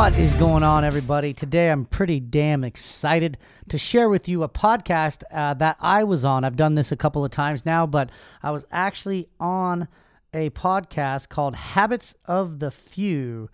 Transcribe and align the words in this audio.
What 0.00 0.18
is 0.18 0.32
going 0.36 0.62
on, 0.62 0.82
everybody? 0.82 1.34
Today 1.34 1.70
I'm 1.70 1.84
pretty 1.84 2.20
damn 2.20 2.64
excited 2.64 3.36
to 3.68 3.76
share 3.76 4.08
with 4.08 4.28
you 4.28 4.42
a 4.42 4.48
podcast 4.48 5.24
uh, 5.30 5.52
that 5.52 5.76
I 5.78 6.04
was 6.04 6.24
on. 6.24 6.42
I've 6.42 6.56
done 6.56 6.74
this 6.74 6.90
a 6.90 6.96
couple 6.96 7.22
of 7.22 7.30
times 7.30 7.66
now, 7.66 7.86
but 7.86 8.08
I 8.42 8.50
was 8.50 8.64
actually 8.72 9.28
on 9.38 9.88
a 10.32 10.48
podcast 10.50 11.28
called 11.28 11.54
Habits 11.54 12.14
of 12.24 12.60
the 12.60 12.70
Few 12.70 13.50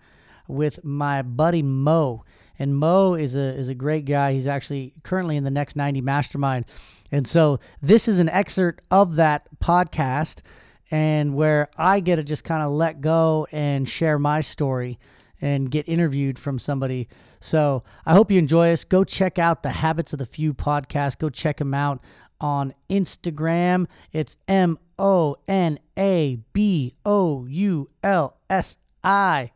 with 0.47 0.85
my 0.85 1.21
buddy 1.21 1.61
Mo. 1.61 2.23
And 2.57 2.77
Mo 2.77 3.15
is 3.15 3.35
a 3.35 3.53
is 3.53 3.67
a 3.67 3.75
great 3.75 4.05
guy. 4.05 4.31
He's 4.31 4.47
actually 4.47 4.93
currently 5.03 5.35
in 5.35 5.43
the 5.43 5.51
next 5.51 5.75
90 5.75 5.99
mastermind. 5.99 6.63
And 7.11 7.27
so 7.27 7.59
this 7.81 8.07
is 8.07 8.19
an 8.19 8.29
excerpt 8.29 8.81
of 8.89 9.17
that 9.17 9.49
podcast 9.59 10.43
and 10.91 11.35
where 11.35 11.67
I 11.77 11.99
get 11.99 12.15
to 12.15 12.23
just 12.23 12.45
kind 12.45 12.63
of 12.63 12.71
let 12.71 13.01
go 13.01 13.49
and 13.51 13.87
share 13.87 14.17
my 14.17 14.39
story 14.39 14.97
and 15.41 15.71
get 15.71 15.87
interviewed 15.87 16.39
from 16.39 16.59
somebody. 16.59 17.07
So 17.39 17.83
I 18.05 18.13
hope 18.13 18.31
you 18.31 18.39
enjoy 18.39 18.71
us. 18.71 18.83
Go 18.83 19.03
check 19.03 19.37
out 19.37 19.63
the 19.63 19.71
Habits 19.71 20.13
of 20.13 20.19
the 20.19 20.25
Few 20.25 20.53
podcast. 20.53 21.19
Go 21.19 21.29
check 21.29 21.57
them 21.57 21.73
out 21.73 22.01
on 22.39 22.73
Instagram. 22.89 23.87
It's 24.11 24.35
M 24.47 24.77
O 24.97 25.37
N 25.47 25.79
A 25.97 26.39
B 26.53 26.95
O 27.05 27.45
U 27.45 27.89
L 28.03 28.37
S 28.49 28.77
I. 29.03 29.51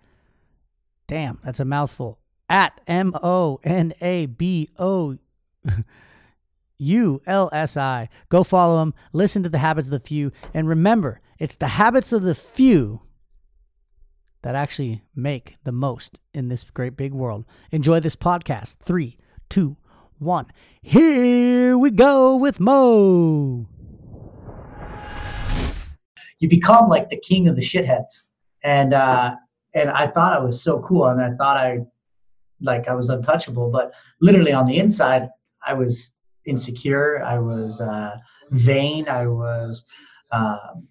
Damn, 1.08 1.40
that's 1.44 1.60
a 1.60 1.66
mouthful. 1.66 2.20
At 2.50 2.80
M 2.88 3.14
O 3.22 3.60
N 3.64 3.94
A 4.02 4.26
B 4.26 4.70
O 4.78 5.18
U 6.78 7.22
L 7.26 7.50
S 7.54 7.78
I. 7.78 8.10
Go 8.30 8.44
follow 8.44 8.80
them. 8.80 8.94
Listen 9.14 9.44
to 9.44 9.50
the 9.50 9.60
habits 9.60 9.88
of 9.88 9.92
the 9.92 10.00
few. 10.00 10.32
And 10.54 10.68
remember, 10.68 11.22
it's 11.40 11.56
the 11.56 11.68
habits 11.68 12.12
of 12.12 12.24
the 12.24 12.36
few 12.36 13.02
that 14.44 14.56
actually 14.56 15.04
make 15.16 15.58
the 15.64 15.72
most 15.72 16.20
in 16.34 16.48
this 16.48 16.64
great 16.64 16.96
big 16.96 17.14
world. 17.14 17.46
Enjoy 17.72 18.00
this 18.00 18.16
podcast. 18.16 18.78
Three, 18.78 19.18
two, 19.50 19.78
one. 20.18 20.48
Here 20.82 21.78
we 21.78 21.92
go 21.92 22.36
with 22.36 22.60
Mo. 22.60 23.68
You 26.40 26.50
become 26.50 26.90
like 26.90 27.10
the 27.10 27.20
king 27.20 27.48
of 27.48 27.56
the 27.56 27.62
shitheads, 27.62 28.24
and 28.64 28.94
uh, 28.94 29.36
and 29.76 29.90
I 29.92 30.08
thought 30.08 30.34
I 30.34 30.40
was 30.40 30.62
so 30.62 30.80
cool, 30.80 31.06
and 31.06 31.22
I 31.22 31.36
thought 31.36 31.58
I 31.58 31.80
like 32.62 32.88
I 32.88 32.96
was 32.96 33.10
untouchable, 33.10 33.70
but 33.70 33.94
literally 34.22 34.54
on 34.54 34.66
the 34.66 34.78
inside, 34.78 35.30
I 35.66 35.74
was 35.74 36.14
insecure. 36.46 37.24
I 37.24 37.38
was 37.38 37.80
uh, 37.80 38.18
vain. 38.50 39.08
I 39.08 39.28
was. 39.28 39.86
Um, 40.32 40.88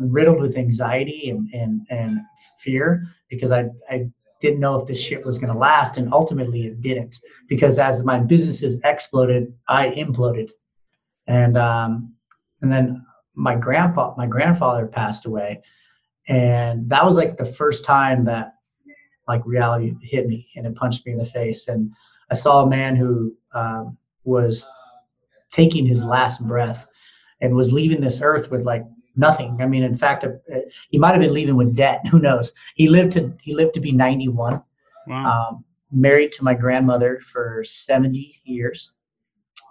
riddled 0.00 0.40
with 0.40 0.56
anxiety 0.56 1.30
and, 1.30 1.48
and, 1.52 1.86
and 1.90 2.20
fear 2.58 3.06
because 3.28 3.50
I, 3.50 3.66
I 3.90 4.08
didn't 4.40 4.60
know 4.60 4.76
if 4.76 4.86
this 4.86 5.00
shit 5.00 5.24
was 5.24 5.38
going 5.38 5.52
to 5.52 5.58
last. 5.58 5.98
And 5.98 6.12
ultimately 6.12 6.66
it 6.66 6.80
didn't 6.80 7.16
because 7.48 7.78
as 7.78 8.02
my 8.02 8.18
businesses 8.18 8.80
exploded, 8.84 9.52
I 9.68 9.90
imploded. 9.90 10.50
And, 11.26 11.58
um, 11.58 12.14
and 12.62 12.72
then 12.72 13.04
my 13.34 13.54
grandpa, 13.54 14.14
my 14.16 14.26
grandfather 14.26 14.86
passed 14.86 15.26
away. 15.26 15.62
And 16.28 16.88
that 16.88 17.04
was 17.04 17.16
like 17.16 17.36
the 17.36 17.44
first 17.44 17.84
time 17.84 18.24
that 18.24 18.54
like 19.28 19.42
reality 19.44 19.94
hit 20.02 20.26
me 20.26 20.48
and 20.56 20.66
it 20.66 20.74
punched 20.74 21.06
me 21.06 21.12
in 21.12 21.18
the 21.18 21.24
face. 21.24 21.68
And 21.68 21.92
I 22.30 22.34
saw 22.34 22.62
a 22.62 22.70
man 22.70 22.96
who 22.96 23.34
um, 23.54 23.96
was 24.24 24.68
taking 25.52 25.86
his 25.86 26.04
last 26.04 26.46
breath 26.46 26.86
and 27.40 27.54
was 27.54 27.72
leaving 27.72 28.00
this 28.00 28.20
earth 28.22 28.50
with 28.50 28.64
like 28.64 28.84
nothing. 29.16 29.58
I 29.60 29.66
mean, 29.66 29.82
in 29.82 29.96
fact, 29.96 30.24
uh, 30.24 30.30
he 30.90 30.98
might 30.98 31.10
have 31.10 31.20
been 31.20 31.34
leaving 31.34 31.56
with 31.56 31.76
debt. 31.76 32.00
Who 32.10 32.18
knows? 32.18 32.52
He 32.74 32.88
lived 32.88 33.12
to 33.12 33.32
he 33.42 33.54
lived 33.54 33.74
to 33.74 33.80
be 33.80 33.92
91. 33.92 34.62
Wow. 35.06 35.48
Um, 35.50 35.64
married 35.92 36.32
to 36.32 36.44
my 36.44 36.54
grandmother 36.54 37.20
for 37.20 37.64
70 37.64 38.40
years, 38.44 38.92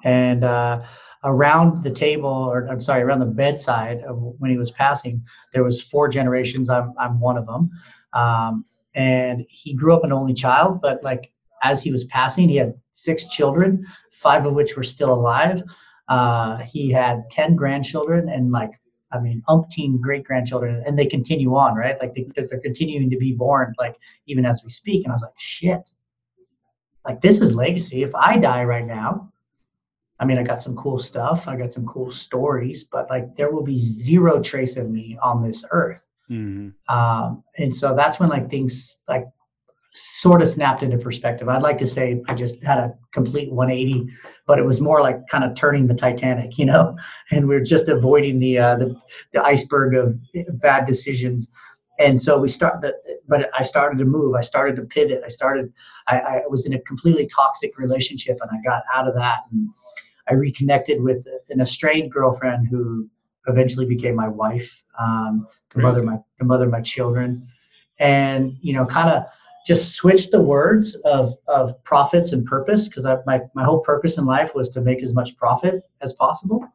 and 0.04 0.44
uh, 0.44 0.82
around 1.24 1.84
the 1.84 1.92
table, 1.92 2.30
or 2.30 2.68
I'm 2.70 2.82
sorry, 2.82 3.02
around 3.02 3.20
the 3.20 3.26
bedside 3.26 4.02
of 4.02 4.18
when 4.18 4.52
he 4.52 4.58
was 4.58 4.72
passing, 4.72 5.24
there 5.54 5.64
was 5.64 5.82
four 5.82 6.10
generations. 6.10 6.70
I'm 6.70 6.94
I'm 6.98 7.20
one 7.20 7.38
of 7.38 7.46
them. 7.46 7.72
Um, 8.14 8.66
and 8.96 9.46
he 9.50 9.76
grew 9.76 9.94
up 9.94 10.04
an 10.04 10.12
only 10.12 10.34
child, 10.34 10.82
but 10.82 11.04
like 11.04 11.32
as 11.64 11.84
he 11.84 11.92
was 11.92 12.06
passing, 12.06 12.50
he 12.50 12.56
had 12.56 12.74
six 12.92 13.28
children, 13.28 13.86
five 14.12 14.46
of 14.46 14.54
which 14.54 14.76
were 14.76 14.84
still 14.84 15.14
alive. 15.14 15.62
Uh, 16.08 16.58
he 16.58 16.90
had 16.90 17.30
10 17.30 17.56
grandchildren 17.56 18.30
and 18.30 18.52
like 18.52 18.72
I 19.12 19.20
mean, 19.20 19.44
umpteen 19.50 20.00
great 20.00 20.24
grandchildren, 20.24 20.84
and 20.86 20.98
they 20.98 21.06
continue 21.06 21.56
on, 21.56 21.76
right? 21.76 22.00
Like 22.00 22.14
they, 22.14 22.28
they're 22.36 22.60
continuing 22.60 23.10
to 23.10 23.18
be 23.18 23.34
born, 23.34 23.74
like 23.80 23.96
even 24.28 24.46
as 24.46 24.62
we 24.64 24.70
speak. 24.70 25.04
And 25.04 25.12
I 25.12 25.16
was 25.16 25.24
like, 25.24 25.40
shit, 25.40 25.90
like 27.06 27.22
this 27.22 27.42
is 27.42 27.56
legacy. 27.56 28.04
If 28.04 28.14
I 28.14 28.38
die 28.38 28.64
right 28.64 28.86
now, 28.86 29.32
I 30.20 30.26
mean, 30.26 30.38
I 30.38 30.44
got 30.44 30.62
some 30.62 30.76
cool 30.76 31.00
stuff, 31.00 31.48
I 31.48 31.56
got 31.56 31.74
some 31.74 31.86
cool 31.86 32.12
stories, 32.12 32.84
but 32.84 33.10
like 33.10 33.36
there 33.36 33.52
will 33.52 33.64
be 33.64 33.80
zero 33.80 34.42
trace 34.42 34.78
of 34.78 34.90
me 34.90 35.18
on 35.22 35.42
this 35.42 35.64
earth. 35.72 36.06
Mm-hmm. 36.30 36.94
Um, 36.94 37.44
and 37.58 37.74
so 37.74 37.96
that's 37.96 38.20
when 38.20 38.30
like 38.30 38.50
things 38.50 39.00
like 39.08 39.26
sort 39.92 40.42
of 40.42 40.48
snapped 40.48 40.84
into 40.84 40.98
perspective. 40.98 41.50
I'd 41.50 41.64
like 41.64 41.78
to 41.80 41.88
say 41.88 42.22
I 42.28 42.36
just 42.36 42.62
had 42.64 42.78
a 42.78 42.94
complete 43.12 43.52
180, 43.52 44.08
but 44.46 44.60
it 44.60 44.66
was 44.66 44.80
more 44.80 45.02
like 45.02 45.28
kind 45.28 45.44
of 45.44 45.56
turning 45.56 45.88
the 45.88 45.96
Titanic, 45.96 46.58
you 46.58 46.66
know, 46.66 46.96
and 47.32 47.48
we 47.48 47.56
are 47.56 47.64
just 47.64 47.90
avoiding 47.90 48.40
the, 48.40 48.58
uh, 48.60 48.76
the 48.76 48.96
the 49.34 49.44
iceberg 49.44 49.96
of 49.96 50.18
bad 50.62 50.86
decisions. 50.86 51.50
And 51.98 52.20
so 52.20 52.40
we 52.40 52.48
start 52.48 52.80
the, 52.80 52.94
but 53.28 53.50
I 53.58 53.64
started 53.64 53.98
to 54.00 54.06
move. 54.06 54.36
I 54.36 54.42
started 54.42 54.78
to 54.78 54.84
pivot. 54.84 55.22
I 55.26 55.28
started. 55.28 55.74
I, 56.08 56.20
I 56.20 56.42
was 56.50 56.66
in 56.66 56.74
a 56.74 56.80
completely 56.82 57.28
toxic 57.28 57.78
relationship, 57.78 58.38
and 58.42 58.50
I 58.52 58.62
got 58.64 58.84
out 58.94 59.08
of 59.08 59.16
that. 59.16 59.40
And 59.52 59.70
I 60.30 60.36
reconnected 60.36 61.02
with 61.02 61.28
an 61.50 61.60
estranged 61.60 62.14
girlfriend 62.14 62.70
who 62.70 63.10
eventually 63.48 63.86
became 63.86 64.16
my 64.16 64.30
wife, 64.30 64.82
um, 64.98 65.48
the 65.72 65.82
mother 65.82 66.04
my 66.06 66.18
the 66.38 66.46
mother 66.46 66.66
of 66.66 66.72
my 66.72 66.82
children, 66.82 67.46
and 67.98 68.56
you 68.62 68.74
know, 68.74 68.86
kind 68.86 69.10
of 69.10 69.26
just 69.70 69.94
switch 69.94 70.32
the 70.32 70.42
words 70.42 70.96
of, 71.06 71.36
of 71.48 71.84
profits 71.84 72.32
and 72.32 72.44
purpose 72.44 72.90
because 72.90 73.06
my, 73.28 73.40
my 73.54 73.64
whole 73.64 73.82
purpose 73.82 74.18
in 74.18 74.26
life 74.26 74.56
was 74.56 74.72
to 74.72 74.82
make 74.82 75.04
as 75.04 75.14
much 75.14 75.38
profit 75.38 75.84
as 76.02 76.12
possible. 76.14 76.68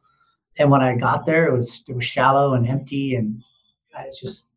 And 0.59 0.71
when 0.71 0.81
I 0.81 0.95
got 0.95 1.25
there, 1.25 1.47
it 1.47 1.51
was 1.53 1.83
it 1.89 1.93
was 1.93 2.05
shallow 2.05 2.53
and 2.53 2.65
empty, 2.65 3.15
and 3.15 3.43
I 3.93 4.05
just 4.17 4.47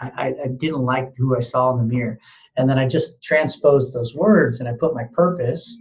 I, 0.00 0.34
I 0.42 0.48
didn't 0.48 0.82
like 0.82 1.14
who 1.16 1.36
I 1.36 1.40
saw 1.40 1.70
in 1.70 1.76
the 1.76 1.84
mirror. 1.84 2.18
And 2.56 2.68
then 2.68 2.80
I 2.80 2.88
just 2.88 3.22
transposed 3.22 3.94
those 3.94 4.12
words 4.12 4.58
and 4.58 4.68
I 4.68 4.72
put 4.72 4.92
my 4.92 5.04
purpose 5.12 5.78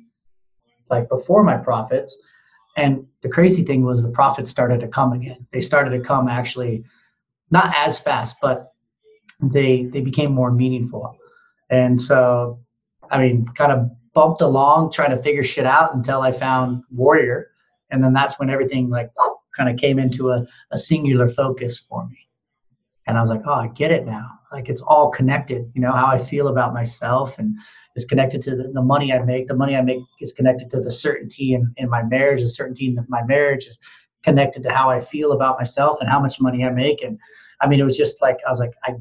like 0.91 1.09
before 1.09 1.44
my 1.44 1.57
profits. 1.57 2.16
And 2.78 3.07
the 3.22 3.29
crazy 3.29 3.63
thing 3.63 3.84
was 3.84 4.03
the 4.03 4.09
profits 4.09 4.52
started 4.52 4.79
to 4.81 4.88
come 4.88 5.13
again. 5.13 5.47
They 5.52 5.62
started 5.62 5.97
to 5.97 6.00
come 6.00 6.28
actually 6.28 6.84
not 7.50 7.73
as 7.75 7.97
fast, 7.97 8.35
but 8.40 8.72
they 9.41 9.85
they 9.85 10.02
became 10.02 10.31
more 10.31 10.52
meaningful. 10.52 11.18
And 11.73 12.00
so, 12.00 12.59
I 13.09 13.17
mean, 13.17 13.47
kind 13.56 13.72
of 13.72 13.89
bumped 14.13 14.41
along 14.41 14.91
trying 14.91 15.09
to 15.09 15.17
figure 15.17 15.41
shit 15.41 15.66
out 15.66 15.95
until 15.95 16.22
I 16.22 16.31
found 16.31 16.84
Warrior. 16.91 17.50
And 17.89 18.03
then 18.03 18.13
that's 18.13 18.38
when 18.38 18.51
everything 18.51 18.89
like 18.89 19.09
kind 19.57 19.72
of 19.72 19.78
came 19.78 19.97
into 19.97 20.29
a, 20.29 20.45
a 20.72 20.78
singular 20.78 21.28
focus 21.28 21.79
for 21.79 22.07
me. 22.07 22.29
And 23.07 23.17
I 23.17 23.22
was 23.22 23.31
like, 23.31 23.41
oh, 23.47 23.56
I 23.56 23.69
get 23.69 23.91
it 23.91 24.06
now. 24.06 24.29
Like 24.51 24.69
it's 24.69 24.81
all 24.81 25.09
connected. 25.09 25.72
You 25.73 25.81
know, 25.81 25.91
how 25.91 26.05
I 26.05 26.20
feel 26.20 26.49
about 26.49 26.75
myself 26.75 27.40
and 27.40 27.58
is 27.96 28.05
connected 28.05 28.43
to 28.43 28.55
the, 28.55 28.72
the 28.72 28.81
money 28.81 29.11
I 29.11 29.23
make. 29.23 29.47
The 29.47 29.55
money 29.55 29.76
I 29.76 29.81
make 29.81 30.03
is 30.22 30.31
connected 30.31 30.69
to 30.72 30.79
the 30.79 30.91
certainty 30.91 31.55
in, 31.55 31.73
in 31.78 31.90
my 31.90 32.03
marriage. 32.03 32.41
The 32.41 32.49
certainty 32.49 32.85
in 32.85 33.03
my 33.09 33.23
marriage 33.23 33.66
is 33.66 33.79
connected 34.23 34.61
to 34.64 34.69
how 34.69 34.91
I 34.91 34.99
feel 34.99 35.31
about 35.31 35.58
myself 35.58 35.97
and 36.02 36.09
how 36.09 36.19
much 36.19 36.40
money 36.40 36.64
I 36.64 36.69
make. 36.69 37.02
And 37.02 37.17
I 37.61 37.67
mean, 37.67 37.79
it 37.79 37.84
was 37.84 37.97
just 37.97 38.22
like, 38.22 38.37
I 38.46 38.52
was 38.52 38.59
like, 38.59 38.73
I, 38.84 38.91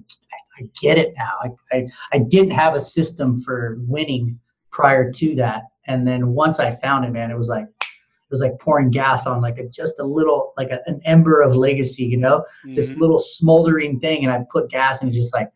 I 0.59 0.65
get 0.81 0.99
it 0.99 1.15
now. 1.17 1.33
I, 1.43 1.77
I, 1.77 1.87
I 2.13 2.19
didn't 2.19 2.53
have 2.53 2.75
a 2.75 2.81
system 2.81 3.43
for 3.43 3.79
winning 3.81 4.39
prior 4.71 5.11
to 5.13 5.35
that. 5.37 5.63
And 5.87 6.07
then 6.07 6.29
once 6.29 6.61
I 6.61 6.71
found 6.71 7.05
it, 7.05 7.11
man, 7.11 7.31
it 7.31 7.39
was 7.39 7.49
like, 7.49 7.65
it 7.65 8.31
was 8.31 8.41
like 8.41 8.59
pouring 8.59 8.91
gas 8.91 9.27
on 9.27 9.41
like 9.41 9.59
a, 9.59 9.69
just 9.69 9.99
a 9.99 10.05
little, 10.05 10.53
like 10.57 10.71
a, 10.71 10.81
an 10.87 11.01
ember 11.05 11.41
of 11.41 11.57
legacy, 11.57 12.05
you 12.05 12.17
know, 12.17 12.39
mm-hmm. 12.65 12.75
this 12.75 12.91
little 12.91 13.19
smoldering 13.19 14.01
thing. 14.01 14.25
And 14.25 14.33
I 14.33 14.45
put 14.51 14.71
gas 14.71 15.03
and 15.03 15.11
it 15.11 15.15
just 15.15 15.35
like, 15.35 15.51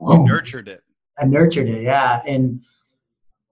you 0.00 0.24
nurtured 0.24 0.68
it. 0.68 0.82
I 1.18 1.24
nurtured 1.24 1.68
it. 1.68 1.82
Yeah. 1.82 2.20
And, 2.26 2.62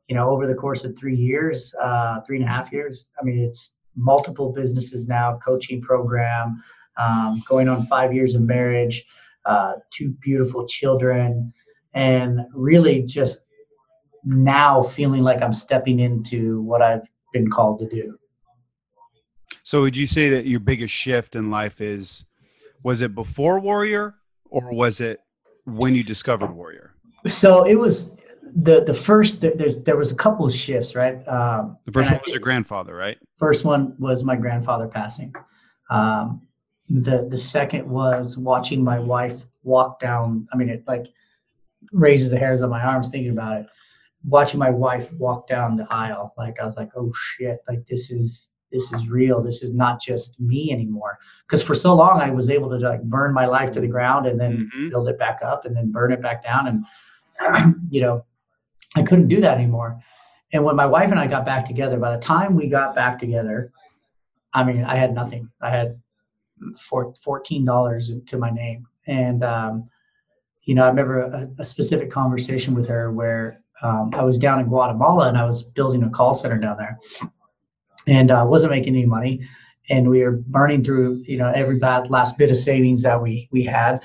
you 0.08 0.14
know, 0.14 0.28
over 0.28 0.46
the 0.46 0.54
course 0.54 0.84
of 0.84 0.98
three 0.98 1.16
years, 1.16 1.74
uh, 1.80 2.20
three 2.22 2.36
and 2.36 2.44
a 2.44 2.48
half 2.48 2.70
years, 2.72 3.10
I 3.18 3.24
mean, 3.24 3.38
it's 3.38 3.72
multiple 3.96 4.52
businesses 4.52 5.06
now, 5.06 5.38
coaching 5.42 5.80
program, 5.80 6.62
um, 6.98 7.42
going 7.48 7.68
on 7.68 7.86
five 7.86 8.12
years 8.12 8.34
of 8.34 8.42
marriage, 8.42 9.06
uh, 9.46 9.74
two 9.92 10.14
beautiful 10.20 10.66
children, 10.66 11.52
and 11.92 12.40
really 12.54 13.02
just 13.02 13.40
now 14.24 14.82
feeling 14.82 15.22
like 15.22 15.42
I'm 15.42 15.54
stepping 15.54 16.00
into 16.00 16.62
what 16.62 16.82
I've 16.82 17.06
been 17.32 17.50
called 17.50 17.78
to 17.80 17.88
do. 17.88 18.16
So, 19.62 19.82
would 19.82 19.96
you 19.96 20.06
say 20.06 20.30
that 20.30 20.46
your 20.46 20.60
biggest 20.60 20.94
shift 20.94 21.36
in 21.36 21.50
life 21.50 21.80
is 21.80 22.24
was 22.82 23.00
it 23.00 23.14
before 23.14 23.60
Warrior 23.60 24.14
or 24.50 24.72
was 24.74 25.00
it 25.00 25.20
when 25.64 25.94
you 25.94 26.02
discovered 26.02 26.52
Warrior? 26.52 26.94
So, 27.26 27.64
it 27.64 27.76
was 27.76 28.10
the 28.56 28.84
the 28.84 28.94
first 28.94 29.40
there- 29.40 29.54
there's 29.56 29.78
there 29.82 29.96
was 29.96 30.12
a 30.12 30.14
couple 30.14 30.44
of 30.46 30.54
shifts, 30.54 30.94
right? 30.94 31.26
Um, 31.26 31.78
The 31.86 31.92
first 31.92 32.08
and 32.08 32.16
I 32.16 32.18
one 32.18 32.22
was 32.26 32.34
your 32.34 32.40
grandfather, 32.42 32.94
right? 32.94 33.18
First 33.38 33.64
one 33.64 33.94
was 33.98 34.22
my 34.22 34.36
grandfather 34.36 34.86
passing. 34.86 35.34
Um, 35.90 36.42
the 36.88 37.26
the 37.30 37.38
second 37.38 37.88
was 37.88 38.36
watching 38.36 38.82
my 38.82 38.98
wife 38.98 39.42
walk 39.62 39.98
down. 40.00 40.46
I 40.52 40.56
mean, 40.56 40.68
it 40.68 40.84
like 40.86 41.06
raises 41.92 42.30
the 42.30 42.38
hairs 42.38 42.62
on 42.62 42.70
my 42.70 42.82
arms 42.82 43.08
thinking 43.08 43.32
about 43.32 43.60
it. 43.60 43.66
Watching 44.26 44.58
my 44.58 44.70
wife 44.70 45.12
walk 45.14 45.46
down 45.46 45.76
the 45.76 45.86
aisle, 45.90 46.34
like 46.38 46.58
I 46.60 46.64
was 46.64 46.76
like, 46.76 46.90
oh 46.96 47.12
shit, 47.14 47.58
like 47.68 47.86
this 47.86 48.10
is 48.10 48.48
this 48.72 48.92
is 48.92 49.06
real. 49.08 49.40
This 49.40 49.62
is 49.62 49.72
not 49.72 50.00
just 50.00 50.38
me 50.40 50.72
anymore. 50.72 51.18
Because 51.46 51.62
for 51.62 51.74
so 51.76 51.94
long 51.94 52.20
I 52.20 52.30
was 52.30 52.50
able 52.50 52.68
to 52.70 52.76
like 52.76 53.02
burn 53.04 53.32
my 53.32 53.46
life 53.46 53.70
to 53.72 53.80
the 53.80 53.86
ground 53.86 54.26
and 54.26 54.40
then 54.40 54.70
Mhm. 54.74 54.90
build 54.90 55.08
it 55.08 55.18
back 55.18 55.40
up 55.42 55.64
and 55.64 55.76
then 55.76 55.92
burn 55.92 56.12
it 56.12 56.20
back 56.20 56.42
down 56.42 56.66
and 56.68 57.74
you 57.90 58.00
know 58.00 58.24
i 58.96 59.02
couldn't 59.02 59.26
do 59.26 59.40
that 59.40 59.58
anymore 59.58 60.00
and 60.52 60.64
when 60.64 60.76
my 60.76 60.86
wife 60.86 61.10
and 61.10 61.18
i 61.18 61.26
got 61.26 61.44
back 61.44 61.64
together 61.64 61.98
by 61.98 62.14
the 62.14 62.22
time 62.22 62.54
we 62.54 62.68
got 62.68 62.94
back 62.94 63.18
together 63.18 63.72
i 64.52 64.62
mean 64.62 64.84
i 64.84 64.94
had 64.94 65.12
nothing 65.12 65.50
i 65.60 65.68
had 65.68 66.00
four, 66.78 67.14
$14 67.26 68.26
to 68.26 68.38
my 68.38 68.50
name 68.50 68.86
and 69.06 69.44
um, 69.44 69.88
you 70.64 70.74
know 70.74 70.84
i 70.84 70.88
remember 70.88 71.20
a, 71.20 71.48
a 71.58 71.64
specific 71.64 72.10
conversation 72.10 72.74
with 72.74 72.86
her 72.88 73.12
where 73.12 73.60
um, 73.82 74.10
i 74.14 74.22
was 74.22 74.38
down 74.38 74.60
in 74.60 74.66
guatemala 74.66 75.28
and 75.28 75.36
i 75.36 75.44
was 75.44 75.62
building 75.62 76.02
a 76.02 76.10
call 76.10 76.34
center 76.34 76.58
down 76.58 76.76
there 76.76 76.98
and 78.06 78.30
uh, 78.30 78.44
wasn't 78.46 78.70
making 78.70 78.94
any 78.94 79.06
money 79.06 79.40
and 79.90 80.08
we 80.08 80.22
were 80.22 80.32
burning 80.32 80.82
through 80.82 81.22
you 81.26 81.36
know 81.36 81.52
every 81.54 81.78
bad, 81.78 82.10
last 82.10 82.38
bit 82.38 82.50
of 82.50 82.56
savings 82.56 83.02
that 83.02 83.20
we 83.20 83.48
we 83.52 83.64
had 83.64 84.02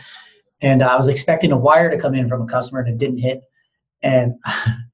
and 0.62 0.83
I 0.83 0.95
was 0.95 1.07
expecting 1.07 1.51
a 1.51 1.57
wire 1.57 1.89
to 1.89 1.97
come 1.97 2.15
in 2.15 2.27
from 2.27 2.41
a 2.41 2.45
customer 2.45 2.81
and 2.81 2.89
it 2.89 2.97
didn't 2.97 3.19
hit. 3.19 3.44
And 4.01 4.35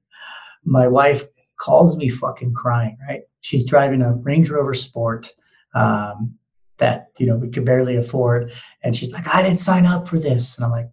my 0.63 0.87
wife 0.87 1.25
calls 1.57 1.97
me 1.97 2.09
fucking 2.09 2.53
crying, 2.53 2.97
right? 3.07 3.21
She's 3.41 3.65
driving 3.65 4.01
a 4.01 4.13
Range 4.13 4.49
Rover 4.49 4.73
Sport 4.73 5.31
um, 5.73 6.37
that, 6.77 7.07
you 7.17 7.25
know, 7.25 7.37
we 7.37 7.49
could 7.49 7.65
barely 7.65 7.95
afford. 7.95 8.51
And 8.83 8.95
she's 8.95 9.13
like, 9.13 9.27
I 9.27 9.41
didn't 9.41 9.61
sign 9.61 9.85
up 9.85 10.07
for 10.07 10.19
this. 10.19 10.55
And 10.55 10.65
I'm 10.65 10.71
like, 10.71 10.89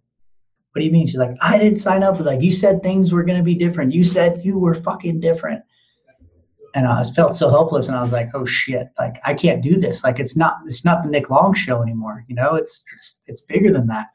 what 0.71 0.79
do 0.79 0.85
you 0.85 0.91
mean? 0.91 1.05
She's 1.07 1.17
like, 1.17 1.35
I 1.41 1.57
didn't 1.57 1.77
sign 1.77 2.03
up 2.03 2.17
for 2.17 2.23
like, 2.23 2.41
you 2.41 2.51
said 2.51 2.81
things 2.81 3.11
were 3.11 3.23
going 3.23 3.37
to 3.37 3.43
be 3.43 3.55
different. 3.55 3.93
You 3.93 4.03
said 4.03 4.41
you 4.43 4.57
were 4.57 4.73
fucking 4.73 5.19
different. 5.19 5.61
And 6.75 6.87
I 6.87 7.03
felt 7.03 7.35
so 7.35 7.49
helpless 7.49 7.87
and 7.87 7.95
I 7.95 8.01
was 8.01 8.11
like, 8.11 8.29
oh 8.33 8.45
shit, 8.45 8.87
like 8.97 9.17
I 9.23 9.35
can't 9.35 9.61
do 9.61 9.79
this. 9.79 10.03
Like 10.03 10.19
it's 10.19 10.35
not, 10.35 10.57
it's 10.65 10.83
not 10.83 11.03
the 11.03 11.09
Nick 11.09 11.29
Long 11.29 11.53
show 11.53 11.83
anymore. 11.83 12.25
You 12.27 12.35
know, 12.35 12.55
it's, 12.55 12.83
it's, 12.95 13.17
it's 13.27 13.41
bigger 13.41 13.71
than 13.71 13.85
that. 13.87 14.07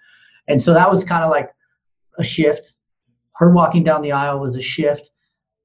And 0.49 0.61
so 0.61 0.75
that 0.75 0.91
was 0.91 1.05
kind 1.05 1.23
of 1.23 1.31
like 1.31 1.51
a 2.19 2.25
shift. 2.25 2.75
Her 3.35 3.53
walking 3.53 3.85
down 3.85 4.03
the 4.03 4.11
aisle 4.11 4.41
was 4.41 4.57
a 4.57 4.61
shift. 4.63 5.11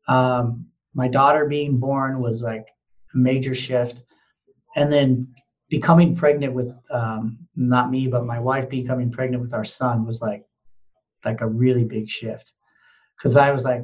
Um, 0.08 0.68
my 0.94 1.08
daughter 1.08 1.46
being 1.46 1.80
born 1.80 2.22
was 2.22 2.44
like 2.44 2.68
a 3.16 3.18
major 3.18 3.56
shift. 3.56 4.04
And 4.76 4.94
then 4.94 5.34
becoming 5.74 6.16
pregnant 6.16 6.54
with 6.54 6.72
um, 6.92 7.36
not 7.56 7.90
me, 7.90 8.06
but 8.06 8.28
my 8.28 8.40
wife 8.40 8.70
becoming 8.70 9.12
pregnant 9.12 9.42
with 9.42 9.56
our 9.56 9.66
son 9.66 10.06
was 10.06 10.22
like 10.22 10.46
like 11.26 11.42
a 11.42 11.48
really 11.48 11.84
big 11.84 12.08
shift. 12.08 12.54
Cause 13.20 13.36
I 13.36 13.50
was 13.50 13.64
like, 13.64 13.84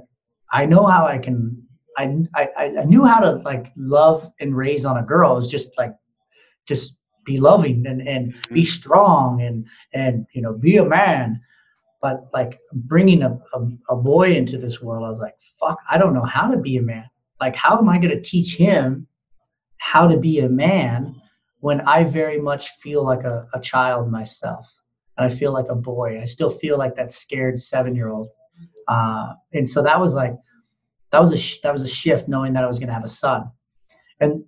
I 0.52 0.68
know 0.68 0.86
how 0.86 1.08
I 1.08 1.18
can 1.18 1.60
I, 1.98 2.28
I 2.36 2.48
I 2.82 2.84
knew 2.84 3.06
how 3.06 3.20
to 3.22 3.32
like 3.38 3.72
love 3.76 4.32
and 4.40 4.56
raise 4.56 4.86
on 4.86 4.98
a 4.98 5.04
girl. 5.12 5.34
It 5.34 5.38
was 5.38 5.50
just 5.50 5.72
like 5.80 5.96
just 6.68 6.96
be 7.26 7.40
loving 7.40 7.88
and, 7.88 8.08
and 8.08 8.36
be 8.52 8.64
strong 8.64 9.42
and 9.42 9.66
and 9.96 10.28
you 10.34 10.44
know 10.44 10.54
be 10.54 10.78
a 10.78 10.86
man 10.86 11.42
but 12.04 12.28
like 12.34 12.60
bringing 12.74 13.24
a, 13.24 13.32
a, 13.54 13.68
a 13.90 13.96
boy 13.96 14.34
into 14.34 14.58
this 14.58 14.82
world 14.82 15.06
i 15.06 15.10
was 15.10 15.20
like 15.20 15.36
fuck 15.60 15.78
i 15.90 15.98
don't 15.98 16.14
know 16.14 16.24
how 16.24 16.50
to 16.50 16.58
be 16.58 16.78
a 16.78 16.82
man 16.82 17.08
like 17.42 17.56
how 17.56 17.78
am 17.78 17.90
i 17.90 18.00
going 18.00 18.16
to 18.16 18.22
teach 18.22 18.56
him 18.56 19.06
how 19.78 20.08
to 20.08 20.18
be 20.18 20.40
a 20.40 20.50
man 20.50 21.19
when 21.60 21.82
i 21.82 22.04
very 22.04 22.40
much 22.40 22.70
feel 22.82 23.04
like 23.04 23.24
a, 23.24 23.48
a 23.54 23.60
child 23.60 24.10
myself 24.12 24.66
and 25.18 25.32
i 25.32 25.34
feel 25.34 25.52
like 25.52 25.68
a 25.70 25.76
boy 25.76 26.20
i 26.22 26.26
still 26.26 26.50
feel 26.50 26.78
like 26.78 26.96
that 26.96 27.12
scared 27.12 27.60
seven 27.60 27.96
year 27.96 28.10
old 28.10 28.30
uh, 28.88 29.34
and 29.54 29.68
so 29.68 29.82
that 29.82 30.00
was 30.00 30.14
like 30.14 30.36
that 31.12 31.22
was 31.22 31.32
a 31.32 31.38
sh- 31.38 31.60
that 31.64 31.72
was 31.74 31.82
a 31.82 31.88
shift 31.88 32.28
knowing 32.28 32.54
that 32.54 32.64
i 32.64 32.68
was 32.68 32.80
going 32.80 32.88
to 32.88 32.94
have 32.94 33.04
a 33.04 33.08
son 33.08 33.50
and 34.20 34.44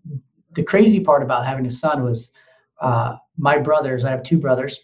the 0.54 0.64
crazy 0.64 1.00
part 1.00 1.24
about 1.24 1.46
having 1.46 1.66
a 1.66 1.72
son 1.72 2.04
was 2.04 2.32
uh, 2.82 3.16
my 3.38 3.58
brothers, 3.58 4.04
I 4.04 4.10
have 4.12 4.24
two 4.24 4.38
brothers. 4.38 4.78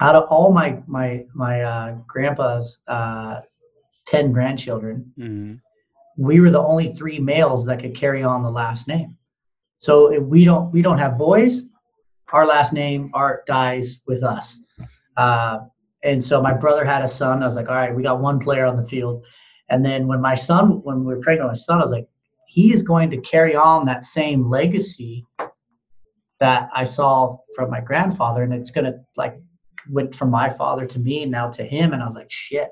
Out 0.00 0.16
of 0.16 0.24
all 0.30 0.52
my 0.52 0.82
my 0.86 1.24
my 1.34 1.60
uh, 1.62 1.96
grandpa's 2.08 2.80
uh, 2.88 3.42
ten 4.06 4.32
grandchildren, 4.32 5.12
Mhm. 5.16 5.60
we 6.16 6.40
were 6.40 6.50
the 6.50 6.62
only 6.62 6.92
three 6.92 7.20
males 7.20 7.64
that 7.66 7.78
could 7.78 7.94
carry 7.94 8.22
on 8.24 8.42
the 8.42 8.50
last 8.50 8.88
name. 8.88 9.16
So 9.84 10.10
if 10.10 10.22
we 10.22 10.46
don't 10.46 10.72
we 10.72 10.80
don't 10.80 10.96
have 10.96 11.18
boys, 11.18 11.66
our 12.32 12.46
last 12.46 12.72
name 12.72 13.10
Art 13.12 13.44
dies 13.44 14.00
with 14.06 14.22
us. 14.22 14.58
Uh, 15.18 15.58
and 16.02 16.24
so 16.24 16.40
my 16.40 16.54
brother 16.54 16.86
had 16.86 17.02
a 17.02 17.08
son. 17.08 17.42
I 17.42 17.46
was 17.46 17.54
like, 17.54 17.68
all 17.68 17.74
right, 17.74 17.94
we 17.94 18.02
got 18.02 18.18
one 18.18 18.40
player 18.40 18.64
on 18.64 18.78
the 18.78 18.86
field. 18.86 19.26
And 19.68 19.84
then 19.84 20.06
when 20.06 20.22
my 20.22 20.36
son, 20.36 20.82
when 20.84 21.00
we 21.00 21.14
were 21.14 21.20
pregnant 21.20 21.50
with 21.50 21.58
my 21.58 21.64
son, 21.66 21.80
I 21.80 21.82
was 21.82 21.90
like, 21.90 22.08
he 22.48 22.72
is 22.72 22.82
going 22.82 23.10
to 23.10 23.18
carry 23.18 23.54
on 23.54 23.84
that 23.84 24.06
same 24.06 24.48
legacy 24.48 25.26
that 26.40 26.70
I 26.74 26.84
saw 26.84 27.36
from 27.54 27.70
my 27.70 27.82
grandfather, 27.82 28.42
and 28.42 28.54
it's 28.54 28.70
gonna 28.70 28.94
like 29.18 29.36
went 29.90 30.14
from 30.14 30.30
my 30.30 30.48
father 30.48 30.86
to 30.86 30.98
me, 30.98 31.24
and 31.24 31.30
now 31.30 31.50
to 31.50 31.62
him, 31.62 31.92
and 31.92 32.02
I 32.02 32.06
was 32.06 32.14
like, 32.14 32.30
shit. 32.30 32.70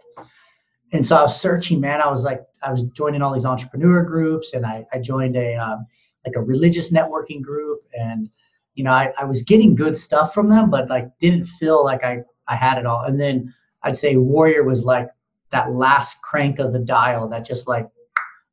And 0.94 1.04
so 1.04 1.16
I 1.16 1.22
was 1.22 1.38
searching, 1.38 1.78
man. 1.78 2.00
I 2.00 2.10
was 2.10 2.24
like, 2.24 2.40
I 2.62 2.72
was 2.72 2.84
joining 2.84 3.20
all 3.20 3.34
these 3.34 3.44
entrepreneur 3.44 4.02
groups, 4.02 4.54
and 4.54 4.64
I, 4.64 4.86
I 4.94 4.98
joined 4.98 5.36
a 5.36 5.56
um, 5.56 5.86
like 6.26 6.36
a 6.36 6.42
religious 6.42 6.90
networking 6.90 7.42
group, 7.42 7.80
and 7.98 8.30
you 8.74 8.84
know, 8.84 8.92
I, 8.92 9.12
I 9.18 9.24
was 9.24 9.42
getting 9.42 9.74
good 9.74 9.98
stuff 9.98 10.32
from 10.32 10.48
them, 10.48 10.70
but 10.70 10.88
like 10.88 11.10
didn't 11.18 11.44
feel 11.44 11.84
like 11.84 12.04
I 12.04 12.22
I 12.48 12.56
had 12.56 12.78
it 12.78 12.86
all. 12.86 13.04
And 13.04 13.20
then 13.20 13.54
I'd 13.82 13.96
say 13.96 14.16
Warrior 14.16 14.64
was 14.64 14.84
like 14.84 15.08
that 15.50 15.72
last 15.72 16.20
crank 16.22 16.58
of 16.58 16.72
the 16.72 16.78
dial 16.78 17.28
that 17.28 17.44
just 17.44 17.68
like 17.68 17.88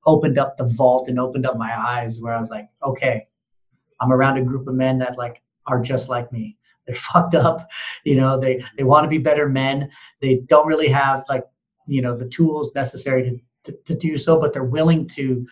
opened 0.05 0.38
up 0.38 0.58
the 0.58 0.65
vault 0.65 1.08
and 1.08 1.20
opened 1.20 1.46
up 1.46 1.58
my 1.58 1.74
eyes, 1.77 2.20
where 2.20 2.34
I 2.34 2.39
was 2.39 2.50
like, 2.50 2.70
okay, 2.84 3.27
I'm 4.00 4.12
around 4.12 4.38
a 4.38 4.43
group 4.43 4.67
of 4.67 4.75
men 4.75 4.98
that 5.00 5.17
like 5.17 5.41
are 5.67 5.82
just 5.82 6.10
like 6.10 6.32
me. 6.32 6.58
They're 6.86 6.96
fucked 7.13 7.36
up, 7.36 7.67
you 8.03 8.15
know. 8.15 8.39
They 8.39 8.63
they 8.77 8.84
want 8.84 9.05
to 9.05 9.10
be 9.10 9.17
better 9.17 9.48
men. 9.48 9.89
They 10.22 10.41
don't 10.48 10.67
really 10.67 10.89
have 10.89 11.24
like 11.29 11.43
you 11.88 12.01
know 12.01 12.15
the 12.15 12.29
tools 12.29 12.74
necessary 12.75 13.41
to, 13.65 13.72
to, 13.72 13.77
to 13.86 13.96
do 13.96 14.17
so, 14.17 14.39
but 14.39 14.53
they're 14.53 14.63
willing 14.63 15.08
to 15.10 15.46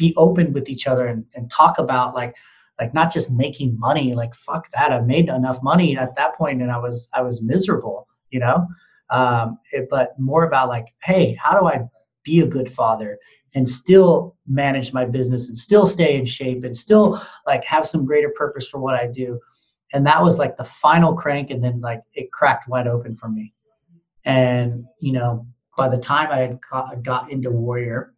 be 0.00 0.14
open 0.16 0.52
with 0.54 0.70
each 0.70 0.86
other 0.86 1.06
and, 1.08 1.24
and 1.34 1.50
talk 1.50 1.78
about 1.78 2.14
like 2.14 2.34
like 2.80 2.94
not 2.94 3.12
just 3.12 3.30
making 3.30 3.78
money. 3.78 4.14
Like 4.14 4.34
fuck 4.34 4.70
that, 4.72 4.90
I 4.90 5.00
made 5.02 5.28
enough 5.28 5.62
money 5.62 5.96
at 5.96 6.16
that 6.16 6.34
point, 6.36 6.62
and 6.62 6.72
I 6.72 6.78
was 6.78 7.08
I 7.12 7.20
was 7.22 7.42
miserable, 7.42 8.08
you 8.30 8.40
know. 8.40 8.66
Um, 9.10 9.58
it, 9.72 9.88
but 9.90 10.18
more 10.18 10.44
about 10.44 10.68
like, 10.68 10.86
hey, 11.02 11.36
how 11.42 11.58
do 11.58 11.66
I 11.66 11.80
be 12.24 12.40
a 12.40 12.46
good 12.46 12.72
father? 12.72 13.18
and 13.54 13.68
still 13.68 14.36
manage 14.46 14.92
my 14.92 15.04
business 15.04 15.48
and 15.48 15.56
still 15.56 15.86
stay 15.86 16.16
in 16.16 16.24
shape 16.24 16.64
and 16.64 16.76
still 16.76 17.20
like 17.46 17.64
have 17.64 17.86
some 17.86 18.04
greater 18.04 18.30
purpose 18.30 18.68
for 18.68 18.78
what 18.78 18.94
I 18.94 19.06
do. 19.06 19.40
And 19.92 20.06
that 20.06 20.22
was 20.22 20.38
like 20.38 20.56
the 20.56 20.64
final 20.64 21.14
crank. 21.14 21.50
And 21.50 21.62
then 21.62 21.80
like 21.80 22.02
it 22.14 22.30
cracked 22.30 22.68
wide 22.68 22.86
open 22.86 23.16
for 23.16 23.28
me. 23.28 23.52
And, 24.24 24.84
you 25.00 25.12
know, 25.12 25.46
by 25.76 25.88
the 25.88 25.98
time 25.98 26.28
I 26.30 26.38
had 26.38 26.58
got, 26.70 27.02
got 27.02 27.32
into 27.32 27.50
Warrior, 27.50 28.14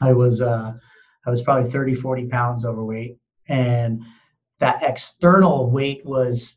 I 0.00 0.12
was, 0.12 0.40
uh, 0.40 0.72
I 1.26 1.30
was 1.30 1.42
probably 1.42 1.70
30, 1.70 1.94
40 1.94 2.26
pounds 2.28 2.64
overweight. 2.64 3.18
And 3.48 4.02
that 4.60 4.82
external 4.82 5.70
weight 5.70 6.04
was 6.04 6.56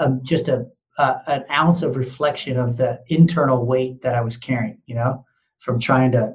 um, 0.00 0.20
just 0.22 0.48
a, 0.48 0.66
an 0.98 1.44
ounce 1.50 1.82
of 1.82 1.96
reflection 1.96 2.58
of 2.58 2.76
the 2.76 3.00
internal 3.08 3.64
weight 3.64 4.02
that 4.02 4.14
I 4.14 4.20
was 4.20 4.36
carrying, 4.36 4.78
you 4.86 4.94
know, 4.94 5.24
from 5.58 5.78
trying 5.78 6.12
to 6.12 6.34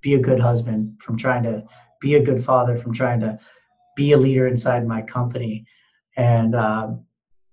be 0.00 0.14
a 0.14 0.18
good 0.18 0.40
husband, 0.40 1.00
from 1.00 1.16
trying 1.16 1.42
to 1.44 1.64
be 2.00 2.14
a 2.14 2.22
good 2.22 2.44
father, 2.44 2.76
from 2.76 2.92
trying 2.92 3.20
to 3.20 3.38
be 3.96 4.12
a 4.12 4.16
leader 4.16 4.46
inside 4.46 4.86
my 4.86 5.02
company. 5.02 5.64
And 6.16 6.54
um, 6.54 7.04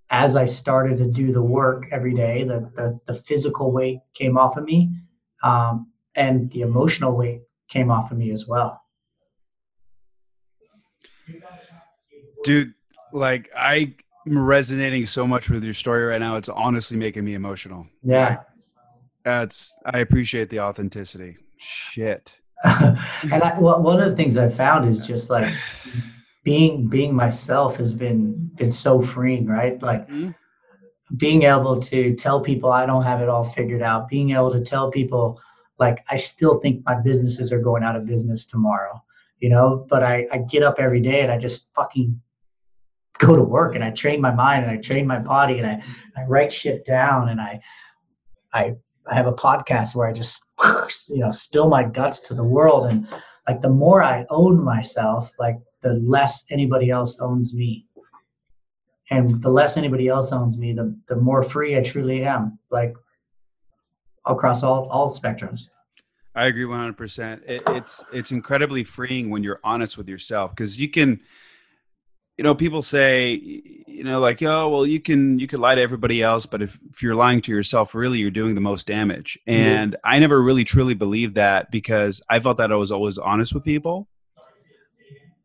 as 0.09 0.35
I 0.35 0.45
started 0.45 0.97
to 0.97 1.07
do 1.07 1.31
the 1.31 1.41
work 1.41 1.85
every 1.91 2.13
day, 2.13 2.43
the, 2.43 2.71
the, 2.75 2.99
the 3.07 3.13
physical 3.13 3.71
weight 3.71 3.99
came 4.13 4.37
off 4.37 4.57
of 4.57 4.63
me 4.63 4.91
um, 5.43 5.91
and 6.15 6.49
the 6.51 6.61
emotional 6.61 7.15
weight 7.15 7.41
came 7.69 7.91
off 7.91 8.11
of 8.11 8.17
me 8.17 8.31
as 8.31 8.47
well. 8.47 8.81
Dude, 12.43 12.73
like 13.11 13.49
I'm 13.57 13.95
resonating 14.25 15.05
so 15.05 15.27
much 15.27 15.49
with 15.49 15.63
your 15.63 15.73
story 15.73 16.03
right 16.05 16.19
now. 16.19 16.35
It's 16.35 16.49
honestly 16.49 16.97
making 16.97 17.25
me 17.25 17.33
emotional. 17.33 17.87
Yeah. 18.03 18.37
That's 19.25 19.77
I 19.85 19.99
appreciate 19.99 20.49
the 20.49 20.61
authenticity. 20.61 21.37
Shit. 21.57 22.39
and 22.63 22.97
I, 23.43 23.57
well, 23.59 23.81
one 23.81 24.01
of 24.01 24.09
the 24.09 24.15
things 24.15 24.37
I've 24.37 24.55
found 24.55 24.87
is 24.89 25.05
just 25.05 25.29
like 25.29 25.53
being 26.43 26.87
being 26.87 27.13
myself 27.13 27.77
has 27.77 27.93
been 27.93 28.49
been 28.55 28.71
so 28.71 29.01
freeing, 29.01 29.45
right? 29.45 29.81
Like 29.81 30.07
Mhm. 30.07 30.33
being 31.17 31.43
able 31.43 31.79
to 31.81 32.15
tell 32.15 32.41
people 32.41 32.71
I 32.71 32.85
don't 32.85 33.03
have 33.03 33.21
it 33.21 33.29
all 33.29 33.43
figured 33.43 33.81
out, 33.81 34.07
being 34.07 34.31
able 34.31 34.51
to 34.53 34.61
tell 34.61 34.89
people 34.89 35.39
like 35.79 36.03
I 36.09 36.15
still 36.15 36.59
think 36.59 36.83
my 36.85 36.95
businesses 36.99 37.51
are 37.51 37.61
going 37.61 37.83
out 37.83 37.95
of 37.95 38.05
business 38.05 38.45
tomorrow, 38.45 39.01
you 39.39 39.49
know, 39.49 39.85
but 39.89 40.03
I, 40.03 40.27
I 40.31 40.39
get 40.39 40.63
up 40.63 40.75
every 40.79 41.01
day 41.01 41.21
and 41.21 41.31
I 41.31 41.37
just 41.37 41.69
fucking 41.75 42.19
go 43.19 43.35
to 43.35 43.41
work 43.41 43.75
and 43.75 43.83
I 43.83 43.91
train 43.91 44.21
my 44.21 44.33
mind 44.33 44.63
and 44.63 44.71
I 44.71 44.77
train 44.77 45.07
my 45.07 45.19
body 45.19 45.59
and 45.59 45.67
I, 45.67 45.81
I 46.15 46.23
write 46.25 46.51
shit 46.51 46.85
down 46.85 47.29
and 47.29 47.39
I, 47.39 47.59
I, 48.53 48.75
I 49.09 49.15
have 49.15 49.27
a 49.27 49.33
podcast 49.33 49.95
where 49.95 50.07
I 50.07 50.13
just, 50.13 50.41
you 51.09 51.19
know, 51.19 51.31
spill 51.31 51.69
my 51.69 51.83
guts 51.83 52.19
to 52.21 52.33
the 52.33 52.43
world. 52.43 52.91
And 52.91 53.07
like 53.47 53.61
the 53.61 53.69
more 53.69 54.03
I 54.03 54.25
own 54.29 54.63
myself, 54.63 55.31
like 55.39 55.57
the 55.81 55.93
less 55.93 56.43
anybody 56.49 56.89
else 56.89 57.19
owns 57.19 57.53
me. 57.53 57.85
And 59.09 59.41
the 59.41 59.49
less 59.49 59.77
anybody 59.77 60.09
else 60.09 60.33
owns 60.33 60.57
me, 60.57 60.73
the, 60.73 60.93
the 61.07 61.15
more 61.15 61.41
free 61.41 61.77
I 61.77 61.81
truly 61.81 62.25
am, 62.25 62.59
like 62.71 62.93
across 64.27 64.63
all, 64.63 64.87
all 64.89 65.09
spectrums. 65.09 65.69
I 66.35 66.47
agree 66.47 66.65
100%. 66.65 67.41
It, 67.47 67.63
it's, 67.67 68.03
it's 68.13 68.31
incredibly 68.31 68.83
freeing 68.83 69.29
when 69.29 69.43
you're 69.43 69.59
honest 69.63 69.97
with 69.97 70.07
yourself 70.07 70.51
because 70.51 70.79
you 70.79 70.89
can, 70.89 71.19
you 72.37 72.43
know, 72.43 72.53
people 72.53 72.83
say, 72.83 73.31
you 73.87 74.03
know, 74.03 74.19
like, 74.19 74.43
oh, 74.43 74.69
well, 74.69 74.85
you 74.85 74.99
can 74.99 75.39
you 75.39 75.47
can 75.47 75.59
lie 75.59 75.73
to 75.73 75.81
everybody 75.81 76.21
else, 76.21 76.45
but 76.45 76.61
if, 76.61 76.77
if 76.91 77.01
you're 77.01 77.15
lying 77.15 77.41
to 77.41 77.51
yourself, 77.51 77.95
really, 77.95 78.19
you're 78.19 78.29
doing 78.29 78.53
the 78.53 78.61
most 78.61 78.85
damage. 78.85 79.39
And 79.47 79.93
mm-hmm. 79.93 80.09
I 80.09 80.19
never 80.19 80.39
really 80.41 80.63
truly 80.63 80.93
believed 80.93 81.33
that 81.35 81.71
because 81.71 82.21
I 82.29 82.39
felt 82.39 82.57
that 82.57 82.71
I 82.71 82.75
was 82.75 82.91
always 82.91 83.17
honest 83.17 83.55
with 83.55 83.63
people, 83.63 84.07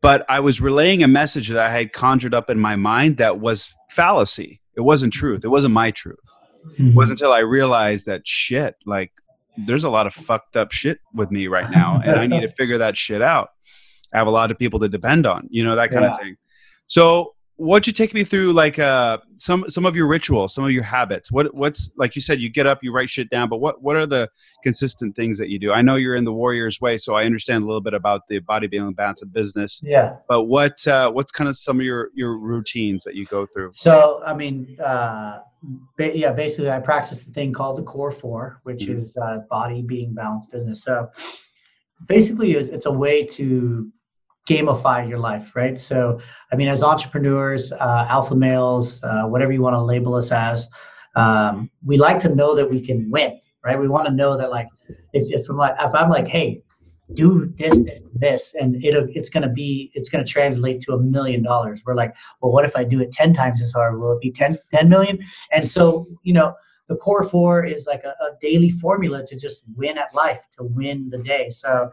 but 0.01 0.23
I 0.29 0.41
was 0.41 0.61
relaying 0.61 1.01
a 1.01 1.07
message 1.07 1.47
that 1.47 1.57
I 1.57 1.71
had 1.71 1.93
conjured 1.93 2.35
up 2.35 2.51
in 2.51 2.59
my 2.59 2.75
mind 2.75 3.17
that 3.17 3.39
was 3.39 3.73
fallacy. 3.89 4.61
It 4.75 4.81
wasn't 4.81 5.13
truth. 5.13 5.43
It 5.43 5.49
wasn't 5.49 5.73
my 5.73 5.89
truth. 5.89 6.29
Mm-hmm. 6.65 6.89
It 6.89 6.95
wasn't 6.95 7.19
until 7.19 7.33
I 7.33 7.39
realized 7.39 8.05
that 8.07 8.27
shit, 8.27 8.75
like, 8.85 9.11
there's 9.57 9.83
a 9.83 9.89
lot 9.89 10.07
of 10.07 10.13
fucked 10.13 10.57
up 10.57 10.71
shit 10.71 10.99
with 11.13 11.31
me 11.31 11.47
right 11.47 11.69
now, 11.69 12.01
and 12.03 12.19
I 12.19 12.27
need 12.27 12.41
to 12.41 12.49
figure 12.57 12.79
that 12.79 12.97
shit 12.97 13.21
out. 13.21 13.49
I 14.13 14.17
have 14.17 14.27
a 14.27 14.31
lot 14.31 14.51
of 14.51 14.57
people 14.57 14.79
to 14.79 14.89
depend 14.89 15.25
on, 15.25 15.47
you 15.49 15.63
know, 15.63 15.75
that 15.75 15.91
kind 15.91 16.03
yeah. 16.03 16.11
of 16.11 16.17
thing. 16.19 16.37
So, 16.87 17.33
what'd 17.55 17.87
you 17.87 17.93
take 17.93 18.13
me 18.13 18.23
through, 18.23 18.53
like 18.53 18.77
uh, 18.79 19.17
some 19.37 19.69
some 19.69 19.85
of 19.85 19.95
your 19.95 20.07
rituals, 20.07 20.53
some 20.53 20.63
of 20.63 20.71
your 20.71 20.83
habits? 20.83 21.31
What 21.31 21.55
what's 21.55 21.91
like 21.97 22.15
you 22.15 22.21
said, 22.21 22.41
you 22.41 22.49
get 22.49 22.67
up, 22.67 22.79
you 22.83 22.91
write 22.91 23.09
shit 23.09 23.29
down, 23.29 23.49
but 23.49 23.57
what 23.57 23.81
what 23.81 23.95
are 23.95 24.05
the 24.05 24.29
consistent 24.63 25.15
things 25.15 25.37
that 25.39 25.49
you 25.49 25.59
do? 25.59 25.71
I 25.71 25.81
know 25.81 25.95
you're 25.95 26.15
in 26.15 26.23
the 26.23 26.33
Warriors 26.33 26.81
way, 26.81 26.97
so 26.97 27.15
I 27.15 27.25
understand 27.25 27.63
a 27.63 27.65
little 27.65 27.81
bit 27.81 27.93
about 27.93 28.27
the 28.27 28.39
bodybuilding 28.39 28.95
balance 28.95 29.21
of 29.21 29.31
business. 29.33 29.81
Yeah. 29.83 30.17
But 30.27 30.43
what 30.43 30.85
uh, 30.87 31.11
what's 31.11 31.31
kind 31.31 31.47
of 31.47 31.57
some 31.57 31.79
of 31.79 31.85
your 31.85 32.09
your 32.13 32.37
routines 32.37 33.03
that 33.03 33.15
you 33.15 33.25
go 33.25 33.45
through? 33.45 33.71
So, 33.73 34.21
I 34.25 34.33
mean. 34.33 34.77
Uh, 34.79 35.39
yeah, 35.97 36.31
basically, 36.31 36.69
I 36.71 36.79
practice 36.79 37.23
the 37.23 37.31
thing 37.31 37.53
called 37.53 37.77
the 37.77 37.83
Core 37.83 38.11
Four, 38.11 38.59
which 38.63 38.85
mm-hmm. 38.85 38.99
is 38.99 39.17
uh, 39.17 39.39
body, 39.49 39.81
being, 39.81 40.13
balance, 40.13 40.45
business. 40.45 40.83
So, 40.83 41.09
basically, 42.07 42.53
it's, 42.53 42.69
it's 42.69 42.85
a 42.85 42.91
way 42.91 43.25
to 43.25 43.91
gamify 44.49 45.07
your 45.07 45.19
life, 45.19 45.55
right? 45.55 45.79
So, 45.79 46.19
I 46.51 46.55
mean, 46.55 46.67
as 46.67 46.83
entrepreneurs, 46.83 47.71
uh, 47.71 48.05
alpha 48.09 48.35
males, 48.35 49.01
uh, 49.03 49.23
whatever 49.23 49.51
you 49.51 49.61
want 49.61 49.75
to 49.75 49.81
label 49.81 50.15
us 50.15 50.31
as, 50.31 50.67
um, 51.15 51.69
we 51.85 51.97
like 51.97 52.19
to 52.19 52.35
know 52.35 52.55
that 52.55 52.69
we 52.69 52.85
can 52.85 53.09
win, 53.09 53.39
right? 53.63 53.79
We 53.79 53.87
want 53.87 54.07
to 54.07 54.13
know 54.13 54.37
that, 54.37 54.49
like, 54.49 54.67
if, 55.13 55.31
if 55.31 55.49
I'm 55.49 55.57
like, 55.57 55.75
if 55.79 55.95
I'm 55.95 56.09
like, 56.09 56.27
hey, 56.27 56.61
do 57.13 57.53
this, 57.57 57.83
this, 57.83 58.03
this, 58.13 58.55
and 58.55 58.83
it'll 58.83 59.07
it's 59.09 59.29
gonna 59.29 59.49
be, 59.49 59.91
it's 59.93 60.09
gonna 60.09 60.25
translate 60.25 60.81
to 60.81 60.93
a 60.93 60.99
million 60.99 61.43
dollars. 61.43 61.81
We're 61.85 61.95
like, 61.95 62.13
well, 62.41 62.51
what 62.51 62.65
if 62.65 62.75
I 62.75 62.83
do 62.83 63.01
it 63.01 63.11
ten 63.11 63.33
times 63.33 63.61
as 63.61 63.71
hard? 63.71 63.99
Will 63.99 64.13
it 64.13 64.21
be 64.21 64.31
10, 64.31 64.57
10 64.71 64.89
million? 64.89 65.19
And 65.51 65.69
so, 65.69 66.07
you 66.23 66.33
know, 66.33 66.55
the 66.87 66.95
core 66.95 67.23
four 67.23 67.63
is 67.65 67.87
like 67.87 68.03
a, 68.03 68.09
a 68.23 68.37
daily 68.41 68.69
formula 68.69 69.25
to 69.25 69.37
just 69.37 69.63
win 69.75 69.97
at 69.97 70.13
life, 70.13 70.45
to 70.57 70.63
win 70.63 71.09
the 71.09 71.17
day. 71.19 71.49
So 71.49 71.89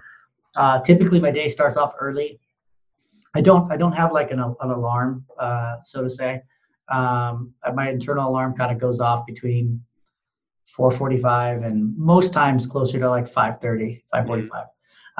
uh, 0.56 0.80
typically, 0.80 1.20
my 1.20 1.30
day 1.30 1.48
starts 1.48 1.76
off 1.76 1.94
early. 2.00 2.40
I 3.34 3.40
don't 3.40 3.70
I 3.70 3.76
don't 3.76 3.92
have 3.92 4.12
like 4.12 4.32
an, 4.32 4.40
an 4.40 4.70
alarm, 4.70 5.24
uh, 5.38 5.80
so 5.82 6.02
to 6.02 6.10
say. 6.10 6.42
Um, 6.88 7.54
my 7.74 7.88
internal 7.88 8.28
alarm 8.28 8.54
kind 8.54 8.72
of 8.72 8.78
goes 8.78 9.00
off 9.00 9.24
between 9.26 9.80
4:45 10.76 11.64
and 11.64 11.96
most 11.96 12.32
times 12.32 12.66
closer 12.66 12.98
to 12.98 13.08
like 13.08 13.30
5:30, 13.30 14.02
5:45. 14.12 14.66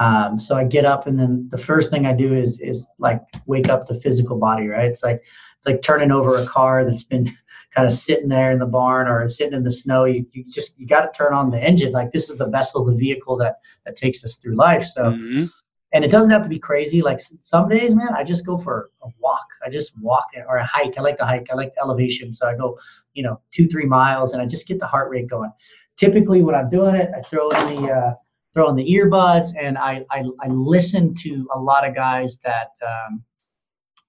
Um, 0.01 0.39
so 0.39 0.55
I 0.55 0.63
get 0.63 0.83
up 0.83 1.05
and 1.05 1.19
then 1.19 1.47
the 1.51 1.59
first 1.59 1.91
thing 1.91 2.07
I 2.07 2.13
do 2.13 2.33
is 2.33 2.59
is 2.59 2.87
like 2.97 3.21
wake 3.45 3.69
up 3.69 3.85
the 3.85 3.93
physical 3.93 4.35
body, 4.35 4.67
right? 4.67 4.89
It's 4.89 5.03
like 5.03 5.21
it's 5.57 5.67
like 5.67 5.83
turning 5.83 6.11
over 6.11 6.37
a 6.37 6.45
car 6.47 6.83
that's 6.83 7.03
been 7.03 7.25
kind 7.75 7.87
of 7.87 7.93
sitting 7.93 8.27
there 8.27 8.51
in 8.51 8.57
the 8.57 8.65
barn 8.65 9.07
or 9.07 9.29
sitting 9.29 9.53
in 9.53 9.63
the 9.63 9.71
snow. 9.71 10.05
You, 10.05 10.25
you 10.31 10.43
just 10.43 10.79
you 10.79 10.87
got 10.87 11.01
to 11.01 11.11
turn 11.15 11.35
on 11.35 11.51
the 11.51 11.61
engine. 11.61 11.91
Like 11.91 12.11
this 12.11 12.31
is 12.31 12.37
the 12.37 12.47
vessel, 12.47 12.83
the 12.83 12.95
vehicle 12.95 13.37
that 13.37 13.57
that 13.85 13.95
takes 13.95 14.25
us 14.25 14.37
through 14.37 14.55
life. 14.55 14.85
So. 14.85 15.03
Mm-hmm. 15.03 15.45
And 15.93 16.05
it 16.05 16.07
doesn't 16.09 16.31
have 16.31 16.43
to 16.43 16.47
be 16.47 16.57
crazy. 16.57 17.01
Like 17.01 17.19
some 17.41 17.67
days, 17.67 17.95
man, 17.95 18.13
I 18.15 18.23
just 18.23 18.45
go 18.45 18.57
for 18.57 18.91
a 19.03 19.09
walk. 19.19 19.45
I 19.65 19.69
just 19.69 19.91
walk 19.99 20.23
or 20.47 20.55
a 20.55 20.65
hike. 20.65 20.93
I 20.97 21.01
like 21.01 21.17
to 21.17 21.25
hike. 21.25 21.47
I 21.51 21.55
like 21.55 21.73
elevation. 21.81 22.31
So 22.31 22.47
I 22.47 22.55
go, 22.55 22.79
you 23.13 23.23
know, 23.23 23.41
two, 23.51 23.67
three 23.67 23.83
miles 23.83 24.31
and 24.31 24.41
I 24.41 24.45
just 24.45 24.69
get 24.69 24.79
the 24.79 24.87
heart 24.87 25.09
rate 25.09 25.27
going. 25.27 25.51
Typically, 25.97 26.43
when 26.43 26.55
I'm 26.55 26.69
doing 26.69 26.95
it, 26.95 27.09
I 27.13 27.19
throw 27.23 27.49
in 27.49 27.75
the, 27.75 27.91
uh, 27.91 28.13
throw 28.53 28.69
in 28.69 28.75
the 28.75 28.89
earbuds 28.93 29.49
and 29.59 29.77
I, 29.77 30.05
I, 30.11 30.23
I 30.41 30.47
listen 30.47 31.13
to 31.15 31.47
a 31.53 31.59
lot 31.59 31.87
of 31.87 31.95
guys 31.95 32.39
that, 32.43 32.69
um, 32.85 33.23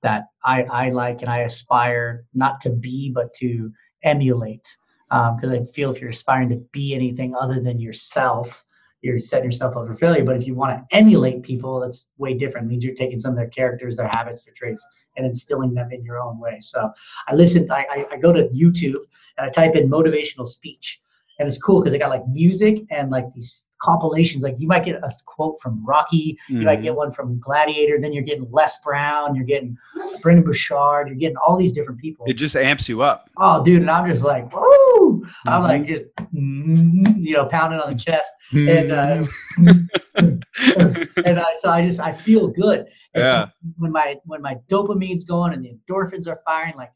that 0.03 0.27
I, 0.45 0.65
I 0.65 0.91
like 0.91 1.23
and 1.23 1.31
I 1.31 1.39
aspire 1.39 2.25
not 2.35 2.61
to 2.63 2.71
be, 2.71 3.11
but 3.11 3.33
to 3.35 3.73
emulate. 4.03 4.67
Because 5.11 5.53
um, 5.53 5.61
I 5.61 5.65
feel 5.65 5.93
if 5.93 6.01
you're 6.01 6.11
aspiring 6.11 6.49
to 6.49 6.57
be 6.73 6.95
anything 6.95 7.35
other 7.35 7.61
than 7.61 7.79
yourself, 7.79 8.65
you're 9.03 9.19
setting 9.19 9.47
yourself 9.47 9.77
up 9.77 9.87
for 9.87 9.95
failure. 9.95 10.25
But 10.25 10.37
if 10.37 10.47
you 10.47 10.55
want 10.55 10.77
to 10.77 10.97
emulate 10.97 11.43
people, 11.43 11.81
that's 11.81 12.07
way 12.19 12.35
different. 12.35 12.67
It 12.67 12.71
means 12.71 12.85
you're 12.85 12.95
taking 12.95 13.21
some 13.21 13.33
of 13.33 13.37
their 13.37 13.49
characters, 13.49 13.97
their 13.97 14.11
habits, 14.15 14.45
their 14.45 14.55
traits, 14.55 14.85
and 15.17 15.27
instilling 15.27 15.75
them 15.75 15.91
in 15.93 16.05
your 16.05 16.19
own 16.19 16.39
way. 16.39 16.59
So 16.61 16.91
I 17.29 17.35
listen, 17.35 17.71
I, 17.71 17.85
I, 17.91 18.07
I 18.13 18.17
go 18.17 18.33
to 18.33 18.49
YouTube 18.49 19.03
and 19.37 19.47
I 19.47 19.51
type 19.51 19.75
in 19.75 19.91
motivational 19.91 20.47
speech. 20.47 21.01
And 21.43 21.49
it's 21.49 21.59
cool 21.59 21.81
because 21.81 21.93
they 21.93 21.99
got 21.99 22.11
like 22.11 22.25
music 22.29 22.85
and 22.93 23.11
like 23.11 23.33
these 23.33 23.67
compilations. 23.81 24.45
Like 24.45 24.55
you 24.59 24.69
might 24.69 24.85
get 24.85 24.95
a 24.95 25.11
quote 25.27 25.61
from 25.61 25.85
Rocky, 25.85 26.39
mm-hmm. 26.45 26.61
you 26.61 26.67
might 26.67 26.77
mm-hmm. 26.77 26.85
get 26.85 26.95
one 26.95 27.11
from 27.11 27.41
Gladiator, 27.41 28.01
then 28.01 28.13
you're 28.13 28.23
getting 28.23 28.49
Les 28.53 28.81
Brown, 28.81 29.35
you're 29.35 29.45
getting 29.45 29.77
Brendon 30.23 30.45
Burchard, 30.45 31.09
you're 31.09 31.17
getting 31.17 31.37
all 31.37 31.57
these 31.57 31.73
different 31.73 32.01
people. 32.01 32.25
It 32.29 32.35
just 32.35 32.55
amps 32.55 32.89
you 32.89 33.03
up. 33.03 33.29
Oh, 33.39 33.65
dude, 33.65 33.83
and 33.83 33.91
I'm 33.91 34.09
just 34.09 34.23
like, 34.23 34.55
woo! 34.55 34.63
Mm-hmm. 34.63 35.49
I'm 35.49 35.63
like 35.63 35.85
just, 35.85 36.07
you 36.33 37.33
know, 37.33 37.47
pounding 37.47 37.81
on 37.81 37.93
the 37.93 37.99
chest, 37.99 38.33
and 38.53 38.93
uh, 38.93 39.25
and 40.15 41.41
I, 41.41 41.55
so 41.59 41.71
I 41.71 41.83
just 41.85 41.99
I 41.99 42.13
feel 42.13 42.47
good. 42.47 42.87
And 43.15 43.25
yeah. 43.25 43.47
So 43.47 43.51
when 43.79 43.91
my 43.91 44.15
when 44.25 44.41
my 44.41 44.57
dopamine's 44.71 45.25
going 45.25 45.55
and 45.55 45.65
the 45.65 45.75
endorphins 45.77 46.29
are 46.29 46.41
firing, 46.47 46.75
like 46.77 46.93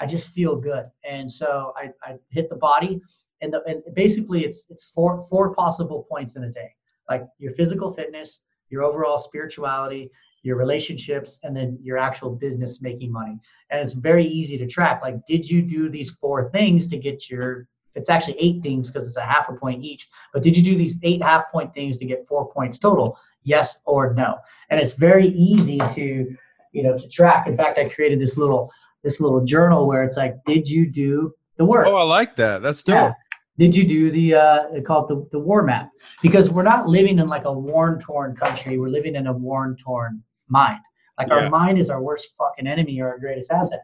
I 0.00 0.06
just 0.06 0.28
feel 0.28 0.56
good, 0.56 0.86
and 1.04 1.30
so 1.30 1.72
I 1.76 1.90
I 2.04 2.16
hit 2.30 2.48
the 2.48 2.56
body 2.56 3.00
and, 3.42 3.52
the, 3.52 3.62
and 3.66 3.82
basically 3.94 4.44
it's 4.44 4.64
it's 4.70 4.86
four 4.94 5.24
four 5.28 5.54
possible 5.54 6.06
points 6.08 6.36
in 6.36 6.44
a 6.44 6.48
day. 6.50 6.74
Like 7.10 7.26
your 7.38 7.52
physical 7.52 7.92
fitness 7.92 8.40
your 8.72 8.82
overall 8.82 9.18
spirituality 9.18 10.10
your 10.44 10.56
relationships 10.56 11.38
and 11.44 11.56
then 11.56 11.78
your 11.80 11.96
actual 11.96 12.30
business 12.34 12.82
making 12.82 13.12
money. 13.12 13.38
And 13.70 13.80
it's 13.80 13.92
very 13.92 14.24
easy 14.24 14.58
to 14.58 14.66
track 14.66 15.00
like 15.02 15.24
did 15.26 15.48
you 15.48 15.62
do 15.62 15.88
these 15.88 16.10
four 16.10 16.50
things 16.50 16.88
to 16.88 16.96
get 16.96 17.30
your 17.30 17.68
it's 17.94 18.08
actually 18.08 18.36
eight 18.40 18.62
things 18.62 18.90
because 18.90 19.06
it's 19.06 19.18
a 19.18 19.24
half 19.24 19.48
a 19.50 19.52
point 19.52 19.84
each 19.84 20.08
but 20.32 20.42
did 20.42 20.56
you 20.56 20.64
do 20.64 20.76
these 20.76 20.98
eight 21.04 21.22
half 21.22 21.52
point 21.52 21.72
things 21.74 21.98
to 21.98 22.06
get 22.06 22.26
four 22.26 22.50
points 22.50 22.78
total? 22.78 23.16
Yes 23.44 23.78
or 23.84 24.14
no. 24.14 24.38
And 24.70 24.80
it's 24.80 24.94
very 24.94 25.28
easy 25.28 25.78
to 25.78 26.34
you 26.72 26.82
know 26.82 26.98
to 26.98 27.08
track. 27.08 27.46
In 27.46 27.56
fact 27.56 27.78
i 27.78 27.88
created 27.88 28.18
this 28.18 28.36
little 28.36 28.72
this 29.04 29.20
little 29.20 29.44
journal 29.44 29.86
where 29.86 30.02
it's 30.02 30.16
like 30.16 30.42
did 30.44 30.68
you 30.68 30.90
do 30.90 31.32
the 31.56 31.64
work? 31.64 31.86
Oh 31.86 31.94
i 31.94 32.02
like 32.02 32.34
that. 32.36 32.62
That's 32.62 32.82
dope. 32.82 32.94
yeah 32.94 33.12
did 33.58 33.74
you 33.74 33.84
do 33.84 34.10
the 34.10 34.34
uh, 34.34 34.64
they 34.72 34.80
call 34.80 35.04
it 35.04 35.08
the, 35.08 35.28
the 35.32 35.38
war 35.38 35.62
map 35.62 35.90
because 36.22 36.50
we're 36.50 36.62
not 36.62 36.88
living 36.88 37.18
in 37.18 37.28
like 37.28 37.44
a 37.44 37.52
worn 37.52 38.00
torn 38.00 38.34
country 38.34 38.78
we're 38.78 38.88
living 38.88 39.14
in 39.14 39.26
a 39.26 39.32
worn 39.32 39.76
torn 39.76 40.22
mind 40.48 40.80
like 41.18 41.28
yeah. 41.28 41.34
our 41.34 41.50
mind 41.50 41.78
is 41.78 41.90
our 41.90 42.02
worst 42.02 42.28
fucking 42.38 42.66
enemy 42.66 43.00
or 43.00 43.08
our 43.08 43.18
greatest 43.18 43.50
asset 43.50 43.82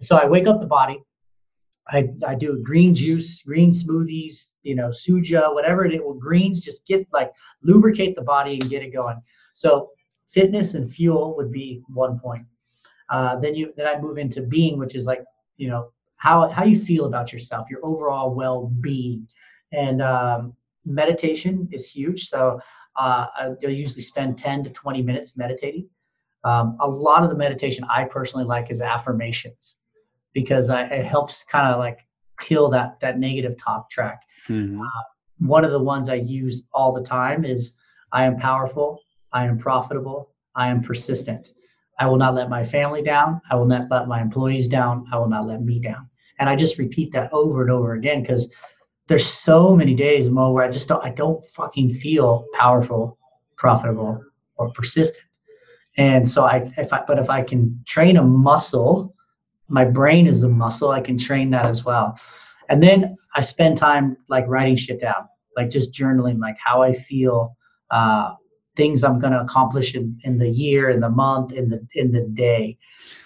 so 0.00 0.16
i 0.16 0.26
wake 0.26 0.46
up 0.46 0.60
the 0.60 0.66
body 0.66 1.02
I, 1.92 2.08
I 2.26 2.34
do 2.36 2.62
green 2.62 2.94
juice, 2.94 3.42
green 3.42 3.70
smoothies, 3.70 4.52
you 4.62 4.76
know, 4.76 4.90
suja, 4.90 5.52
whatever 5.52 5.84
it 5.84 6.04
will 6.04 6.14
greens, 6.14 6.64
just 6.64 6.86
get 6.86 7.06
like 7.12 7.32
lubricate 7.62 8.14
the 8.14 8.22
body 8.22 8.60
and 8.60 8.70
get 8.70 8.82
it 8.82 8.92
going. 8.92 9.20
So 9.54 9.90
fitness 10.28 10.74
and 10.74 10.90
fuel 10.90 11.36
would 11.36 11.50
be 11.50 11.82
one 11.88 12.18
point. 12.18 12.46
Uh, 13.08 13.36
then 13.36 13.54
you 13.56 13.72
then 13.76 13.86
I 13.86 14.00
move 14.00 14.18
into 14.18 14.42
being, 14.42 14.78
which 14.78 14.94
is 14.94 15.04
like, 15.04 15.24
you 15.56 15.68
know, 15.68 15.90
how 16.20 16.50
how 16.50 16.64
you 16.64 16.78
feel 16.78 17.06
about 17.06 17.32
yourself, 17.32 17.68
your 17.70 17.80
overall 17.82 18.34
well-being, 18.34 19.26
and 19.72 20.02
um, 20.02 20.54
meditation 20.84 21.66
is 21.72 21.90
huge. 21.90 22.28
So 22.28 22.60
uh, 22.96 23.26
I 23.34 23.54
usually 23.62 24.02
spend 24.02 24.36
10 24.36 24.64
to 24.64 24.70
20 24.70 25.02
minutes 25.02 25.38
meditating. 25.38 25.88
Um, 26.44 26.76
a 26.80 26.88
lot 26.88 27.22
of 27.22 27.30
the 27.30 27.36
meditation 27.36 27.84
I 27.90 28.04
personally 28.04 28.44
like 28.44 28.70
is 28.70 28.82
affirmations 28.82 29.76
because 30.34 30.68
I, 30.68 30.82
it 30.84 31.06
helps 31.06 31.42
kind 31.42 31.72
of 31.72 31.78
like 31.78 32.00
kill 32.38 32.68
that 32.70 33.00
that 33.00 33.18
negative 33.18 33.56
talk 33.56 33.88
track. 33.88 34.20
Mm-hmm. 34.46 34.78
Uh, 34.78 35.02
one 35.38 35.64
of 35.64 35.70
the 35.70 35.82
ones 35.82 36.10
I 36.10 36.16
use 36.16 36.64
all 36.74 36.92
the 36.92 37.02
time 37.02 37.46
is 37.46 37.72
I 38.12 38.24
am 38.24 38.36
powerful, 38.36 39.00
I 39.32 39.46
am 39.46 39.56
profitable, 39.56 40.34
I 40.54 40.68
am 40.68 40.82
persistent. 40.82 41.54
I 41.98 42.06
will 42.06 42.18
not 42.18 42.34
let 42.34 42.50
my 42.50 42.64
family 42.64 43.02
down. 43.02 43.40
I 43.50 43.54
will 43.54 43.66
not 43.66 43.90
let 43.90 44.06
my 44.06 44.20
employees 44.20 44.68
down. 44.68 45.06
I 45.12 45.18
will 45.18 45.28
not 45.28 45.46
let 45.46 45.62
me 45.62 45.80
down. 45.80 46.09
And 46.40 46.48
I 46.48 46.56
just 46.56 46.78
repeat 46.78 47.12
that 47.12 47.32
over 47.32 47.62
and 47.62 47.70
over 47.70 47.92
again 47.92 48.22
because 48.22 48.52
there's 49.06 49.26
so 49.26 49.76
many 49.76 49.94
days, 49.94 50.30
Mo, 50.30 50.52
where 50.52 50.64
I 50.64 50.70
just 50.70 50.88
don't 50.88 51.04
I 51.04 51.10
don't 51.10 51.44
fucking 51.46 51.94
feel 51.94 52.46
powerful, 52.54 53.18
profitable, 53.56 54.24
or 54.56 54.70
persistent. 54.72 55.26
And 55.96 56.28
so 56.28 56.44
I 56.44 56.68
if 56.76 56.92
I 56.92 57.04
but 57.06 57.18
if 57.18 57.30
I 57.30 57.42
can 57.42 57.82
train 57.86 58.16
a 58.16 58.22
muscle, 58.22 59.14
my 59.68 59.84
brain 59.84 60.26
is 60.26 60.42
a 60.42 60.48
muscle, 60.48 60.90
I 60.90 61.00
can 61.00 61.18
train 61.18 61.50
that 61.50 61.66
as 61.66 61.84
well. 61.84 62.18
And 62.68 62.82
then 62.82 63.16
I 63.34 63.40
spend 63.42 63.78
time 63.78 64.16
like 64.28 64.46
writing 64.48 64.76
shit 64.76 65.00
down, 65.00 65.28
like 65.56 65.70
just 65.70 65.92
journaling, 65.92 66.38
like 66.40 66.56
how 66.62 66.82
I 66.82 66.92
feel, 66.92 67.56
uh, 67.90 68.34
things 68.80 69.04
I'm 69.04 69.18
going 69.18 69.34
to 69.34 69.42
accomplish 69.42 69.94
in, 69.94 70.18
in 70.24 70.38
the 70.38 70.48
year, 70.48 70.88
in 70.88 71.00
the 71.00 71.10
month, 71.10 71.52
in 71.52 71.68
the 71.68 71.86
in 71.92 72.12
the 72.12 72.22
day, 72.22 72.78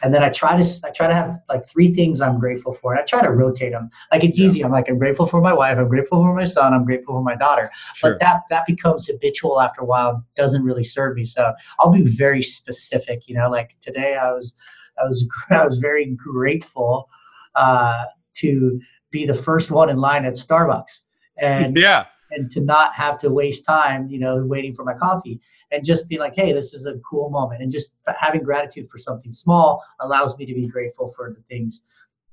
and 0.02 0.12
then 0.12 0.20
I 0.24 0.28
try 0.28 0.60
to 0.60 0.68
I 0.84 0.90
try 0.90 1.06
to 1.06 1.14
have 1.14 1.38
like 1.48 1.64
three 1.64 1.94
things 1.94 2.20
I'm 2.20 2.40
grateful 2.40 2.72
for, 2.72 2.92
and 2.92 3.00
I 3.00 3.04
try 3.04 3.22
to 3.22 3.30
rotate 3.30 3.70
them. 3.70 3.88
Like 4.10 4.24
it's 4.24 4.36
yeah. 4.36 4.46
easy. 4.46 4.64
I'm 4.64 4.72
like 4.72 4.88
I'm 4.88 4.98
grateful 4.98 5.26
for 5.26 5.40
my 5.40 5.52
wife, 5.52 5.78
I'm 5.78 5.88
grateful 5.88 6.24
for 6.24 6.34
my 6.34 6.42
son, 6.42 6.74
I'm 6.74 6.84
grateful 6.84 7.14
for 7.14 7.22
my 7.22 7.36
daughter. 7.36 7.70
Sure. 7.94 8.10
But 8.10 8.20
that 8.20 8.40
that 8.50 8.66
becomes 8.66 9.06
habitual 9.06 9.60
after 9.60 9.82
a 9.82 9.84
while. 9.84 10.24
Doesn't 10.34 10.64
really 10.64 10.82
serve 10.82 11.14
me. 11.14 11.24
So 11.24 11.52
I'll 11.78 11.92
be 11.92 12.02
very 12.02 12.42
specific. 12.42 13.28
You 13.28 13.36
know, 13.36 13.48
like 13.48 13.76
today 13.80 14.16
I 14.16 14.32
was 14.32 14.54
I 15.00 15.04
was 15.04 15.24
I 15.50 15.64
was 15.64 15.78
very 15.78 16.06
grateful 16.16 17.08
uh, 17.54 18.06
to 18.40 18.80
be 19.12 19.24
the 19.24 19.34
first 19.34 19.70
one 19.70 19.88
in 19.88 19.98
line 19.98 20.24
at 20.24 20.32
Starbucks. 20.32 21.02
And 21.38 21.76
yeah, 21.86 22.06
and 22.34 22.50
to 22.50 22.60
not 22.60 22.94
have 22.94 23.18
to 23.18 23.30
waste 23.30 23.64
time, 23.64 24.08
you 24.08 24.18
know, 24.18 24.44
waiting 24.44 24.74
for 24.74 24.84
my 24.84 24.94
coffee 24.94 25.40
and 25.70 25.84
just 25.84 26.08
be 26.08 26.18
like, 26.18 26.34
hey, 26.34 26.52
this 26.52 26.74
is 26.74 26.86
a 26.86 26.94
cool 27.08 27.30
moment. 27.30 27.62
And 27.62 27.70
just 27.70 27.90
having 28.18 28.42
gratitude 28.42 28.88
for 28.90 28.98
something 28.98 29.32
small 29.32 29.82
allows 30.00 30.36
me 30.38 30.46
to 30.46 30.54
be 30.54 30.66
grateful 30.66 31.12
for 31.16 31.32
the 31.32 31.40
things 31.42 31.82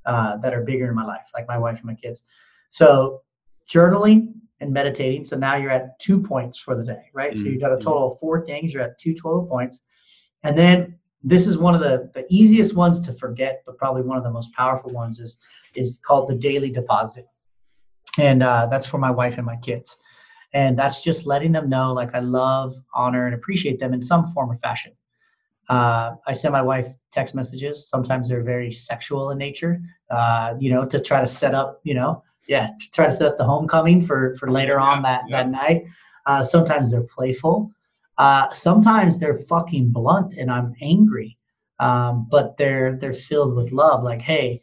uh, 0.06 0.38
that 0.38 0.54
are 0.54 0.64
bigger 0.64 0.90
in 0.90 0.96
my 0.96 1.06
life, 1.06 1.30
like 1.34 1.48
my 1.48 1.58
wife 1.58 1.78
and 1.78 1.86
my 1.86 1.96
kids. 1.96 2.24
So 2.70 3.22
journaling 3.70 4.34
and 4.60 4.72
meditating. 4.72 5.24
So 5.24 5.38
now 5.38 5.56
you're 5.56 5.72
at 5.72 6.00
two 6.00 6.22
points 6.22 6.58
for 6.58 6.76
the 6.76 6.84
day, 6.84 7.10
right? 7.14 7.34
Mm-hmm. 7.34 7.44
So 7.44 7.50
you've 7.50 7.62
got 7.62 7.74
a 7.74 7.78
total 7.78 8.14
of 8.14 8.20
four 8.20 8.46
things. 8.46 8.74
You're 8.74 8.84
at 8.84 8.98
two 8.98 9.14
total 9.14 9.46
points. 9.46 9.82
And 10.44 10.58
then 10.58 10.98
this 11.24 11.46
is 11.46 11.58
one 11.58 11.76
of 11.76 11.82
the, 11.82 12.10
the 12.14 12.26
easiest 12.30 12.76
ones 12.76 13.00
to 13.02 13.14
forget, 13.14 13.62
but 13.66 13.78
probably 13.78 14.02
one 14.02 14.18
of 14.18 14.24
the 14.24 14.32
most 14.32 14.52
powerful 14.54 14.92
ones 14.92 15.20
is, 15.20 15.38
is 15.76 16.00
called 16.04 16.30
the 16.30 16.36
daily 16.36 16.72
deposit 16.72 17.28
and 18.18 18.44
uh, 18.44 18.68
that's 18.70 18.88
for 18.88 18.98
my 18.98 19.12
wife 19.12 19.38
and 19.38 19.46
my 19.46 19.58
kids. 19.58 19.98
And 20.54 20.78
that's 20.78 21.02
just 21.02 21.26
letting 21.26 21.54
them 21.54 21.70
know 21.70 21.94
like 21.94 22.14
i 22.14 22.20
love 22.20 22.76
honor 22.94 23.26
and 23.26 23.36
appreciate 23.36 23.80
them 23.80 23.94
in 23.94 24.02
some 24.02 24.32
form 24.34 24.52
or 24.52 24.58
fashion. 24.58 24.94
Uh, 25.70 26.16
i 26.28 26.34
send 26.34 26.52
my 26.52 26.62
wife 26.62 26.88
text 27.12 27.36
messages. 27.36 27.88
Sometimes 27.88 28.28
they're 28.28 28.44
very 28.44 28.72
sexual 28.72 29.32
in 29.32 29.38
nature 29.38 29.82
uh, 30.10 30.56
you 30.60 30.72
know 30.72 30.86
to 30.86 31.00
try 31.00 31.22
to 31.22 31.28
set 31.28 31.56
up 31.56 31.80
you 31.84 31.94
know 31.94 32.24
yeah 32.48 32.68
to 32.80 32.92
try 32.92 33.06
to 33.06 33.12
set 33.12 33.28
up 33.28 33.38
the 33.38 33.46
homecoming 33.46 34.06
for 34.06 34.36
for 34.36 34.52
later 34.52 34.78
yeah, 34.78 34.84
on 34.84 35.02
that 35.04 35.22
yeah. 35.28 35.44
that 35.44 35.50
night. 35.50 35.86
Uh, 36.26 36.44
sometimes 36.44 36.92
they're 36.92 37.02
playful. 37.18 37.72
Uh, 38.18 38.52
sometimes 38.52 39.18
they're 39.18 39.40
fucking 39.40 39.90
blunt 39.90 40.34
and 40.34 40.52
i'm 40.52 40.76
angry. 40.82 41.38
Um, 41.80 42.28
but 42.30 42.58
they're 42.58 42.98
they're 42.98 43.14
filled 43.14 43.56
with 43.56 43.72
love. 43.72 44.04
Like 44.04 44.22
hey 44.22 44.62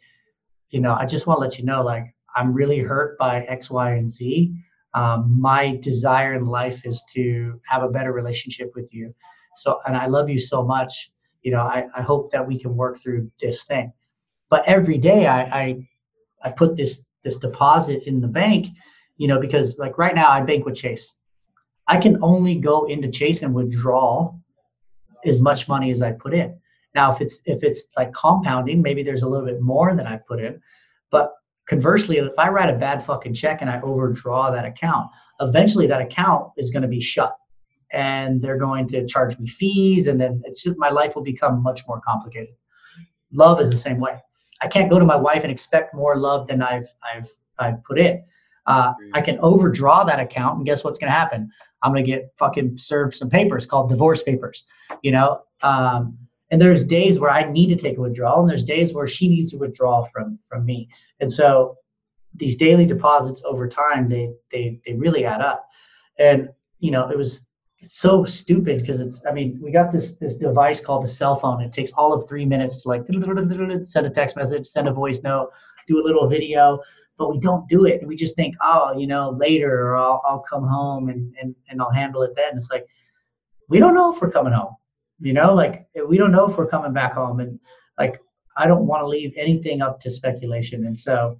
you 0.69 0.79
know 0.79 0.93
i 0.93 1.05
just 1.05 1.27
want 1.27 1.37
to 1.37 1.41
let 1.41 1.57
you 1.57 1.65
know 1.65 1.81
like 1.81 2.13
I'm 2.35 2.53
really 2.53 2.79
hurt 2.79 3.17
by 3.17 3.41
X, 3.43 3.69
Y, 3.69 3.91
and 3.91 4.09
Z. 4.09 4.53
Um, 4.93 5.39
my 5.39 5.77
desire 5.81 6.33
in 6.33 6.45
life 6.45 6.85
is 6.85 7.03
to 7.13 7.59
have 7.67 7.83
a 7.83 7.89
better 7.89 8.11
relationship 8.11 8.71
with 8.75 8.93
you. 8.93 9.13
So, 9.55 9.79
and 9.85 9.95
I 9.95 10.07
love 10.07 10.29
you 10.29 10.39
so 10.39 10.63
much. 10.63 11.11
You 11.43 11.51
know, 11.51 11.61
I, 11.61 11.85
I 11.95 12.01
hope 12.01 12.31
that 12.31 12.45
we 12.45 12.59
can 12.59 12.75
work 12.75 12.99
through 12.99 13.29
this 13.39 13.65
thing. 13.65 13.93
But 14.49 14.63
every 14.67 14.97
day 14.97 15.27
I, 15.27 15.41
I, 15.41 15.87
I 16.43 16.51
put 16.51 16.75
this 16.75 17.05
this 17.23 17.37
deposit 17.37 18.03
in 18.07 18.21
the 18.21 18.27
bank, 18.27 18.67
you 19.17 19.27
know, 19.27 19.39
because 19.39 19.77
like 19.77 19.97
right 19.97 20.15
now 20.15 20.29
I 20.29 20.41
bank 20.41 20.65
with 20.65 20.75
Chase. 20.75 21.15
I 21.87 21.99
can 21.99 22.17
only 22.21 22.55
go 22.55 22.85
into 22.85 23.09
Chase 23.09 23.41
and 23.41 23.53
withdraw 23.53 24.33
as 25.25 25.41
much 25.41 25.67
money 25.67 25.91
as 25.91 26.01
I 26.01 26.13
put 26.13 26.33
in. 26.33 26.57
Now, 26.95 27.11
if 27.11 27.21
it's 27.21 27.41
if 27.45 27.63
it's 27.63 27.87
like 27.97 28.13
compounding, 28.13 28.81
maybe 28.81 29.03
there's 29.03 29.23
a 29.23 29.27
little 29.27 29.45
bit 29.45 29.61
more 29.61 29.95
than 29.95 30.07
I 30.07 30.17
put 30.17 30.41
in. 30.41 30.61
But 31.11 31.33
Conversely, 31.69 32.17
if 32.17 32.37
I 32.39 32.49
write 32.49 32.73
a 32.73 32.77
bad 32.77 33.05
fucking 33.05 33.35
check 33.35 33.61
and 33.61 33.69
I 33.69 33.79
overdraw 33.81 34.49
that 34.49 34.65
account, 34.65 35.11
eventually 35.39 35.85
that 35.87 36.01
account 36.01 36.51
is 36.57 36.71
going 36.71 36.81
to 36.81 36.87
be 36.87 36.99
shut 36.99 37.37
and 37.93 38.41
they're 38.41 38.57
going 38.57 38.87
to 38.87 39.05
charge 39.05 39.37
me 39.37 39.47
fees 39.47 40.07
and 40.07 40.19
then 40.19 40.41
it's 40.45 40.63
just 40.63 40.77
my 40.79 40.89
life 40.89 41.15
will 41.15 41.23
become 41.23 41.61
much 41.61 41.87
more 41.87 42.01
complicated. 42.01 42.55
Love 43.31 43.61
is 43.61 43.69
the 43.69 43.77
same 43.77 43.99
way. 43.99 44.19
I 44.63 44.67
can't 44.67 44.89
go 44.89 44.97
to 44.97 45.05
my 45.05 45.15
wife 45.15 45.43
and 45.43 45.51
expect 45.51 45.93
more 45.93 46.17
love 46.17 46.47
than 46.47 46.63
I've 46.63 46.87
I've 47.03 47.29
I've 47.59 47.83
put 47.83 47.99
in. 47.99 48.23
Uh, 48.65 48.93
I 49.13 49.21
can 49.21 49.39
overdraw 49.39 50.03
that 50.03 50.19
account, 50.19 50.57
and 50.57 50.65
guess 50.65 50.83
what's 50.83 50.99
going 50.99 51.11
to 51.11 51.17
happen? 51.17 51.49
I'm 51.81 51.93
going 51.93 52.05
to 52.05 52.11
get 52.11 52.31
fucking 52.37 52.77
served 52.77 53.15
some 53.15 53.29
papers 53.29 53.65
called 53.65 53.89
divorce 53.89 54.21
papers. 54.21 54.65
You 55.01 55.11
know, 55.11 55.41
um, 55.63 56.17
and 56.51 56.61
there's 56.61 56.85
days 56.85 57.19
where 57.19 57.29
I 57.29 57.49
need 57.49 57.67
to 57.69 57.75
take 57.75 57.97
a 57.97 58.01
withdrawal, 58.01 58.41
and 58.41 58.49
there's 58.49 58.63
days 58.63 58.93
where 58.93 59.07
she 59.07 59.27
needs 59.27 59.51
to 59.51 59.57
withdraw 59.57 60.05
from 60.05 60.39
from 60.47 60.65
me. 60.65 60.89
And 61.19 61.31
so 61.31 61.77
these 62.33 62.55
daily 62.55 62.85
deposits 62.85 63.41
over 63.45 63.67
time, 63.67 64.07
they 64.07 64.31
they 64.51 64.79
they 64.85 64.93
really 64.93 65.25
add 65.25 65.41
up. 65.41 65.67
And 66.17 66.49
you 66.79 66.91
know, 66.91 67.09
it 67.09 67.17
was 67.17 67.45
so 67.81 68.25
stupid 68.25 68.81
because 68.81 68.99
it's 68.99 69.23
I 69.27 69.31
mean, 69.31 69.59
we 69.61 69.71
got 69.71 69.91
this 69.91 70.13
this 70.13 70.35
device 70.35 70.81
called 70.81 71.03
a 71.03 71.07
cell 71.07 71.37
phone. 71.37 71.61
It 71.61 71.71
takes 71.71 71.91
all 71.93 72.13
of 72.13 72.27
three 72.27 72.45
minutes 72.45 72.81
to 72.81 72.89
like 72.89 73.05
send 73.05 74.07
a 74.07 74.09
text 74.09 74.35
message, 74.35 74.65
send 74.65 74.87
a 74.87 74.93
voice 74.93 75.21
note, 75.21 75.51
do 75.87 76.01
a 76.01 76.03
little 76.03 76.27
video, 76.27 76.79
but 77.17 77.29
we 77.29 77.39
don't 77.39 77.67
do 77.69 77.85
it. 77.85 77.99
And 77.99 78.07
we 78.07 78.15
just 78.15 78.35
think, 78.35 78.55
oh, 78.63 78.97
you 78.97 79.05
know, 79.05 79.31
later 79.37 79.89
or 79.89 79.97
I'll, 79.97 80.21
I'll 80.25 80.39
come 80.49 80.65
home 80.65 81.09
and, 81.09 81.35
and, 81.39 81.55
and 81.69 81.81
I'll 81.81 81.91
handle 81.91 82.23
it 82.23 82.35
then. 82.35 82.57
It's 82.57 82.71
like, 82.71 82.87
we 83.67 83.77
don't 83.77 83.93
know 83.93 84.11
if 84.13 84.21
we're 84.21 84.31
coming 84.31 84.53
home 84.53 84.75
you 85.19 85.33
know 85.33 85.53
like 85.53 85.87
we 86.07 86.17
don't 86.17 86.31
know 86.31 86.47
if 86.49 86.57
we're 86.57 86.67
coming 86.67 86.93
back 86.93 87.13
home 87.13 87.39
and 87.39 87.59
like 87.97 88.19
i 88.57 88.67
don't 88.67 88.85
want 88.85 89.01
to 89.01 89.07
leave 89.07 89.33
anything 89.37 89.81
up 89.81 89.99
to 89.99 90.09
speculation 90.09 90.85
and 90.85 90.97
so 90.97 91.37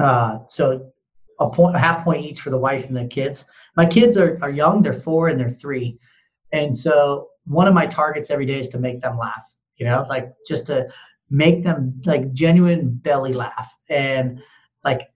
uh 0.00 0.38
so 0.46 0.90
a 1.40 1.48
point 1.48 1.76
a 1.76 1.78
half 1.78 2.04
point 2.04 2.24
each 2.24 2.40
for 2.40 2.50
the 2.50 2.58
wife 2.58 2.86
and 2.86 2.96
the 2.96 3.06
kids. 3.06 3.44
My 3.76 3.86
kids 3.86 4.18
are, 4.18 4.38
are 4.42 4.50
young 4.50 4.82
they're 4.82 4.92
four 4.92 5.28
and 5.28 5.38
they're 5.38 5.50
three 5.50 5.98
and 6.52 6.74
so 6.74 7.28
one 7.44 7.68
of 7.68 7.74
my 7.74 7.86
targets 7.86 8.30
every 8.30 8.46
day 8.46 8.58
is 8.58 8.68
to 8.68 8.78
make 8.78 9.00
them 9.00 9.18
laugh 9.18 9.54
you 9.76 9.86
know 9.86 10.04
like 10.08 10.32
just 10.46 10.66
to 10.66 10.88
make 11.30 11.62
them 11.62 12.00
like 12.04 12.32
genuine 12.32 12.90
belly 12.90 13.32
laugh 13.32 13.72
and 13.88 14.40
like 14.84 15.08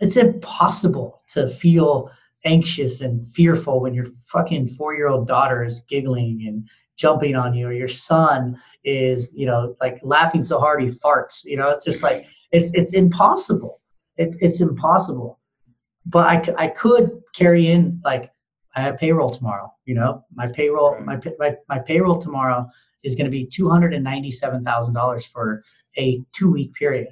it's 0.00 0.16
impossible 0.16 1.22
to 1.28 1.48
feel 1.48 2.10
anxious 2.44 3.00
and 3.00 3.26
fearful 3.28 3.80
when 3.80 3.94
your 3.94 4.06
fucking 4.24 4.68
four 4.68 4.94
year 4.94 5.08
old 5.08 5.26
daughter 5.26 5.64
is 5.64 5.80
giggling 5.88 6.44
and 6.46 6.68
jumping 6.96 7.36
on 7.36 7.54
you 7.54 7.66
or 7.66 7.72
your 7.72 7.88
son 7.88 8.60
is 8.84 9.32
you 9.34 9.46
know 9.46 9.74
like 9.80 9.98
laughing 10.02 10.42
so 10.42 10.58
hard 10.58 10.82
he 10.82 10.88
farts 10.88 11.44
you 11.44 11.56
know 11.56 11.70
it's 11.70 11.84
just 11.84 12.02
like 12.02 12.26
it's 12.54 12.72
it's 12.72 12.92
impossible. 12.92 13.80
It, 14.16 14.36
it's 14.40 14.60
impossible. 14.60 15.40
But 16.06 16.26
I, 16.26 16.64
I 16.64 16.68
could 16.68 17.20
carry 17.34 17.68
in 17.68 18.00
like 18.04 18.30
i 18.76 18.80
have 18.80 18.96
payroll 18.96 19.30
tomorrow 19.30 19.72
you 19.86 19.94
know? 19.94 20.24
My 20.34 20.46
payroll 20.46 20.98
my, 21.00 21.18
my, 21.38 21.56
my 21.68 21.78
payroll 21.78 22.18
tomorrow 22.18 22.68
is 23.02 23.14
going 23.14 23.26
to 23.26 23.30
be 23.30 23.46
$297000 23.46 25.26
for 25.30 25.62
a 25.98 26.22
two 26.32 26.50
week 26.50 26.74
period. 26.74 27.08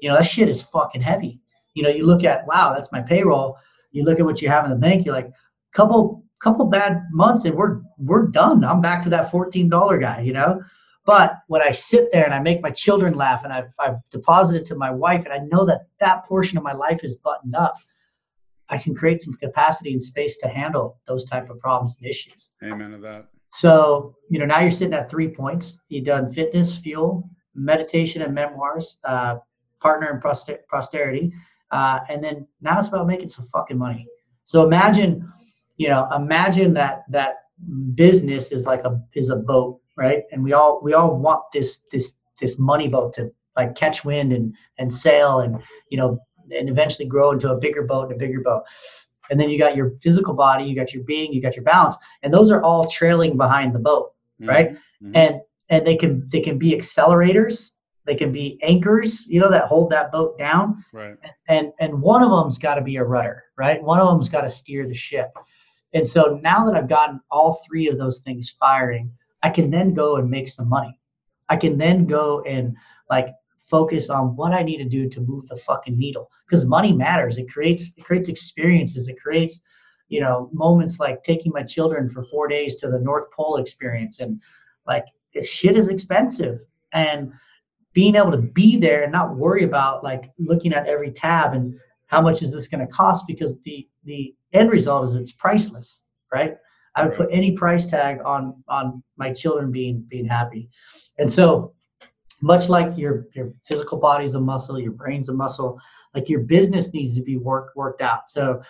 You 0.00 0.08
know 0.08 0.16
that 0.16 0.26
shit 0.26 0.48
is 0.48 0.62
fucking 0.62 1.02
heavy. 1.02 1.40
You 1.74 1.82
know 1.82 1.88
you 1.88 2.04
look 2.06 2.24
at 2.24 2.46
wow 2.46 2.74
that's 2.74 2.92
my 2.92 3.00
payroll. 3.00 3.56
You 3.92 4.04
look 4.04 4.20
at 4.20 4.26
what 4.26 4.42
you 4.42 4.48
have 4.48 4.64
in 4.64 4.70
the 4.70 4.76
bank 4.76 5.04
you're 5.04 5.14
like 5.14 5.30
couple 5.72 6.21
couple 6.42 6.64
bad 6.66 7.02
months 7.12 7.44
and 7.44 7.54
we're 7.54 7.80
we're 7.98 8.26
done. 8.26 8.64
I'm 8.64 8.80
back 8.80 9.02
to 9.02 9.10
that 9.10 9.30
$14 9.30 10.00
guy, 10.00 10.20
you 10.20 10.32
know. 10.32 10.60
But 11.04 11.38
when 11.48 11.62
I 11.62 11.70
sit 11.70 12.12
there 12.12 12.24
and 12.24 12.34
I 12.34 12.40
make 12.40 12.62
my 12.62 12.70
children 12.70 13.14
laugh 13.14 13.44
and 13.44 13.52
I've, 13.52 13.72
I've 13.78 13.96
deposited 14.10 14.64
to 14.66 14.76
my 14.76 14.90
wife 14.90 15.24
and 15.24 15.32
I 15.32 15.38
know 15.38 15.64
that 15.66 15.86
that 15.98 16.24
portion 16.24 16.58
of 16.58 16.64
my 16.64 16.72
life 16.72 17.00
is 17.02 17.16
buttoned 17.16 17.56
up, 17.56 17.74
I 18.68 18.78
can 18.78 18.94
create 18.94 19.20
some 19.20 19.34
capacity 19.34 19.92
and 19.92 20.02
space 20.02 20.36
to 20.38 20.48
handle 20.48 21.00
those 21.06 21.24
type 21.24 21.50
of 21.50 21.58
problems 21.58 21.96
and 21.98 22.08
issues. 22.08 22.52
Amen 22.62 22.92
to 22.92 22.98
that. 22.98 23.28
So, 23.50 24.14
you 24.30 24.38
know, 24.38 24.46
now 24.46 24.60
you're 24.60 24.70
sitting 24.70 24.94
at 24.94 25.10
three 25.10 25.28
points. 25.28 25.80
You've 25.88 26.06
done 26.06 26.32
fitness, 26.32 26.78
fuel, 26.78 27.28
meditation, 27.54 28.22
and 28.22 28.34
memoirs, 28.34 28.98
uh, 29.04 29.36
partner 29.80 30.08
and 30.10 30.22
poster- 30.22 30.60
posterity. 30.70 31.32
Uh, 31.70 32.00
and 32.08 32.22
then 32.22 32.46
now 32.60 32.78
it's 32.78 32.88
about 32.88 33.06
making 33.06 33.28
some 33.28 33.46
fucking 33.48 33.76
money. 33.76 34.06
So 34.44 34.64
imagine 34.64 35.30
you 35.82 35.88
know 35.92 36.02
imagine 36.22 36.70
that 36.80 36.94
that 37.16 37.32
business 37.94 38.44
is 38.56 38.62
like 38.72 38.82
a 38.90 38.92
is 39.20 39.30
a 39.30 39.36
boat 39.50 39.72
right 40.02 40.22
and 40.32 40.38
we 40.46 40.52
all 40.58 40.72
we 40.86 40.92
all 40.98 41.10
want 41.26 41.42
this 41.52 41.70
this 41.92 42.06
this 42.40 42.54
money 42.70 42.88
boat 42.94 43.12
to 43.16 43.22
like 43.58 43.70
catch 43.82 43.98
wind 44.04 44.32
and 44.36 44.46
and 44.78 44.88
sail 45.04 45.40
and 45.40 45.52
you 45.90 45.98
know 45.98 46.10
and 46.56 46.68
eventually 46.74 47.08
grow 47.14 47.28
into 47.32 47.48
a 47.52 47.58
bigger 47.64 47.84
boat 47.90 48.04
and 48.04 48.12
a 48.12 48.18
bigger 48.24 48.42
boat 48.48 48.62
and 49.30 49.38
then 49.40 49.48
you 49.50 49.58
got 49.58 49.76
your 49.76 49.92
physical 50.02 50.34
body, 50.34 50.64
you 50.64 50.74
got 50.74 50.92
your 50.92 51.04
being, 51.04 51.32
you 51.32 51.40
got 51.40 51.54
your 51.54 51.64
balance, 51.64 51.96
and 52.22 52.34
those 52.34 52.50
are 52.50 52.60
all 52.68 52.84
trailing 52.98 53.36
behind 53.36 53.72
the 53.72 53.78
boat, 53.78 54.06
right? 54.52 54.68
Mhm. 55.02 55.12
And 55.20 55.32
and 55.72 55.86
they 55.86 55.96
can 56.02 56.12
they 56.32 56.40
can 56.40 56.58
be 56.58 56.70
accelerators, 56.78 57.56
they 58.04 58.16
can 58.22 58.30
be 58.32 58.58
anchors, 58.62 59.26
you 59.32 59.40
know, 59.40 59.50
that 59.50 59.66
hold 59.72 59.90
that 59.90 60.10
boat 60.16 60.36
down, 60.38 60.84
Right. 60.92 61.16
and 61.48 61.72
and 61.78 61.92
one 62.02 62.22
of 62.26 62.30
them's 62.30 62.58
got 62.58 62.74
to 62.74 62.84
be 62.90 62.96
a 62.96 63.04
rudder, 63.14 63.38
right? 63.56 63.78
One 63.90 64.00
of 64.00 64.06
them's 64.08 64.28
got 64.28 64.42
to 64.42 64.50
steer 64.50 64.82
the 64.92 65.00
ship. 65.08 65.30
And 65.94 66.06
so 66.06 66.40
now 66.42 66.64
that 66.64 66.74
I've 66.74 66.88
gotten 66.88 67.20
all 67.30 67.62
three 67.66 67.88
of 67.88 67.98
those 67.98 68.20
things 68.20 68.54
firing, 68.58 69.12
I 69.42 69.50
can 69.50 69.70
then 69.70 69.94
go 69.94 70.16
and 70.16 70.30
make 70.30 70.48
some 70.48 70.68
money. 70.68 70.98
I 71.48 71.56
can 71.56 71.76
then 71.76 72.06
go 72.06 72.42
and 72.42 72.76
like 73.10 73.28
focus 73.64 74.08
on 74.08 74.36
what 74.36 74.52
I 74.52 74.62
need 74.62 74.78
to 74.78 74.88
do 74.88 75.08
to 75.08 75.20
move 75.20 75.48
the 75.48 75.56
fucking 75.56 75.98
needle 75.98 76.30
because 76.46 76.64
money 76.64 76.92
matters. 76.92 77.38
It 77.38 77.50
creates 77.50 77.92
it 77.96 78.04
creates 78.04 78.28
experiences. 78.28 79.08
It 79.08 79.20
creates 79.20 79.60
you 80.08 80.20
know 80.20 80.48
moments 80.52 80.98
like 81.00 81.22
taking 81.22 81.52
my 81.52 81.62
children 81.62 82.08
for 82.08 82.24
four 82.24 82.48
days 82.48 82.76
to 82.76 82.88
the 82.88 82.98
North 82.98 83.30
Pole 83.30 83.56
experience 83.56 84.20
and 84.20 84.40
like 84.86 85.04
this 85.34 85.48
shit 85.48 85.76
is 85.76 85.88
expensive 85.88 86.60
and 86.92 87.32
being 87.92 88.16
able 88.16 88.30
to 88.30 88.38
be 88.38 88.76
there 88.76 89.02
and 89.02 89.12
not 89.12 89.36
worry 89.36 89.64
about 89.64 90.02
like 90.02 90.30
looking 90.38 90.72
at 90.72 90.86
every 90.86 91.10
tab 91.10 91.54
and 91.54 91.78
how 92.06 92.20
much 92.20 92.42
is 92.42 92.52
this 92.52 92.68
going 92.68 92.86
to 92.86 92.92
cost 92.92 93.26
because 93.26 93.58
the 93.62 93.86
the 94.04 94.34
end 94.52 94.70
result 94.70 95.08
is 95.08 95.16
it's 95.16 95.32
priceless 95.32 96.02
right? 96.32 96.56
I 96.96 97.06
would 97.06 97.16
put 97.16 97.28
any 97.30 97.52
price 97.52 97.86
tag 97.86 98.18
on 98.24 98.62
on 98.68 99.02
my 99.16 99.32
children 99.32 99.70
being 99.70 100.04
being 100.08 100.26
happy. 100.26 100.68
And 101.18 101.30
so 101.30 101.74
much 102.40 102.68
like 102.68 102.96
your 102.98 103.26
your 103.34 103.52
physical 103.66 103.98
body's 103.98 104.34
a 104.34 104.40
muscle 104.40 104.78
your 104.78 104.92
brain's 104.92 105.28
a 105.28 105.32
muscle 105.32 105.78
like 106.14 106.28
your 106.28 106.40
business 106.40 106.92
needs 106.92 107.14
to 107.16 107.22
be 107.22 107.36
worked 107.36 107.76
worked 107.76 108.02
out. 108.02 108.28
So 108.28 108.60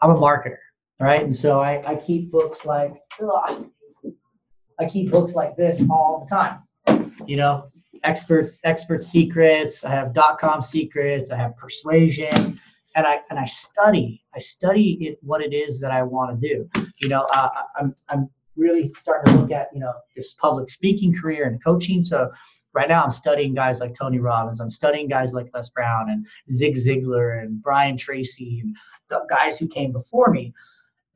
i'm 0.00 0.10
a 0.10 0.14
marketer 0.14 0.58
right? 1.00 1.22
And 1.22 1.34
so 1.34 1.60
i 1.60 1.82
i 1.86 1.94
keep 1.94 2.30
books 2.30 2.64
like 2.64 2.94
ugh, 3.20 3.66
i 4.80 4.86
keep 4.86 5.10
books 5.10 5.32
like 5.32 5.56
this 5.56 5.82
all 5.90 6.24
the 6.24 6.34
time. 6.34 7.12
You 7.26 7.36
know 7.36 7.70
experts 8.04 8.60
expert 8.62 9.02
secrets 9.02 9.82
i 9.84 9.90
have 9.90 10.14
dot 10.14 10.38
com 10.38 10.62
secrets 10.62 11.32
i 11.32 11.36
have 11.36 11.56
persuasion 11.56 12.60
and 12.98 13.06
i 13.06 13.20
and 13.30 13.38
i 13.38 13.44
study 13.44 14.22
i 14.34 14.38
study 14.38 14.98
it 15.00 15.18
what 15.22 15.40
it 15.40 15.54
is 15.54 15.80
that 15.80 15.90
i 15.90 16.02
want 16.02 16.38
to 16.38 16.48
do 16.48 16.68
you 16.98 17.08
know 17.08 17.22
uh, 17.32 17.48
i'm 17.78 17.94
i'm 18.10 18.28
really 18.56 18.92
starting 18.92 19.32
to 19.32 19.40
look 19.40 19.52
at 19.52 19.68
you 19.72 19.80
know 19.80 19.92
this 20.16 20.32
public 20.34 20.68
speaking 20.68 21.14
career 21.18 21.46
and 21.46 21.62
coaching 21.62 22.02
so 22.02 22.28
right 22.74 22.88
now 22.88 23.02
i'm 23.04 23.12
studying 23.12 23.54
guys 23.54 23.78
like 23.80 23.94
tony 23.94 24.18
robbins 24.18 24.60
i'm 24.60 24.70
studying 24.70 25.08
guys 25.08 25.32
like 25.32 25.46
les 25.54 25.70
brown 25.70 26.10
and 26.10 26.26
zig 26.50 26.74
ziglar 26.74 27.40
and 27.42 27.62
brian 27.62 27.96
tracy 27.96 28.60
and 28.60 28.76
the 29.08 29.20
guys 29.30 29.56
who 29.56 29.68
came 29.68 29.92
before 29.92 30.30
me 30.30 30.52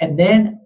and 0.00 0.18
then 0.18 0.60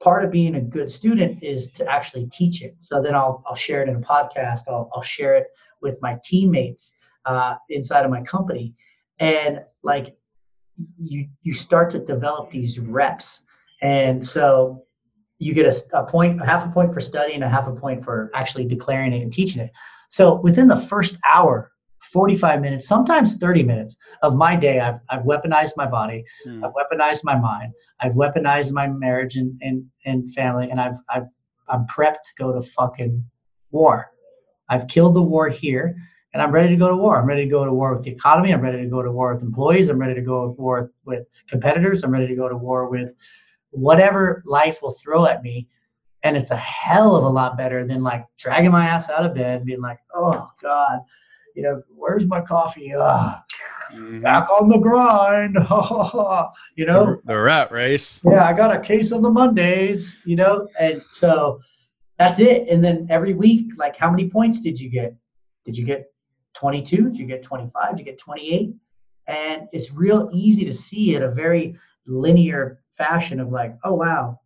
part 0.00 0.24
of 0.24 0.30
being 0.30 0.56
a 0.56 0.60
good 0.60 0.90
student 0.90 1.42
is 1.42 1.70
to 1.72 1.86
actually 1.90 2.26
teach 2.26 2.62
it. 2.62 2.76
So 2.78 3.02
then 3.02 3.14
I'll, 3.14 3.42
I'll 3.46 3.56
share 3.56 3.82
it 3.82 3.88
in 3.88 3.96
a 3.96 4.00
podcast. 4.00 4.60
I'll, 4.68 4.90
I'll 4.94 5.02
share 5.02 5.34
it 5.34 5.48
with 5.82 6.00
my 6.00 6.18
teammates 6.22 6.94
uh, 7.24 7.56
inside 7.68 8.04
of 8.04 8.10
my 8.10 8.22
company. 8.22 8.74
And 9.18 9.60
like 9.82 10.16
you, 10.98 11.28
you 11.42 11.54
start 11.54 11.90
to 11.90 11.98
develop 11.98 12.50
these 12.50 12.78
reps. 12.78 13.44
And 13.82 14.24
so 14.24 14.84
you 15.38 15.54
get 15.54 15.66
a, 15.66 15.98
a 15.98 16.06
point, 16.06 16.40
a 16.40 16.46
half 16.46 16.66
a 16.66 16.70
point 16.70 16.92
for 16.92 17.00
studying, 17.00 17.42
a 17.42 17.48
half 17.48 17.68
a 17.68 17.72
point 17.72 18.04
for 18.04 18.30
actually 18.34 18.66
declaring 18.66 19.12
it 19.12 19.22
and 19.22 19.32
teaching 19.32 19.62
it. 19.62 19.70
So 20.08 20.40
within 20.40 20.68
the 20.68 20.76
first 20.76 21.16
hour, 21.28 21.70
45 22.12 22.60
minutes, 22.60 22.88
sometimes 22.88 23.36
30 23.36 23.62
minutes 23.62 23.96
of 24.22 24.34
my 24.34 24.56
day, 24.56 24.80
I've, 24.80 25.00
I've 25.10 25.22
weaponized 25.22 25.72
my 25.76 25.86
body. 25.86 26.24
Hmm. 26.44 26.64
I've 26.64 26.72
weaponized 26.72 27.22
my 27.24 27.36
mind. 27.36 27.72
I've 28.00 28.12
weaponized 28.12 28.72
my 28.72 28.86
marriage 28.86 29.36
and, 29.36 29.58
and, 29.60 29.84
and 30.06 30.32
family, 30.32 30.70
and 30.70 30.80
I've 30.80 30.96
I've 31.10 31.26
I'm 31.68 31.86
prepped 31.86 32.22
to 32.24 32.34
go 32.38 32.52
to 32.52 32.62
fucking 32.62 33.24
war. 33.70 34.10
I've 34.68 34.88
killed 34.88 35.14
the 35.14 35.22
war 35.22 35.48
here, 35.48 35.96
and 36.34 36.42
I'm 36.42 36.52
ready 36.52 36.68
to 36.70 36.76
go 36.76 36.88
to 36.88 36.96
war. 36.96 37.18
I'm 37.18 37.26
ready 37.26 37.44
to 37.44 37.50
go 37.50 37.64
to 37.64 37.72
war 37.72 37.94
with 37.94 38.04
the 38.04 38.10
economy. 38.10 38.52
I'm 38.52 38.60
ready 38.60 38.82
to 38.82 38.88
go 38.88 39.02
to 39.02 39.10
war 39.10 39.34
with 39.34 39.42
employees. 39.42 39.88
I'm 39.88 39.98
ready 39.98 40.14
to 40.14 40.20
go 40.20 40.46
to 40.46 40.50
war 40.50 40.90
with 41.04 41.26
competitors. 41.48 42.02
I'm 42.02 42.10
ready 42.10 42.26
to 42.26 42.34
go 42.34 42.48
to 42.48 42.56
war 42.56 42.88
with 42.88 43.10
whatever 43.70 44.42
life 44.46 44.82
will 44.82 44.92
throw 44.92 45.26
at 45.26 45.42
me. 45.42 45.68
And 46.24 46.36
it's 46.36 46.50
a 46.50 46.56
hell 46.56 47.16
of 47.16 47.24
a 47.24 47.28
lot 47.28 47.56
better 47.56 47.86
than 47.86 48.02
like 48.02 48.26
dragging 48.36 48.72
my 48.72 48.86
ass 48.86 49.08
out 49.08 49.24
of 49.24 49.34
bed, 49.34 49.64
being 49.64 49.80
like, 49.80 49.98
oh 50.14 50.50
God, 50.60 51.00
you 51.54 51.62
know, 51.62 51.82
where's 51.88 52.26
my 52.26 52.40
coffee? 52.40 52.92
Ah, 52.96 53.42
back 54.20 54.48
on 54.50 54.68
the 54.68 54.78
grind. 54.78 55.54
you 56.76 56.86
know, 56.86 57.06
the, 57.06 57.20
the 57.24 57.38
rat 57.38 57.72
race. 57.72 58.20
yeah, 58.24 58.44
I 58.44 58.52
got 58.52 58.74
a 58.74 58.80
case 58.80 59.12
on 59.12 59.22
the 59.22 59.30
Mondays, 59.30 60.18
you 60.24 60.36
know, 60.36 60.68
and 60.78 61.02
so 61.10 61.60
that's 62.18 62.40
it. 62.40 62.68
And 62.68 62.84
then 62.84 63.06
every 63.10 63.32
week, 63.32 63.70
like, 63.76 63.96
how 63.96 64.10
many 64.10 64.28
points 64.28 64.60
did 64.60 64.78
you 64.78 64.90
get? 64.90 65.14
Did 65.64 65.78
you 65.78 65.84
get 65.84 66.10
22? 66.58 67.04
Did 67.10 67.16
you 67.18 67.26
get 67.26 67.42
25? 67.42 67.90
Did 67.90 67.98
you 68.00 68.04
get 68.04 68.18
28? 68.18 68.74
And 69.28 69.68
it's 69.72 69.92
real 69.92 70.28
easy 70.32 70.64
to 70.64 70.74
see 70.74 71.14
in 71.14 71.22
a 71.22 71.30
very 71.30 71.76
linear 72.06 72.80
fashion 72.96 73.38
of 73.40 73.50
like, 73.50 73.76
oh 73.84 73.94
wow, 73.94 74.40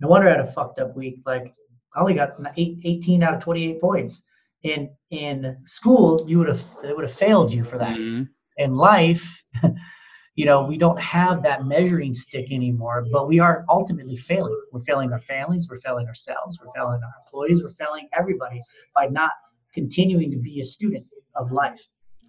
no 0.00 0.08
wonder 0.08 0.26
I 0.28 0.32
had 0.32 0.40
a 0.40 0.52
fucked 0.52 0.78
up 0.78 0.96
week. 0.96 1.20
Like, 1.26 1.54
I 1.94 2.00
only 2.00 2.14
got 2.14 2.36
eight, 2.56 2.78
18 2.84 3.22
out 3.22 3.34
of 3.34 3.40
28 3.42 3.80
points. 3.80 4.22
In 4.62 4.90
in 5.10 5.56
school, 5.64 6.24
you 6.26 6.38
would 6.38 6.48
have 6.48 6.62
they 6.82 6.92
would 6.92 7.04
have 7.04 7.12
failed 7.14 7.52
you 7.52 7.62
for 7.62 7.78
that 7.78 7.96
Mhm. 7.96 8.28
in 8.56 8.74
life, 8.74 9.44
you 10.34 10.44
know, 10.44 10.64
we 10.64 10.76
don't 10.76 10.98
have 10.98 11.42
that 11.42 11.66
measuring 11.66 12.14
stick 12.14 12.50
anymore, 12.50 13.06
but 13.12 13.28
we 13.28 13.38
are 13.38 13.64
ultimately 13.68 14.16
failing. 14.16 14.58
We're 14.72 14.82
failing 14.82 15.12
our 15.12 15.20
families, 15.20 15.68
we're 15.68 15.80
failing 15.80 16.08
ourselves, 16.08 16.58
we're 16.58 16.72
failing 16.74 17.00
our 17.02 17.14
employees, 17.24 17.62
we're 17.62 17.72
failing 17.72 18.08
everybody 18.12 18.60
by 18.94 19.06
not 19.06 19.32
continuing 19.80 20.30
to 20.34 20.38
be 20.48 20.60
a 20.60 20.64
student 20.64 21.04
of 21.40 21.52
life. 21.52 21.80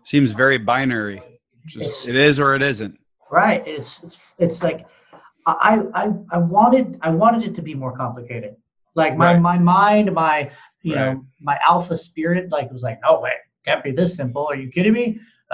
Seems 0.03 0.31
very 0.43 0.57
binary. 0.57 1.19
Just 1.65 2.07
it 2.07 2.15
is 2.15 2.39
or 2.39 2.55
it 2.55 2.61
isn't. 2.61 2.95
Right. 3.31 3.61
It's 3.65 4.03
it's, 4.03 4.17
it's 4.37 4.59
like 4.67 4.79
I, 5.45 5.81
I 6.01 6.03
I 6.35 6.37
wanted 6.37 6.85
I 7.01 7.09
wanted 7.23 7.41
it 7.47 7.53
to 7.55 7.61
be 7.69 7.73
more 7.83 7.93
complicated. 8.03 8.53
Like 9.01 9.13
my 9.17 9.33
Right. 9.33 9.41
my 9.51 9.57
mind, 9.57 10.13
my 10.13 10.37
you 10.83 10.95
Right. 10.95 11.13
know, 11.15 11.25
my 11.41 11.57
alpha 11.71 11.97
spirit, 11.97 12.43
like 12.51 12.67
was 12.71 12.83
like, 12.83 12.99
no 13.07 13.19
way, 13.25 13.35
can't 13.65 13.83
be 13.83 13.91
this 13.91 14.15
simple. 14.15 14.43
Are 14.51 14.55
you 14.63 14.69
kidding 14.75 14.93
me? 15.01 15.05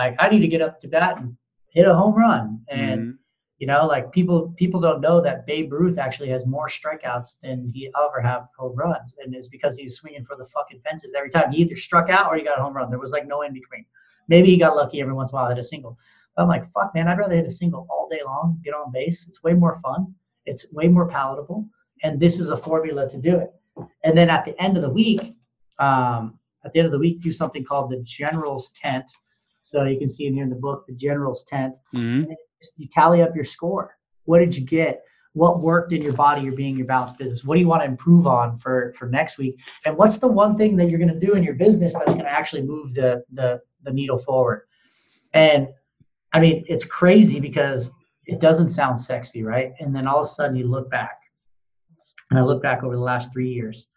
Like 0.01 0.15
I 0.23 0.25
need 0.29 0.39
to 0.47 0.51
get 0.55 0.61
up 0.67 0.79
to 0.81 0.87
bat 0.87 1.19
and 1.19 1.35
hit 1.75 1.87
a 1.87 1.95
home 2.01 2.15
run. 2.25 2.43
And 2.69 3.01
Mhm. 3.01 3.17
You 3.63 3.67
know, 3.67 3.85
like 3.85 4.11
people 4.11 4.53
people 4.57 4.81
don't 4.81 4.99
know 4.99 5.21
that 5.21 5.47
Babe 5.47 5.71
Ruth 5.71 5.97
actually 5.97 6.27
has 6.27 6.45
more 6.45 6.67
strikeouts 6.67 7.39
than 7.41 7.71
he 7.73 7.89
ever 7.97 8.19
have 8.19 8.49
home 8.57 8.75
runs, 8.75 9.15
and 9.23 9.33
it's 9.33 9.47
because 9.47 9.77
he 9.77 9.85
was 9.85 9.95
swinging 9.95 10.25
for 10.25 10.35
the 10.35 10.45
fucking 10.47 10.81
fences 10.81 11.13
every 11.15 11.29
time. 11.29 11.49
He 11.49 11.61
either 11.61 11.77
struck 11.77 12.09
out 12.09 12.27
or 12.29 12.35
he 12.35 12.43
got 12.43 12.59
a 12.59 12.61
home 12.61 12.73
run. 12.73 12.89
There 12.89 12.99
was 12.99 13.13
like 13.13 13.25
no 13.25 13.43
in 13.43 13.53
between. 13.53 13.85
Maybe 14.27 14.49
he 14.49 14.57
got 14.57 14.75
lucky 14.75 14.99
every 14.99 15.13
once 15.13 15.31
in 15.31 15.37
a 15.37 15.39
while 15.39 15.47
hit 15.47 15.59
a 15.59 15.63
single. 15.63 15.97
But 16.35 16.41
I'm 16.41 16.49
like, 16.49 16.69
fuck, 16.73 16.93
man, 16.93 17.07
I'd 17.07 17.17
rather 17.17 17.37
hit 17.37 17.45
a 17.45 17.49
single 17.49 17.87
all 17.89 18.09
day 18.09 18.19
long, 18.25 18.59
get 18.65 18.73
on 18.73 18.91
base. 18.91 19.25
It's 19.29 19.41
way 19.43 19.53
more 19.53 19.79
fun. 19.79 20.13
It's 20.45 20.69
way 20.73 20.89
more 20.89 21.07
palatable, 21.07 21.65
and 22.03 22.19
this 22.19 22.41
is 22.41 22.49
a 22.49 22.57
formula 22.57 23.09
to 23.11 23.17
do 23.17 23.37
it. 23.37 23.53
And 24.03 24.17
then 24.17 24.29
at 24.29 24.43
the 24.43 24.61
end 24.61 24.75
of 24.75 24.83
the 24.83 24.89
week, 24.89 25.37
um, 25.79 26.37
at 26.65 26.73
the 26.73 26.79
end 26.79 26.87
of 26.87 26.91
the 26.91 26.99
week, 26.99 27.21
do 27.21 27.31
something 27.31 27.63
called 27.63 27.91
the 27.91 28.01
general's 28.03 28.71
tent. 28.71 29.09
So 29.61 29.85
you 29.85 29.97
can 29.97 30.09
see 30.09 30.27
in 30.27 30.33
here 30.33 30.43
in 30.43 30.49
the 30.49 30.63
book, 30.67 30.85
the 30.85 30.95
general's 30.95 31.45
tent 31.45 31.75
Mhm. 31.93 32.35
You 32.77 32.87
tally 32.87 33.21
up 33.21 33.35
your 33.35 33.45
score. 33.45 33.97
What 34.25 34.39
did 34.39 34.55
you 34.55 34.63
get? 34.63 35.03
What 35.33 35.61
worked 35.61 35.93
in 35.93 36.01
your 36.01 36.13
body, 36.13 36.41
your 36.43 36.53
being, 36.53 36.77
your 36.77 36.85
balance 36.85 37.11
business? 37.13 37.43
What 37.43 37.55
do 37.55 37.61
you 37.61 37.67
want 37.67 37.81
to 37.81 37.87
improve 37.87 38.27
on 38.27 38.59
for 38.59 38.93
for 38.97 39.07
next 39.07 39.37
week? 39.37 39.59
And 39.85 39.97
what's 39.97 40.19
the 40.19 40.27
one 40.27 40.55
thing 40.55 40.75
that 40.77 40.89
you're 40.89 40.99
going 40.99 41.13
to 41.13 41.19
do 41.19 41.33
in 41.33 41.43
your 41.43 41.55
business 41.55 41.93
that's 41.93 42.13
going 42.13 42.19
to 42.25 42.31
actually 42.31 42.61
move 42.61 42.93
the 42.93 43.23
the 43.33 43.61
the 43.83 43.91
needle 43.91 44.19
forward? 44.19 44.67
And 45.33 45.69
I 46.33 46.39
mean, 46.39 46.63
it's 46.67 46.85
crazy 46.85 47.39
because 47.39 47.91
it 48.25 48.39
doesn't 48.39 48.69
sound 48.69 48.99
sexy, 48.99 49.43
right? 49.43 49.73
And 49.79 49.95
then 49.95 50.07
all 50.07 50.19
of 50.19 50.25
a 50.25 50.29
sudden 50.29 50.55
you 50.55 50.67
look 50.67 50.89
back, 50.89 51.19
and 52.29 52.39
I 52.39 52.43
look 52.43 52.61
back 52.61 52.83
over 52.83 52.95
the 52.95 53.01
last 53.01 53.33
three 53.33 53.49
years, 53.49 53.87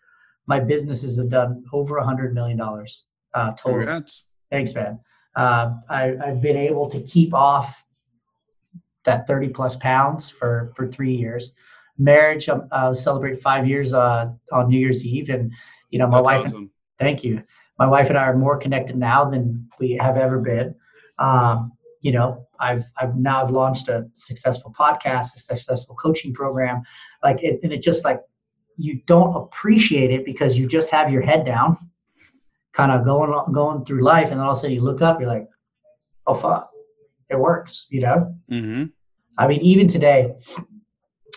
my 0.47 0.59
businesses 0.59 1.19
have 1.19 1.29
done 1.29 1.65
over 1.73 1.99
a 1.99 2.05
hundred 2.05 2.35
million 2.35 2.57
dollars 2.57 3.07
uh, 3.35 3.53
total. 3.53 3.81
Congrats. 3.81 4.27
Thanks, 4.51 4.75
man. 4.75 4.99
Uh, 5.35 5.75
I, 5.91 6.15
I've 6.25 6.41
been 6.41 6.57
able 6.57 6.89
to 6.89 7.01
keep 7.03 7.35
off 7.35 7.85
that 9.07 9.27
30 9.27 9.49
plus 9.49 9.77
pounds 9.77 10.29
for, 10.31 10.73
for 10.77 10.87
three 10.87 11.15
years. 11.15 11.53
Marriage, 11.99 12.49
um, 12.49 12.69
uh, 12.73 12.95
celebrate 12.95 13.41
five 13.41 13.67
years 13.67 13.95
uh, 13.95 14.31
on 14.53 14.69
New 14.69 14.79
Year's 14.79 15.05
Eve. 15.05 15.31
And, 15.31 15.51
you 15.91 15.99
know, 15.99 16.07
my 16.07 16.19
That's 16.19 16.27
wife, 16.27 16.45
awesome. 16.47 16.71
thank 16.99 17.25
you. 17.25 17.43
My 17.79 17.87
wife 17.87 18.09
and 18.09 18.19
I 18.19 18.25
are 18.25 18.37
more 18.37 18.59
connected 18.59 18.97
now 18.97 19.25
than 19.25 19.69
we 19.81 19.93
have 20.01 20.17
ever 20.17 20.39
been. 20.39 20.75
Um, 21.19 21.73
you 22.03 22.13
know, 22.13 22.47
I've, 22.61 22.85
I've 22.99 23.17
now 23.17 23.43
I've 23.43 23.51
launched 23.51 23.89
a 23.89 24.07
successful 24.15 24.75
podcast, 24.79 25.35
a 25.35 25.39
successful 25.39 25.97
coaching 25.97 26.35
program. 26.35 26.83
Like, 27.23 27.43
it, 27.43 27.61
and 27.63 27.73
it 27.73 27.83
just 27.83 28.05
like, 28.05 28.21
you 28.77 29.01
don't 29.07 29.35
appreciate 29.35 30.11
it 30.11 30.25
because 30.27 30.59
you 30.59 30.67
just 30.67 30.91
have 30.91 31.11
your 31.11 31.23
head 31.23 31.47
down 31.47 31.79
kind 32.77 32.93
of 32.93 33.05
going 33.05 33.33
going 33.53 33.85
through 33.85 34.03
life, 34.03 34.31
and 34.31 34.39
then 34.39 34.41
all 34.41 34.53
of 34.53 34.59
a 34.59 34.61
sudden 34.61 34.75
you 34.75 34.83
look 34.83 35.01
up, 35.01 35.19
you're 35.19 35.29
like, 35.29 35.49
"Oh 36.27 36.35
fuck, 36.35 36.71
it 37.31 37.39
works," 37.39 37.87
you 37.91 38.03
know. 38.03 38.35
hmm 38.49 38.85
I 39.39 39.47
mean, 39.47 39.61
even 39.61 39.87
today, 39.87 40.35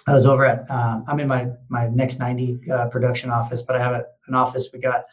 I 0.08 0.14
was 0.14 0.26
over 0.26 0.46
at, 0.46 0.70
um, 0.72 1.06
I'm 1.08 1.20
in 1.20 1.28
my, 1.28 1.48
my 1.70 1.88
next 1.88 2.20
90 2.20 2.72
uh, 2.72 2.88
production 2.88 3.30
office, 3.30 3.62
but 3.62 3.76
I 3.76 3.80
have 3.80 3.94
a, 3.94 4.06
an 4.28 4.34
office. 4.34 4.70
We 4.74 4.80
got, 4.80 5.06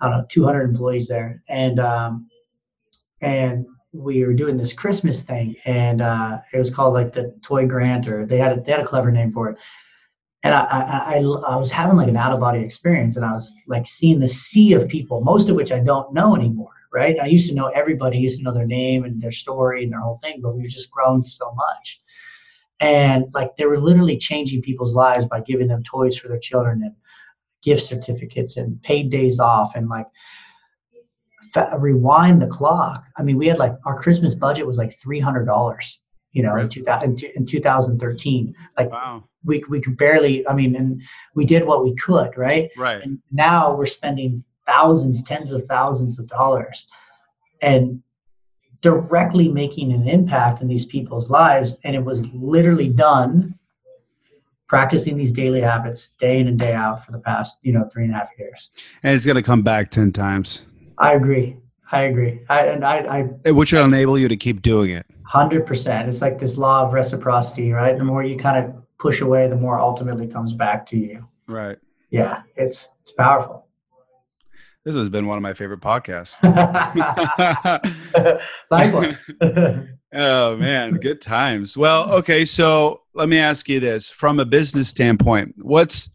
I 0.00 0.08
don't 0.08 0.18
know, 0.18 0.26
200 0.28 0.62
employees 0.62 1.08
there. 1.08 1.42
And, 1.48 1.78
um, 1.78 2.28
and 3.20 3.66
we 3.92 4.24
were 4.24 4.32
doing 4.32 4.56
this 4.56 4.72
Christmas 4.72 5.22
thing 5.22 5.56
and, 5.66 6.00
uh, 6.00 6.38
it 6.52 6.58
was 6.58 6.70
called 6.70 6.94
like 6.94 7.12
the 7.12 7.34
toy 7.42 7.66
grant 7.66 8.08
or 8.08 8.26
they 8.26 8.38
had 8.38 8.58
a, 8.58 8.60
they 8.60 8.72
had 8.72 8.80
a 8.80 8.86
clever 8.86 9.10
name 9.10 9.32
for 9.32 9.50
it. 9.50 9.58
And 10.42 10.54
I, 10.54 10.60
I, 10.60 11.14
I, 11.14 11.18
I 11.18 11.56
was 11.56 11.70
having 11.70 11.96
like 11.96 12.08
an 12.08 12.16
out 12.16 12.32
of 12.32 12.40
body 12.40 12.60
experience 12.60 13.16
and 13.16 13.24
I 13.24 13.32
was 13.32 13.54
like 13.66 13.86
seeing 13.86 14.18
the 14.18 14.28
sea 14.28 14.72
of 14.72 14.88
people, 14.88 15.20
most 15.20 15.48
of 15.48 15.56
which 15.56 15.72
I 15.72 15.80
don't 15.80 16.12
know 16.12 16.34
anymore. 16.34 16.70
Right. 16.92 17.16
I 17.20 17.26
used 17.26 17.48
to 17.48 17.56
know 17.56 17.68
everybody, 17.68 18.18
I 18.18 18.20
used 18.20 18.38
to 18.38 18.44
know 18.44 18.54
their 18.54 18.66
name 18.66 19.04
and 19.04 19.20
their 19.20 19.32
story 19.32 19.82
and 19.82 19.92
their 19.92 19.98
whole 19.98 20.18
thing, 20.18 20.40
but 20.40 20.54
we've 20.54 20.70
just 20.70 20.92
grown 20.92 21.24
so 21.24 21.52
much 21.52 22.00
and 22.84 23.24
like 23.32 23.56
they 23.56 23.66
were 23.66 23.78
literally 23.78 24.18
changing 24.18 24.62
people's 24.62 24.94
lives 24.94 25.24
by 25.26 25.40
giving 25.40 25.68
them 25.68 25.82
toys 25.82 26.16
for 26.16 26.28
their 26.28 26.38
children 26.38 26.82
and 26.84 26.94
gift 27.62 27.82
certificates 27.82 28.56
and 28.56 28.80
paid 28.82 29.10
days 29.10 29.40
off 29.40 29.74
and 29.74 29.88
like 29.88 30.06
fa- 31.52 31.74
rewind 31.78 32.42
the 32.42 32.46
clock. 32.46 33.04
I 33.16 33.22
mean 33.22 33.38
we 33.38 33.46
had 33.46 33.58
like 33.58 33.74
our 33.86 33.98
christmas 33.98 34.34
budget 34.34 34.66
was 34.66 34.78
like 34.78 34.98
$300 34.98 35.96
you 36.32 36.42
know 36.42 36.52
right. 36.52 36.62
in, 36.64 36.68
2000, 36.68 37.24
in 37.36 37.46
2013 37.46 38.54
like 38.76 38.90
wow. 38.90 39.24
we, 39.44 39.64
we 39.68 39.80
could 39.80 39.96
barely 39.96 40.46
i 40.48 40.52
mean 40.52 40.74
and 40.74 41.00
we 41.34 41.44
did 41.44 41.64
what 41.64 41.84
we 41.84 41.94
could 41.94 42.36
right? 42.36 42.70
Right. 42.76 43.02
And 43.02 43.18
now 43.30 43.74
we're 43.74 43.86
spending 43.86 44.44
thousands 44.66 45.22
tens 45.22 45.52
of 45.52 45.64
thousands 45.66 46.18
of 46.18 46.26
dollars. 46.26 46.86
And 47.62 48.02
directly 48.84 49.48
making 49.48 49.92
an 49.94 50.06
impact 50.06 50.60
in 50.60 50.68
these 50.68 50.84
people's 50.84 51.30
lives. 51.30 51.74
And 51.84 51.96
it 51.96 52.04
was 52.04 52.30
literally 52.34 52.90
done 52.90 53.58
practicing 54.68 55.16
these 55.16 55.32
daily 55.32 55.62
habits 55.62 56.10
day 56.18 56.38
in 56.38 56.48
and 56.48 56.58
day 56.58 56.74
out 56.74 57.02
for 57.02 57.10
the 57.10 57.18
past, 57.18 57.60
you 57.62 57.72
know, 57.72 57.88
three 57.90 58.04
and 58.04 58.12
a 58.12 58.18
half 58.18 58.28
years. 58.38 58.70
And 59.02 59.14
it's 59.14 59.24
going 59.24 59.36
to 59.36 59.42
come 59.42 59.62
back 59.62 59.90
10 59.90 60.12
times. 60.12 60.66
I 60.98 61.14
agree. 61.14 61.56
I 61.92 62.02
agree. 62.02 62.42
I, 62.50 62.66
and 62.66 62.84
I, 62.84 63.26
I, 63.46 63.50
which 63.52 63.72
will 63.72 63.86
enable 63.86 64.18
you 64.18 64.28
to 64.28 64.36
keep 64.36 64.60
doing 64.60 64.90
it. 64.90 65.06
Hundred 65.22 65.66
percent. 65.66 66.06
It's 66.06 66.20
like 66.20 66.38
this 66.38 66.58
law 66.58 66.86
of 66.86 66.92
reciprocity, 66.92 67.72
right? 67.72 67.96
The 67.96 68.04
more 68.04 68.22
you 68.22 68.36
kind 68.36 68.62
of 68.62 68.74
push 68.98 69.22
away, 69.22 69.48
the 69.48 69.56
more 69.56 69.80
ultimately 69.80 70.26
comes 70.26 70.52
back 70.52 70.84
to 70.86 70.98
you. 70.98 71.26
Right. 71.48 71.78
Yeah. 72.10 72.42
It's, 72.56 72.90
it's 73.00 73.12
powerful. 73.12 73.63
This 74.84 74.96
has 74.96 75.08
been 75.08 75.26
one 75.26 75.38
of 75.38 75.42
my 75.42 75.54
favorite 75.54 75.80
podcasts. 75.80 76.42
Likewise. 78.70 79.16
oh 80.14 80.56
man, 80.56 80.94
good 80.94 81.22
times. 81.22 81.76
Well, 81.76 82.12
okay, 82.12 82.44
so 82.44 83.02
let 83.14 83.30
me 83.30 83.38
ask 83.38 83.66
you 83.68 83.80
this 83.80 84.10
from 84.10 84.40
a 84.40 84.44
business 84.44 84.88
standpoint. 84.88 85.54
What's 85.56 86.10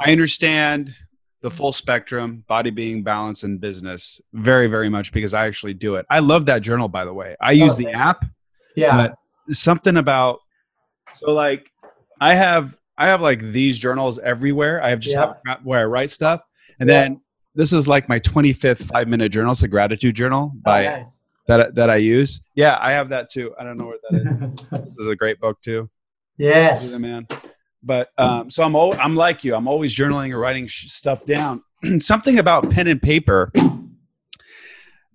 I 0.00 0.10
understand 0.10 0.94
the 1.42 1.50
full 1.50 1.72
spectrum, 1.72 2.42
body 2.48 2.70
being 2.70 3.04
balance 3.04 3.44
in 3.44 3.58
business 3.58 4.20
very, 4.32 4.66
very 4.66 4.88
much 4.88 5.12
because 5.12 5.32
I 5.32 5.46
actually 5.46 5.74
do 5.74 5.94
it. 5.94 6.06
I 6.10 6.18
love 6.18 6.46
that 6.46 6.62
journal, 6.62 6.88
by 6.88 7.04
the 7.04 7.12
way. 7.12 7.36
I 7.40 7.50
oh, 7.50 7.64
use 7.64 7.76
the 7.76 7.88
app. 7.88 8.24
Yeah. 8.74 8.96
But 8.96 9.54
something 9.54 9.96
about 9.96 10.40
so 11.14 11.32
like 11.32 11.70
I 12.20 12.34
have 12.34 12.76
I 12.98 13.06
have 13.06 13.20
like 13.20 13.40
these 13.40 13.78
journals 13.78 14.18
everywhere. 14.18 14.82
I 14.82 14.90
have 14.90 14.98
just 14.98 15.16
where 15.62 15.80
I 15.80 15.84
write 15.84 16.10
stuff. 16.10 16.40
And 16.80 16.88
then 16.88 17.20
this 17.54 17.72
is 17.72 17.86
like 17.86 18.08
my 18.08 18.18
25th 18.20 18.86
five 18.86 19.08
minute 19.08 19.30
journal. 19.30 19.52
It's 19.52 19.62
a 19.62 19.68
gratitude 19.68 20.14
journal 20.14 20.52
oh, 20.54 20.60
by 20.62 20.86
oh, 20.86 20.96
nice. 20.98 21.20
that 21.46 21.74
that 21.74 21.90
I 21.90 21.96
use. 21.96 22.40
Yeah, 22.54 22.78
I 22.80 22.92
have 22.92 23.08
that 23.10 23.30
too. 23.30 23.54
I 23.58 23.64
don't 23.64 23.78
know 23.78 23.86
where 23.86 23.98
that 24.10 24.58
is. 24.72 24.84
this 24.84 24.98
is 24.98 25.08
a 25.08 25.16
great 25.16 25.40
book 25.40 25.60
too. 25.60 25.88
Yes, 26.36 26.90
man. 26.92 27.26
But 27.82 28.10
um, 28.18 28.50
so 28.50 28.62
I'm 28.64 28.74
I'm 28.74 29.14
like 29.14 29.44
you. 29.44 29.54
I'm 29.54 29.68
always 29.68 29.94
journaling 29.94 30.32
or 30.32 30.38
writing 30.38 30.66
sh- 30.66 30.90
stuff 30.90 31.24
down. 31.26 31.62
Something 31.98 32.38
about 32.38 32.70
pen 32.70 32.88
and 32.88 33.00
paper 33.00 33.52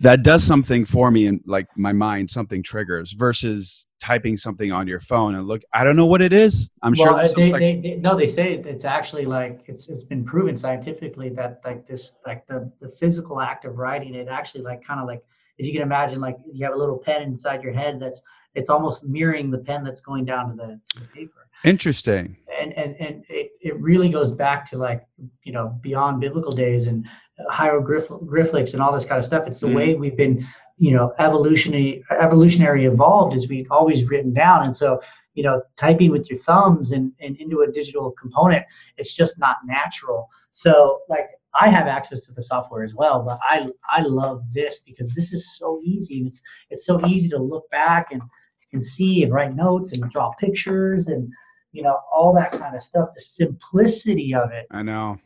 that 0.02 0.24
does 0.24 0.44
something 0.44 0.86
for 0.86 1.12
me 1.12 1.28
and 1.28 1.42
like 1.46 1.68
my 1.76 1.92
mind 1.92 2.30
something 2.30 2.64
triggers 2.64 3.12
versus 3.14 3.86
typing 4.00 4.38
something 4.38 4.72
on 4.72 4.88
your 4.88 5.00
phone 5.00 5.36
and 5.36 5.48
look 5.48 5.62
i 5.74 5.84
don't 5.84 5.96
know 5.96 6.06
what 6.06 6.22
it 6.22 6.32
is. 6.32 6.70
I'm 6.82 6.94
well, 6.98 7.26
sure 7.26 7.44
they, 7.44 7.52
like, 7.52 7.60
they, 7.60 7.82
they, 7.82 7.96
no 7.96 8.16
they 8.16 8.28
say 8.28 8.54
it's 8.56 8.86
actually 8.86 9.26
like 9.26 9.64
it's, 9.68 9.90
it's 9.90 10.04
been 10.04 10.24
proven 10.24 10.56
scientifically 10.58 11.30
that 11.30 11.62
like 11.66 11.86
this 11.86 12.14
like 12.26 12.48
the, 12.48 12.72
the 12.80 12.90
physical 12.90 13.42
act 13.42 13.66
of 13.66 13.78
writing 13.78 14.16
it 14.16 14.28
actually 14.28 14.62
like 14.62 14.84
kind 14.84 15.00
of 15.00 15.08
like 15.08 15.24
if 15.58 15.66
you 15.66 15.74
can 15.74 15.82
imagine 15.82 16.22
like 16.22 16.38
you 16.52 16.66
have 16.66 16.74
a 16.74 16.78
little 16.78 16.98
pen 16.98 17.22
inside 17.24 17.62
your 17.62 17.74
head 17.74 18.00
that's 18.00 18.22
it's 18.56 18.70
almost 18.70 19.04
mirroring 19.04 19.52
the 19.52 19.58
pen 19.58 19.84
that's 19.84 20.02
going 20.02 20.26
down 20.26 20.50
to 20.50 20.56
the, 20.56 20.80
to 20.90 21.00
the 21.00 21.08
paper 21.08 21.48
interesting 21.64 22.38
and 22.60 22.74
and 22.74 22.96
and 23.00 23.24
it, 23.30 23.52
it 23.62 23.80
really 23.80 24.10
goes 24.10 24.32
back 24.32 24.66
to 24.66 24.78
like 24.78 25.06
you 25.44 25.52
know 25.52 25.78
beyond 25.82 26.20
biblical 26.20 26.52
days 26.54 26.88
and 26.88 27.06
hieroglyphics 27.50 28.74
and 28.74 28.82
all 28.82 28.92
this 28.92 29.06
kind 29.06 29.20
of 29.20 29.26
stuff. 29.26 29.48
It's 29.48 29.60
the 29.60 29.68
mm. 29.68 29.76
way 29.76 29.96
we've 29.96 30.18
been, 30.18 30.46
you 30.78 30.92
know, 30.92 31.14
evolutionary 31.20 32.04
evolutionary 32.20 32.86
evolved 32.86 33.36
as 33.36 33.48
we've 33.48 33.72
always 33.72 34.06
written 34.06 34.34
down. 34.34 34.66
And 34.66 34.76
so, 34.76 35.02
you 35.34 35.44
know, 35.44 35.62
typing 35.78 36.12
with 36.12 36.30
your 36.30 36.40
thumbs 36.40 36.92
and, 36.92 37.12
and 37.20 37.38
into 37.38 37.62
a 37.62 37.72
digital 37.72 38.12
component, 38.12 38.66
it's 38.98 39.14
just 39.14 39.40
not 39.40 39.58
natural. 39.66 40.30
So 40.50 41.02
like 41.10 41.30
I 41.60 41.70
have 41.70 41.88
access 41.88 42.26
to 42.26 42.34
the 42.34 42.44
software 42.44 42.84
as 42.84 42.94
well, 42.94 43.24
but 43.24 43.40
I 43.44 43.70
I 43.90 44.02
love 44.02 44.44
this 44.54 44.80
because 44.80 45.10
this 45.16 45.34
is 45.34 45.58
so 45.58 45.82
easy. 45.84 46.28
It's 46.28 46.42
it's 46.70 46.86
so 46.86 47.06
easy 47.06 47.30
to 47.30 47.38
look 47.38 47.70
back 47.70 48.12
and 48.12 48.22
and 48.74 48.86
see 48.86 49.24
and 49.24 49.34
write 49.34 49.56
notes 49.56 49.98
and 49.98 50.10
draw 50.12 50.32
pictures 50.34 51.08
and 51.08 51.32
you 51.72 51.84
know 51.84 52.00
all 52.12 52.34
that 52.34 52.52
kind 52.52 52.76
of 52.76 52.84
stuff. 52.84 53.10
The 53.16 53.22
simplicity 53.22 54.34
of 54.34 54.52
it. 54.52 54.68
I 54.72 54.82
know. 54.82 55.20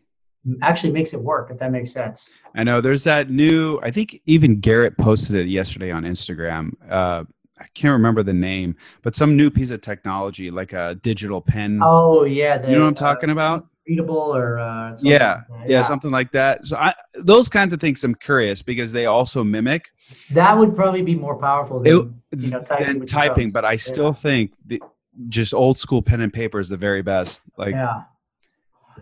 actually 0.62 0.91
makes 0.91 1.13
it 1.13 1.21
work 1.21 1.49
if 1.51 1.58
that 1.60 1.71
makes 1.71 1.91
sense. 1.91 2.29
I 2.56 2.63
know. 2.63 2.82
There's 2.82 3.03
that 3.06 3.29
new 3.29 3.79
i 3.84 3.91
think 3.91 4.21
even 4.25 4.60
garrett 4.60 4.97
posted 4.97 5.36
it 5.36 5.47
yesterday 5.47 5.91
on 5.91 6.03
instagram. 6.03 6.71
Uh, 6.89 7.23
i 7.60 7.65
can't 7.73 7.93
remember 7.93 8.23
the 8.23 8.34
name 8.34 8.75
but 9.03 9.15
some 9.15 9.38
new 9.38 9.49
piece 9.49 9.71
of 9.71 9.82
technology 9.82 10.51
like 10.51 10.73
a 10.73 10.95
digital 10.95 11.41
pen. 11.41 11.79
Oh 11.84 12.23
yeah 12.25 12.58
the, 12.58 12.69
you 12.69 12.75
know 12.75 12.82
what 12.82 12.88
i'm 12.88 12.95
talking 12.95 13.29
uh, 13.29 13.34
about 13.34 13.67
readable 13.88 14.36
or 14.36 14.60
uh, 14.60 14.98
yeah, 15.02 15.41
like 15.50 15.62
yeah, 15.62 15.65
yeah. 15.67 15.82
something 15.84 16.12
like 16.12 16.32
that. 16.32 16.65
So 16.65 16.78
i 16.78 16.93
those 17.15 17.48
kinds 17.48 17.74
of 17.74 17.80
things 17.80 18.04
i'm 18.04 18.15
curious 18.15 18.62
because 18.62 18.91
they 18.91 19.06
also 19.06 19.43
mimic 19.43 19.89
that 20.32 20.58
would 20.58 20.76
probably 20.76 21.04
be 21.04 21.15
more 21.15 21.36
powerful 21.36 21.80
than, 21.80 22.15
it, 22.32 22.39
you 22.39 22.50
know, 22.50 22.62
typing, 22.62 23.00
than 23.00 23.06
typing 23.06 23.52
but 23.52 23.63
i 23.63 23.76
still 23.76 24.08
yeah. 24.08 24.13
think 24.13 24.54
the, 24.65 24.82
just 25.30 25.54
old 25.54 25.78
school 25.78 26.02
pen 26.02 26.22
and 26.22 26.34
paper 26.34 26.60
is 26.60 26.69
the 26.69 26.78
very 26.78 27.02
best. 27.02 27.41
Like 27.58 27.74
yeah. 27.74 28.04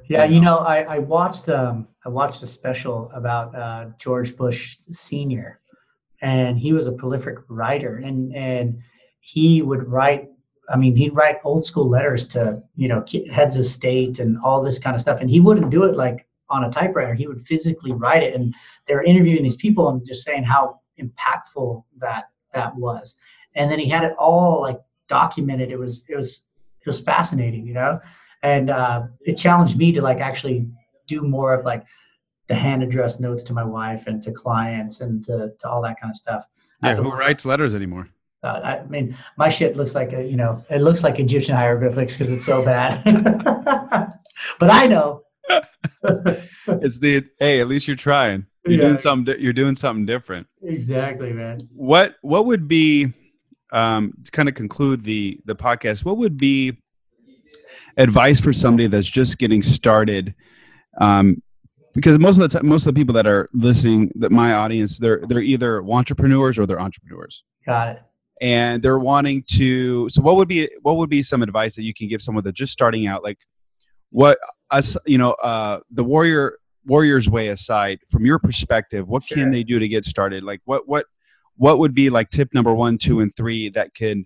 yeah, 0.08 0.26
you 0.26 0.42
know, 0.42 0.58
I, 0.58 0.82
I 0.96 1.00
watched 1.00 1.50
um, 1.50 1.88
I 2.06 2.10
watched 2.10 2.44
a 2.44 2.48
special 2.48 3.10
about 3.14 3.56
uh, 3.56 3.86
George 3.98 4.36
Bush 4.36 4.78
Senior, 4.92 5.60
and 6.22 6.58
he 6.58 6.74
was 6.74 6.88
a 6.88 6.92
prolific 6.94 7.36
writer, 7.48 7.98
and 7.98 8.36
and 8.36 8.80
he 9.20 9.62
would 9.62 9.88
write. 9.88 10.30
I 10.70 10.78
mean, 10.78 10.96
he'd 10.96 11.16
write 11.16 11.38
old 11.44 11.66
school 11.66 11.88
letters 11.88 12.26
to 12.28 12.62
you 12.76 12.88
know 12.88 13.04
heads 13.32 13.58
of 13.58 13.66
state 13.66 14.20
and 14.20 14.38
all 14.44 14.62
this 14.62 14.80
kind 14.80 14.96
of 14.96 15.02
stuff, 15.02 15.22
and 15.22 15.30
he 15.30 15.40
wouldn't 15.40 15.70
do 15.70 15.84
it 15.84 15.96
like 15.96 16.28
on 16.50 16.66
a 16.66 16.72
typewriter. 16.72 17.14
He 17.14 17.28
would 17.28 17.42
physically 17.42 17.94
write 17.94 18.24
it, 18.24 18.36
and 18.36 18.54
they're 18.88 19.04
interviewing 19.04 19.44
these 19.44 19.56
people 19.58 19.90
and 19.90 20.06
just 20.06 20.24
saying 20.24 20.44
how 20.44 20.80
impactful 21.00 21.84
that 21.98 22.26
that 22.54 22.76
was, 22.76 23.16
and 23.56 23.70
then 23.70 23.80
he 23.80 23.90
had 23.90 24.04
it 24.04 24.16
all 24.18 24.62
like 24.62 24.80
documented. 25.08 25.72
It 25.72 25.78
was 25.80 26.04
it 26.10 26.16
was 26.16 26.42
it 26.80 26.88
was 26.88 27.00
fascinating, 27.00 27.66
you 27.66 27.74
know 27.74 28.00
and 28.44 28.70
uh, 28.70 29.04
it 29.22 29.36
challenged 29.36 29.78
me 29.78 29.92
to 29.92 30.02
like 30.02 30.20
actually 30.20 30.68
do 31.08 31.22
more 31.22 31.54
of 31.54 31.66
like 31.66 31.86
the 32.48 32.56
hand 32.56 32.84
addressed 32.84 33.20
notes 33.20 33.44
to 33.44 33.54
my 33.54 33.64
wife 33.64 34.08
and 34.08 34.22
to 34.24 34.32
clients 34.32 35.02
and 35.02 35.24
to, 35.24 35.52
to 35.60 35.70
all 35.70 35.82
that 35.82 36.00
kind 36.00 36.12
of 36.12 36.18
stuff. 36.18 36.46
Yeah, 36.84 36.96
who 36.96 37.12
writes 37.12 37.46
letters 37.46 37.76
anymore? 37.76 38.10
Uh, 38.44 38.60
I 38.64 38.84
mean, 38.88 39.16
my 39.38 39.50
shit 39.50 39.76
looks 39.76 39.94
like 39.94 40.14
a, 40.14 40.24
you 40.24 40.36
know, 40.36 40.64
it 40.70 40.80
looks 40.80 41.04
like 41.04 41.20
Egyptian 41.20 41.56
hieroglyphics 41.56 42.18
because 42.18 42.34
it's 42.34 42.46
so 42.46 42.64
bad. 42.64 43.04
but 44.60 44.70
I 44.70 44.88
know. 44.88 45.24
it's 46.04 47.00
the 47.00 47.24
hey, 47.40 47.62
at 47.62 47.68
least 47.68 47.88
you're 47.88 47.98
trying. 47.98 48.46
You're 48.66 48.80
yeah. 48.80 48.88
doing 48.88 48.98
something. 48.98 49.36
You're 49.40 49.54
doing 49.54 49.76
something 49.76 50.06
different. 50.06 50.48
Exactly, 50.64 51.34
man. 51.34 51.60
What 51.74 52.16
What 52.22 52.46
would 52.46 52.68
be 52.68 53.14
um, 53.72 54.14
to 54.24 54.32
kind 54.32 54.50
of 54.50 54.56
conclude 54.56 55.04
the 55.04 55.40
the 55.46 55.56
podcast? 55.56 56.06
What 56.06 56.18
would 56.18 56.38
be 56.38 56.78
advice 57.98 58.40
for 58.40 58.54
somebody 58.54 58.88
that's 58.88 59.10
just 59.10 59.38
getting 59.38 59.62
started 59.62 60.34
um, 61.00 61.42
because 61.94 62.20
most 62.20 62.38
of 62.38 62.50
the 62.50 62.60
time 62.60 62.68
most 62.68 62.86
of 62.86 62.94
the 62.94 63.00
people 63.00 63.14
that 63.14 63.28
are 63.28 63.48
listening 63.54 64.12
that 64.16 64.32
my 64.32 64.54
audience 64.54 64.98
they're 64.98 65.22
they're 65.28 65.42
either 65.42 65.84
entrepreneurs 65.84 66.58
or 66.58 66.66
they're 66.66 66.80
entrepreneurs 66.80 67.44
got 67.66 67.90
it 67.90 68.02
and 68.42 68.84
they're 68.84 69.00
wanting 69.00 69.44
to 69.44 70.10
so 70.10 70.22
what 70.22 70.36
would 70.36 70.48
be 70.48 70.70
what 70.82 70.98
would 70.98 71.10
be 71.10 71.22
some 71.22 71.42
advice 71.42 71.76
that 71.76 71.84
you 71.84 71.94
can 71.94 72.08
give 72.08 72.22
someone 72.22 72.44
that's 72.44 72.58
just 72.58 72.74
starting 72.74 73.08
out 73.08 73.24
like 73.24 73.38
what 74.10 74.38
us 74.72 74.98
you 75.06 75.18
know 75.18 75.32
uh 75.34 75.80
the 75.92 76.04
warrior 76.04 76.58
warrior's 76.86 77.30
way 77.30 77.50
aside 77.50 78.00
from 78.10 78.26
your 78.26 78.40
perspective 78.40 79.08
what 79.08 79.24
sure. 79.24 79.38
can 79.38 79.52
they 79.52 79.64
do 79.64 79.80
to 79.80 79.88
get 79.88 80.04
started 80.04 80.44
like 80.44 80.60
what 80.66 80.88
what 80.88 81.06
what 81.56 81.78
would 81.80 81.94
be 81.94 82.10
like 82.10 82.30
tip 82.30 82.50
number 82.54 82.74
one 82.74 82.98
two 82.98 83.20
and 83.20 83.34
three 83.36 83.70
that 83.70 83.94
can 83.94 84.26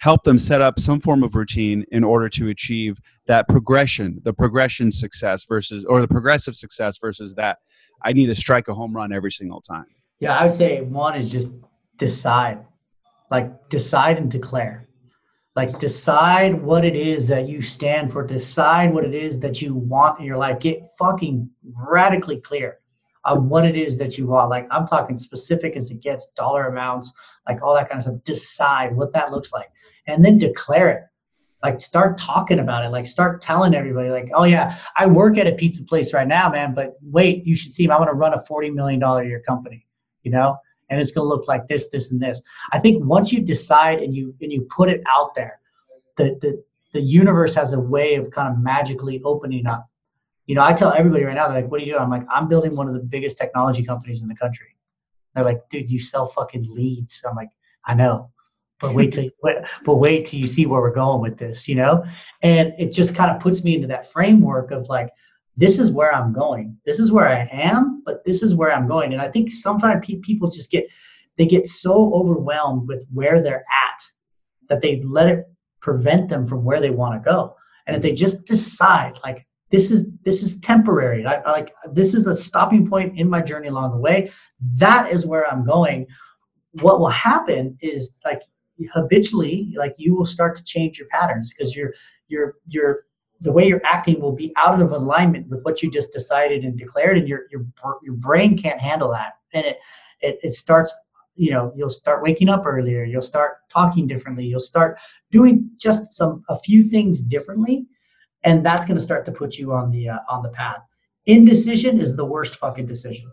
help 0.00 0.24
them 0.24 0.38
set 0.38 0.62
up 0.62 0.80
some 0.80 0.98
form 0.98 1.22
of 1.22 1.34
routine 1.34 1.84
in 1.92 2.02
order 2.02 2.28
to 2.28 2.48
achieve 2.48 2.98
that 3.26 3.46
progression, 3.48 4.18
the 4.24 4.32
progression 4.32 4.90
success 4.90 5.44
versus, 5.44 5.84
or 5.84 6.00
the 6.00 6.08
progressive 6.08 6.56
success 6.56 6.98
versus 6.98 7.34
that 7.34 7.58
I 8.02 8.14
need 8.14 8.26
to 8.26 8.34
strike 8.34 8.68
a 8.68 8.74
home 8.74 8.96
run 8.96 9.12
every 9.12 9.30
single 9.30 9.60
time? 9.60 9.84
Yeah, 10.18 10.36
I 10.36 10.46
would 10.46 10.54
say 10.54 10.80
one 10.80 11.16
is 11.16 11.30
just 11.30 11.50
decide, 11.98 12.64
like 13.30 13.68
decide 13.68 14.18
and 14.18 14.30
declare. 14.30 14.88
Like 15.56 15.78
decide 15.80 16.60
what 16.62 16.84
it 16.84 16.94
is 16.94 17.26
that 17.28 17.48
you 17.48 17.60
stand 17.60 18.12
for. 18.12 18.24
Decide 18.24 18.94
what 18.94 19.04
it 19.04 19.14
is 19.14 19.40
that 19.40 19.60
you 19.60 19.74
want 19.74 20.20
in 20.20 20.24
your 20.24 20.36
life. 20.36 20.60
Get 20.60 20.82
fucking 20.98 21.50
radically 21.76 22.40
clear 22.40 22.78
on 23.24 23.48
what 23.48 23.66
it 23.66 23.76
is 23.76 23.98
that 23.98 24.16
you 24.16 24.28
want. 24.28 24.48
Like 24.48 24.66
I'm 24.70 24.86
talking 24.86 25.18
specific 25.18 25.76
as 25.76 25.90
it 25.90 26.00
gets, 26.00 26.28
dollar 26.36 26.68
amounts, 26.68 27.12
like 27.48 27.62
all 27.62 27.74
that 27.74 27.88
kind 27.88 27.98
of 27.98 28.04
stuff. 28.04 28.24
Decide 28.24 28.94
what 28.94 29.12
that 29.12 29.32
looks 29.32 29.52
like 29.52 29.70
and 30.06 30.24
then 30.24 30.38
declare 30.38 30.90
it 30.90 31.04
like 31.62 31.80
start 31.80 32.18
talking 32.18 32.60
about 32.60 32.84
it 32.84 32.88
like 32.88 33.06
start 33.06 33.40
telling 33.40 33.74
everybody 33.74 34.10
like 34.10 34.30
oh 34.34 34.44
yeah 34.44 34.78
i 34.96 35.06
work 35.06 35.38
at 35.38 35.46
a 35.46 35.52
pizza 35.52 35.82
place 35.84 36.12
right 36.12 36.28
now 36.28 36.48
man 36.48 36.74
but 36.74 36.96
wait 37.02 37.46
you 37.46 37.54
should 37.54 37.72
see 37.72 37.88
i 37.88 37.98
want 37.98 38.08
to 38.10 38.14
run 38.14 38.34
a 38.34 38.44
40 38.46 38.70
million 38.70 38.98
dollar 38.98 39.24
year 39.24 39.42
company 39.46 39.86
you 40.22 40.30
know 40.30 40.56
and 40.90 41.00
it's 41.00 41.12
going 41.12 41.24
to 41.24 41.28
look 41.28 41.48
like 41.48 41.66
this 41.68 41.88
this 41.88 42.10
and 42.10 42.20
this. 42.20 42.42
I 42.72 42.78
think 42.78 43.04
once 43.04 43.32
you 43.32 43.40
decide 43.40 44.00
and 44.00 44.14
you 44.14 44.34
and 44.40 44.52
you 44.52 44.62
put 44.62 44.90
it 44.90 45.02
out 45.08 45.34
there 45.34 45.60
the 46.16 46.38
the 46.40 46.62
the 46.92 47.00
universe 47.00 47.54
has 47.54 47.72
a 47.72 47.80
way 47.80 48.16
of 48.16 48.30
kind 48.30 48.52
of 48.52 48.62
magically 48.62 49.22
opening 49.24 49.66
up. 49.66 49.88
You 50.46 50.56
know 50.56 50.64
i 50.64 50.72
tell 50.72 50.92
everybody 50.92 51.22
right 51.22 51.34
now 51.34 51.46
they're 51.46 51.62
like 51.62 51.70
what 51.70 51.80
are 51.80 51.84
you 51.84 51.92
doing 51.92 52.02
i'm 52.02 52.10
like 52.10 52.26
i'm 52.28 52.48
building 52.48 52.74
one 52.74 52.88
of 52.88 52.94
the 52.94 53.00
biggest 53.00 53.38
technology 53.38 53.84
companies 53.84 54.20
in 54.22 54.28
the 54.28 54.34
country. 54.34 54.76
They're 55.34 55.44
like 55.44 55.68
dude 55.70 55.90
you 55.90 56.00
sell 56.00 56.26
fucking 56.26 56.66
leads. 56.68 57.22
I'm 57.28 57.36
like 57.36 57.50
i 57.86 57.94
know 57.94 58.30
but 58.80 58.94
wait 58.94 59.12
till 59.12 59.28
but 59.84 59.94
wait 59.94 60.24
till 60.24 60.40
you 60.40 60.46
see 60.46 60.66
where 60.66 60.80
we're 60.80 60.90
going 60.90 61.20
with 61.22 61.38
this 61.38 61.68
you 61.68 61.76
know? 61.76 62.04
And 62.42 62.74
it 62.78 62.92
just 62.92 63.14
kind 63.14 63.30
of 63.30 63.40
puts 63.40 63.62
me 63.62 63.76
into 63.76 63.86
that 63.88 64.10
framework 64.10 64.72
of 64.72 64.88
like 64.88 65.10
this 65.60 65.78
is 65.78 65.90
where 65.90 66.12
i'm 66.14 66.32
going. 66.32 66.76
This 66.86 66.98
is 66.98 67.12
where 67.12 67.28
i 67.28 67.48
am 67.52 68.02
but 68.04 68.24
this 68.24 68.42
is 68.42 68.54
where 68.54 68.72
i'm 68.72 68.88
going. 68.88 69.12
And 69.12 69.22
i 69.22 69.28
think 69.28 69.50
sometimes 69.50 70.04
pe- 70.04 70.16
people 70.16 70.50
just 70.50 70.70
get 70.70 70.86
they 71.36 71.46
get 71.46 71.68
so 71.68 72.12
overwhelmed 72.14 72.88
with 72.88 73.06
where 73.12 73.40
they're 73.40 73.64
at 73.88 74.00
that 74.68 74.80
they 74.80 75.02
let 75.02 75.28
it 75.28 75.44
prevent 75.80 76.28
them 76.28 76.46
from 76.46 76.64
where 76.64 76.80
they 76.80 76.90
want 76.90 77.14
to 77.14 77.30
go. 77.30 77.56
And 77.86 77.96
if 77.96 78.02
they 78.02 78.12
just 78.12 78.44
decide 78.44 79.18
like 79.22 79.46
this 79.70 79.90
is 79.90 80.06
this 80.24 80.42
is 80.42 80.60
temporary 80.60 81.26
I, 81.26 81.34
I 81.34 81.50
like 81.52 81.72
this 81.92 82.14
is 82.14 82.26
a 82.26 82.34
stopping 82.34 82.88
point 82.88 83.18
in 83.18 83.28
my 83.28 83.42
journey 83.42 83.68
along 83.68 83.92
the 83.92 84.04
way 84.08 84.30
that 84.76 85.12
is 85.12 85.26
where 85.26 85.46
i'm 85.46 85.64
going. 85.64 86.06
What 86.80 87.00
will 87.00 87.08
happen 87.30 87.76
is 87.82 88.12
like 88.24 88.42
habitually 88.94 89.74
like 89.76 89.94
you 89.98 90.14
will 90.14 90.24
start 90.36 90.56
to 90.56 90.64
change 90.64 90.98
your 90.98 91.08
patterns 91.08 91.52
because 91.52 91.76
you're 91.76 91.92
you're 92.28 92.54
you're 92.66 93.04
the 93.40 93.52
way 93.52 93.66
you're 93.66 93.80
acting 93.84 94.20
will 94.20 94.32
be 94.32 94.52
out 94.56 94.80
of 94.82 94.92
alignment 94.92 95.48
with 95.48 95.62
what 95.62 95.82
you 95.82 95.90
just 95.90 96.12
decided 96.12 96.64
and 96.64 96.78
declared 96.78 97.18
and 97.18 97.28
your 97.28 97.42
your 97.50 97.64
your 98.02 98.14
brain 98.14 98.56
can't 98.56 98.80
handle 98.80 99.10
that. 99.10 99.34
And 99.52 99.64
it 99.66 99.78
it, 100.20 100.38
it 100.42 100.54
starts 100.54 100.92
you 101.36 101.50
know 101.50 101.72
you'll 101.76 101.90
start 101.90 102.22
waking 102.22 102.48
up 102.48 102.66
earlier 102.66 103.04
you'll 103.04 103.22
start 103.22 103.58
talking 103.70 104.06
differently 104.06 104.44
you'll 104.44 104.60
start 104.60 104.98
doing 105.30 105.70
just 105.78 106.10
some 106.10 106.42
a 106.48 106.58
few 106.58 106.82
things 106.82 107.22
differently 107.22 107.86
and 108.44 108.64
that's 108.64 108.86
going 108.86 108.96
to 108.96 109.02
start 109.02 109.24
to 109.26 109.32
put 109.32 109.56
you 109.58 109.72
on 109.72 109.90
the 109.90 110.08
uh, 110.08 110.18
on 110.28 110.42
the 110.42 110.48
path. 110.50 110.82
Indecision 111.26 112.00
is 112.00 112.16
the 112.16 112.24
worst 112.24 112.56
fucking 112.56 112.86
decision. 112.86 113.30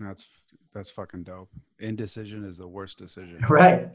That's 0.00 0.26
that's 0.72 0.90
fucking 0.90 1.24
dope. 1.24 1.50
Indecision 1.78 2.44
is 2.44 2.58
the 2.58 2.68
worst 2.68 2.98
decision. 2.98 3.44
Right 3.48 3.88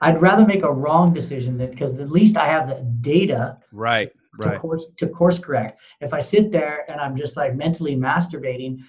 I'd 0.00 0.20
rather 0.20 0.46
make 0.46 0.62
a 0.62 0.72
wrong 0.72 1.12
decision 1.12 1.58
than 1.58 1.70
because 1.70 1.98
at 1.98 2.10
least 2.10 2.36
I 2.36 2.46
have 2.46 2.68
the 2.68 2.76
data 3.00 3.58
right 3.72 4.12
to 4.40 4.48
right 4.48 4.60
course 4.60 4.86
to 4.98 5.08
course 5.08 5.38
correct. 5.38 5.80
If 6.00 6.12
I 6.12 6.20
sit 6.20 6.52
there 6.52 6.84
and 6.90 7.00
I'm 7.00 7.16
just 7.16 7.36
like 7.36 7.56
mentally 7.56 7.96
masturbating, 7.96 8.84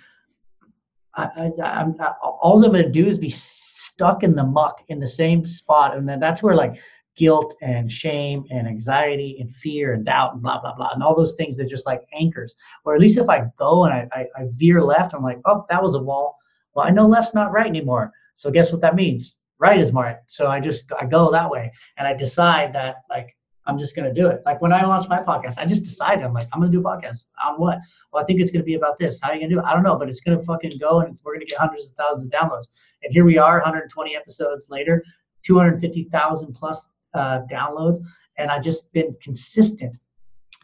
I, 1.16 1.52
I, 1.64 1.82
am 1.82 1.96
all 2.22 2.64
I'm 2.64 2.72
going 2.72 2.84
to 2.84 2.92
do 2.92 3.08
is 3.08 3.18
be 3.18 3.30
stuck 3.30 4.24
in 4.24 4.36
the 4.36 4.44
muck 4.44 4.84
in 4.90 5.00
the 5.00 5.08
same 5.08 5.48
spot, 5.48 5.98
and 5.98 6.08
then 6.08 6.20
that's 6.20 6.44
where 6.44 6.56
like 6.56 6.80
guilt 7.16 7.56
and 7.62 7.92
shame 7.92 8.46
and 8.52 8.68
anxiety 8.68 9.38
and 9.42 9.54
fear 9.54 9.94
and 9.94 10.06
doubt 10.06 10.34
and 10.34 10.42
blah 10.42 10.62
blah 10.62 10.74
blah 10.74 10.92
and 10.94 11.04
all 11.04 11.16
those 11.16 11.36
things 11.36 11.58
that 11.58 11.68
just 11.68 11.88
like 11.88 12.08
anchors. 12.14 12.56
Or 12.86 12.94
at 12.94 13.02
least 13.02 13.18
if 13.18 13.30
I 13.30 13.46
go 13.58 13.86
and 13.86 13.94
I, 13.94 14.08
I, 14.14 14.26
I 14.38 14.46
veer 14.54 14.82
left, 14.84 15.14
I'm 15.16 15.24
like, 15.24 15.40
oh, 15.46 15.66
that 15.70 15.82
was 15.82 15.96
a 15.96 16.02
wall. 16.02 16.38
Well, 16.76 16.86
I 16.86 16.92
know 16.92 17.08
left's 17.08 17.34
not 17.34 17.52
right 17.52 17.68
anymore. 17.68 18.14
So 18.36 18.52
guess 18.52 18.72
what 18.72 18.82
that 18.82 18.96
means? 18.96 19.36
Right 19.60 19.80
is 19.80 19.92
right. 19.92 20.18
So 20.28 20.48
I 20.48 20.60
just 20.60 20.86
I 21.00 21.06
go 21.06 21.32
that 21.32 21.50
way 21.50 21.72
and 21.98 22.08
I 22.08 22.14
decide 22.14 22.74
that 22.74 23.04
like 23.10 23.36
I'm 23.66 23.78
just 23.78 23.96
gonna 23.96 24.14
do 24.14 24.28
it. 24.28 24.42
Like 24.46 24.62
when 24.62 24.74
I 24.74 24.84
launched 24.84 25.10
my 25.10 25.22
podcast, 25.22 25.60
I 25.60 25.66
just 25.66 25.84
decided 25.84 26.24
I'm 26.24 26.34
like 26.34 26.48
I'm 26.52 26.60
gonna 26.60 26.72
do 26.72 26.80
a 26.80 26.84
podcast 26.84 27.26
on 27.44 27.56
what? 27.60 27.78
Well, 28.12 28.24
I 28.24 28.26
think 28.26 28.40
it's 28.40 28.52
gonna 28.52 28.64
be 28.64 28.76
about 28.76 28.98
this. 28.98 29.20
How 29.22 29.30
are 29.30 29.36
you 29.36 29.42
gonna 29.42 29.54
do 29.54 29.60
it? 29.60 29.66
I 29.66 29.74
don't 29.74 29.84
know, 29.84 29.98
but 29.98 30.10
it's 30.10 30.22
gonna 30.22 30.42
fucking 30.42 30.80
go 30.80 31.02
and 31.02 31.18
we're 31.24 31.34
gonna 31.34 31.46
get 31.46 31.60
hundreds 31.60 31.90
of 31.90 31.96
thousands 31.96 32.26
of 32.26 32.32
downloads. 32.32 32.68
And 33.04 33.14
here 33.14 33.26
we 33.26 33.38
are, 33.38 33.58
120 33.60 34.16
episodes 34.16 34.68
later, 34.70 35.04
250,000 35.44 36.54
plus 36.54 36.90
uh, 37.14 37.42
downloads, 37.52 38.00
and 38.38 38.50
I've 38.50 38.64
just 38.64 38.92
been 38.94 39.16
consistent. 39.22 39.98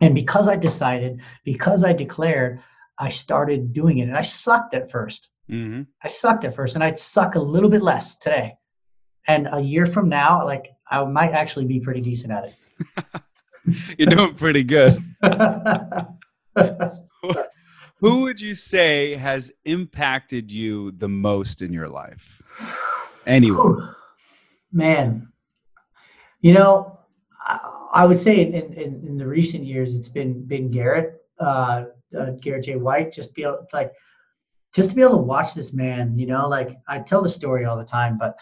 And 0.02 0.14
because 0.14 0.48
I 0.48 0.56
decided, 0.56 1.22
because 1.44 1.84
I 1.84 1.94
declared, 1.94 2.60
I 2.98 3.10
started 3.10 3.72
doing 3.72 4.00
it, 4.00 4.04
and 4.04 4.18
I 4.18 4.22
sucked 4.22 4.74
at 4.74 4.90
1st 4.90 5.30
mm-hmm. 5.50 5.82
I 6.02 6.08
sucked 6.08 6.44
at 6.44 6.56
first, 6.56 6.76
and 6.76 6.84
I'd 6.84 7.00
suck 7.00 7.36
a 7.36 7.40
little 7.40 7.70
bit 7.70 7.82
less 7.82 8.16
today 8.16 8.58
and 9.28 9.48
a 9.52 9.60
year 9.60 9.86
from 9.86 10.10
now 10.10 10.44
like 10.44 10.74
i 10.90 11.04
might 11.04 11.32
actually 11.32 11.66
be 11.66 11.80
pretty 11.80 12.02
decent 12.02 12.32
at 12.32 12.46
it. 12.46 12.56
You're 13.98 14.10
doing 14.10 14.36
pretty 14.36 14.64
good. 14.64 15.04
Who 18.00 18.22
would 18.22 18.40
you 18.40 18.54
say 18.54 19.16
has 19.16 19.52
impacted 19.64 20.52
you 20.52 20.92
the 20.92 21.10
most 21.10 21.64
in 21.64 21.74
your 21.74 21.90
life? 21.90 22.44
Anyone. 23.26 23.96
Man. 24.72 25.30
You 26.42 26.54
know 26.54 26.96
i, 27.46 27.60
I 27.94 28.06
would 28.06 28.18
say 28.18 28.42
in, 28.42 28.54
in, 28.54 29.08
in, 29.08 29.18
the 29.18 29.28
recent 29.28 29.64
years 29.64 29.96
it's 29.96 30.10
been 30.10 30.46
been 30.46 30.70
garrett 30.70 31.22
uh, 31.40 31.86
uh, 32.18 32.32
garrett 32.42 32.66
j. 32.66 32.76
White 32.76 33.12
just 33.12 33.34
be 33.34 33.44
able 33.44 33.66
like 33.74 33.94
just 34.74 34.90
to 34.90 34.96
be 34.96 35.02
able 35.02 35.14
to 35.14 35.18
watch 35.18 35.54
this 35.54 35.72
man 35.72 36.18
you 36.18 36.26
know 36.26 36.48
like 36.48 36.78
i 36.88 37.00
tell 37.00 37.22
the 37.22 37.30
story 37.30 37.66
all 37.66 37.78
the 37.78 37.86
time 37.86 38.18
but 38.18 38.36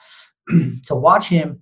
to 0.85 0.95
watch 0.95 1.27
him, 1.27 1.61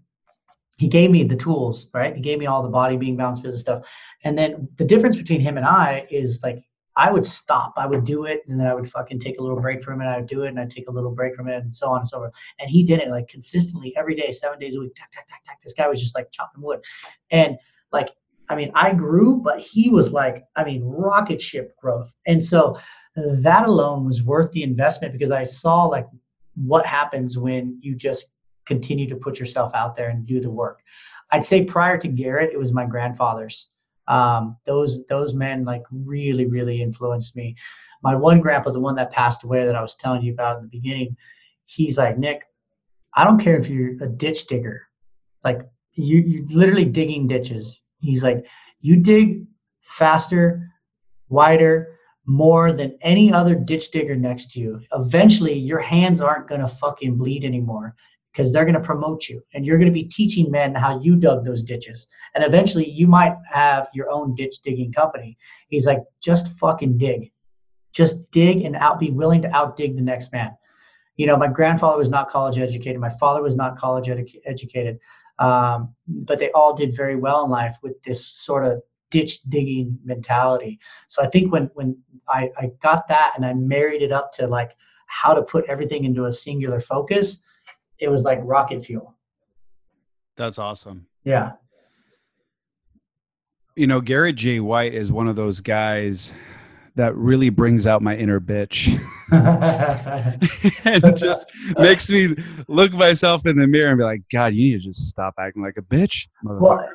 he 0.77 0.87
gave 0.87 1.11
me 1.11 1.23
the 1.23 1.35
tools, 1.35 1.87
right? 1.93 2.15
He 2.15 2.21
gave 2.21 2.39
me 2.39 2.47
all 2.47 2.63
the 2.63 2.69
body 2.69 2.97
being 2.97 3.15
balanced 3.15 3.43
business 3.43 3.61
stuff. 3.61 3.85
And 4.23 4.37
then 4.37 4.67
the 4.77 4.85
difference 4.85 5.15
between 5.15 5.41
him 5.41 5.57
and 5.57 5.65
I 5.65 6.07
is 6.09 6.41
like 6.43 6.59
I 6.97 7.11
would 7.11 7.25
stop, 7.25 7.73
I 7.77 7.87
would 7.87 8.03
do 8.03 8.25
it, 8.25 8.41
and 8.47 8.59
then 8.59 8.67
I 8.67 8.73
would 8.73 8.89
fucking 8.89 9.19
take 9.19 9.39
a 9.39 9.41
little 9.41 9.59
break 9.59 9.81
from 9.83 10.01
it. 10.01 10.05
I 10.05 10.17
would 10.17 10.27
do 10.27 10.43
it, 10.43 10.49
and 10.49 10.59
I'd 10.59 10.69
take 10.69 10.89
a 10.89 10.91
little 10.91 11.11
break 11.11 11.35
from 11.35 11.47
it, 11.47 11.63
and 11.63 11.73
so 11.73 11.87
on 11.89 11.99
and 11.99 12.07
so 12.07 12.17
forth. 12.17 12.33
And 12.59 12.69
he 12.69 12.83
did 12.83 12.99
it 12.99 13.09
like 13.09 13.29
consistently 13.29 13.95
every 13.95 14.15
day, 14.15 14.31
seven 14.31 14.59
days 14.59 14.75
a 14.75 14.79
week. 14.79 14.93
Tack, 14.95 15.11
tack, 15.11 15.27
tack, 15.27 15.43
tack. 15.45 15.61
This 15.63 15.73
guy 15.73 15.87
was 15.87 16.01
just 16.01 16.15
like 16.15 16.31
chopping 16.31 16.61
wood, 16.61 16.81
and 17.31 17.57
like 17.91 18.09
I 18.49 18.55
mean, 18.55 18.71
I 18.75 18.93
grew, 18.93 19.37
but 19.37 19.61
he 19.61 19.89
was 19.89 20.11
like, 20.11 20.43
I 20.57 20.65
mean, 20.65 20.83
rocket 20.83 21.41
ship 21.41 21.73
growth. 21.77 22.13
And 22.27 22.43
so 22.43 22.77
that 23.15 23.65
alone 23.65 24.05
was 24.05 24.23
worth 24.23 24.51
the 24.51 24.63
investment 24.63 25.13
because 25.13 25.31
I 25.31 25.45
saw 25.45 25.85
like 25.85 26.07
what 26.55 26.85
happens 26.85 27.37
when 27.37 27.79
you 27.81 27.95
just 27.95 28.27
continue 28.71 29.07
to 29.09 29.17
put 29.17 29.37
yourself 29.37 29.73
out 29.73 29.95
there 29.95 30.09
and 30.09 30.25
do 30.25 30.39
the 30.39 30.49
work. 30.49 30.79
I'd 31.31 31.43
say 31.43 31.63
prior 31.63 31.97
to 31.97 32.07
Garrett, 32.07 32.53
it 32.53 32.59
was 32.59 32.71
my 32.71 32.85
grandfathers. 32.85 33.69
Um, 34.07 34.57
those 34.65 35.05
those 35.05 35.33
men 35.33 35.65
like 35.65 35.83
really 35.91 36.45
really 36.45 36.81
influenced 36.81 37.35
me. 37.35 37.55
My 38.01 38.15
one 38.15 38.39
grandpa, 38.39 38.71
the 38.71 38.79
one 38.79 38.95
that 38.95 39.11
passed 39.11 39.43
away 39.43 39.65
that 39.65 39.75
I 39.75 39.81
was 39.81 39.95
telling 39.95 40.23
you 40.23 40.31
about 40.33 40.57
in 40.57 40.63
the 40.63 40.77
beginning, 40.79 41.15
he's 41.65 41.97
like 41.97 42.17
Nick. 42.17 42.43
I 43.13 43.25
don't 43.25 43.39
care 43.39 43.57
if 43.57 43.67
you're 43.67 44.01
a 44.01 44.07
ditch 44.07 44.47
digger, 44.47 44.87
like 45.43 45.59
you 45.93 46.17
you 46.19 46.47
literally 46.49 46.85
digging 46.85 47.27
ditches. 47.27 47.81
He's 47.99 48.23
like 48.23 48.45
you 48.79 48.95
dig 48.95 49.45
faster, 49.81 50.67
wider, 51.29 51.99
more 52.25 52.71
than 52.73 52.97
any 53.01 53.31
other 53.33 53.55
ditch 53.55 53.91
digger 53.91 54.15
next 54.15 54.51
to 54.51 54.59
you. 54.59 54.81
Eventually, 54.93 55.53
your 55.53 55.79
hands 55.79 56.21
aren't 56.21 56.47
gonna 56.47 56.67
fucking 56.67 57.17
bleed 57.17 57.43
anymore 57.45 57.95
because 58.31 58.51
they're 58.51 58.65
going 58.65 58.75
to 58.75 58.79
promote 58.79 59.27
you 59.27 59.43
and 59.53 59.65
you're 59.65 59.77
going 59.77 59.91
to 59.91 59.93
be 59.93 60.03
teaching 60.03 60.49
men 60.49 60.73
how 60.73 60.99
you 61.01 61.15
dug 61.15 61.43
those 61.43 61.63
ditches. 61.63 62.07
And 62.33 62.43
eventually 62.43 62.89
you 62.89 63.07
might 63.07 63.35
have 63.51 63.89
your 63.93 64.09
own 64.09 64.35
ditch 64.35 64.59
digging 64.63 64.93
company. 64.93 65.37
He's 65.67 65.85
like, 65.85 66.01
just 66.21 66.57
fucking 66.57 66.97
dig. 66.97 67.31
Just 67.93 68.31
dig 68.31 68.63
and 68.63 68.75
out 68.75 68.99
be 68.99 69.11
willing 69.11 69.41
to 69.41 69.49
outdig 69.49 69.95
the 69.95 70.01
next 70.01 70.31
man. 70.31 70.51
You 71.17 71.27
know, 71.27 71.35
my 71.35 71.47
grandfather 71.47 71.97
was 71.97 72.09
not 72.09 72.29
college 72.29 72.57
educated. 72.57 73.01
My 73.01 73.13
father 73.19 73.43
was 73.43 73.57
not 73.57 73.77
college 73.77 74.07
edu- 74.07 74.41
educated. 74.45 74.97
Um, 75.39 75.93
but 76.07 76.39
they 76.39 76.51
all 76.51 76.73
did 76.73 76.95
very 76.95 77.15
well 77.15 77.43
in 77.43 77.51
life 77.51 77.75
with 77.83 78.01
this 78.03 78.25
sort 78.25 78.65
of 78.65 78.81
ditch 79.09 79.41
digging 79.49 79.99
mentality. 80.05 80.79
So 81.07 81.21
I 81.21 81.27
think 81.27 81.51
when 81.51 81.69
when 81.73 81.97
I, 82.29 82.49
I 82.57 82.71
got 82.81 83.07
that 83.09 83.33
and 83.35 83.45
I 83.45 83.53
married 83.53 84.01
it 84.01 84.11
up 84.11 84.31
to 84.33 84.47
like 84.47 84.71
how 85.07 85.33
to 85.33 85.41
put 85.41 85.65
everything 85.65 86.05
into 86.05 86.25
a 86.25 86.31
singular 86.31 86.79
focus, 86.79 87.39
it 88.01 88.09
was 88.09 88.23
like 88.23 88.39
rocket 88.43 88.83
fuel. 88.83 89.15
That's 90.35 90.59
awesome. 90.59 91.05
Yeah. 91.23 91.53
You 93.75 93.87
know, 93.87 94.01
Garrett 94.01 94.35
J. 94.35 94.59
White 94.59 94.93
is 94.93 95.11
one 95.11 95.27
of 95.27 95.35
those 95.35 95.61
guys 95.61 96.33
that 96.95 97.15
really 97.15 97.49
brings 97.49 97.87
out 97.87 98.01
my 98.01 98.17
inner 98.17 98.41
bitch 98.41 98.89
and 100.85 101.17
just 101.17 101.49
makes 101.77 102.09
me 102.09 102.35
look 102.67 102.91
myself 102.91 103.45
in 103.45 103.57
the 103.57 103.67
mirror 103.67 103.91
and 103.91 103.97
be 103.97 104.03
like, 104.03 104.23
God, 104.31 104.53
you 104.53 104.71
need 104.71 104.81
to 104.81 104.87
just 104.89 105.07
stop 105.07 105.35
acting 105.39 105.63
like 105.63 105.77
a 105.77 105.81
bitch. 105.81 106.27
Well, 106.43 106.85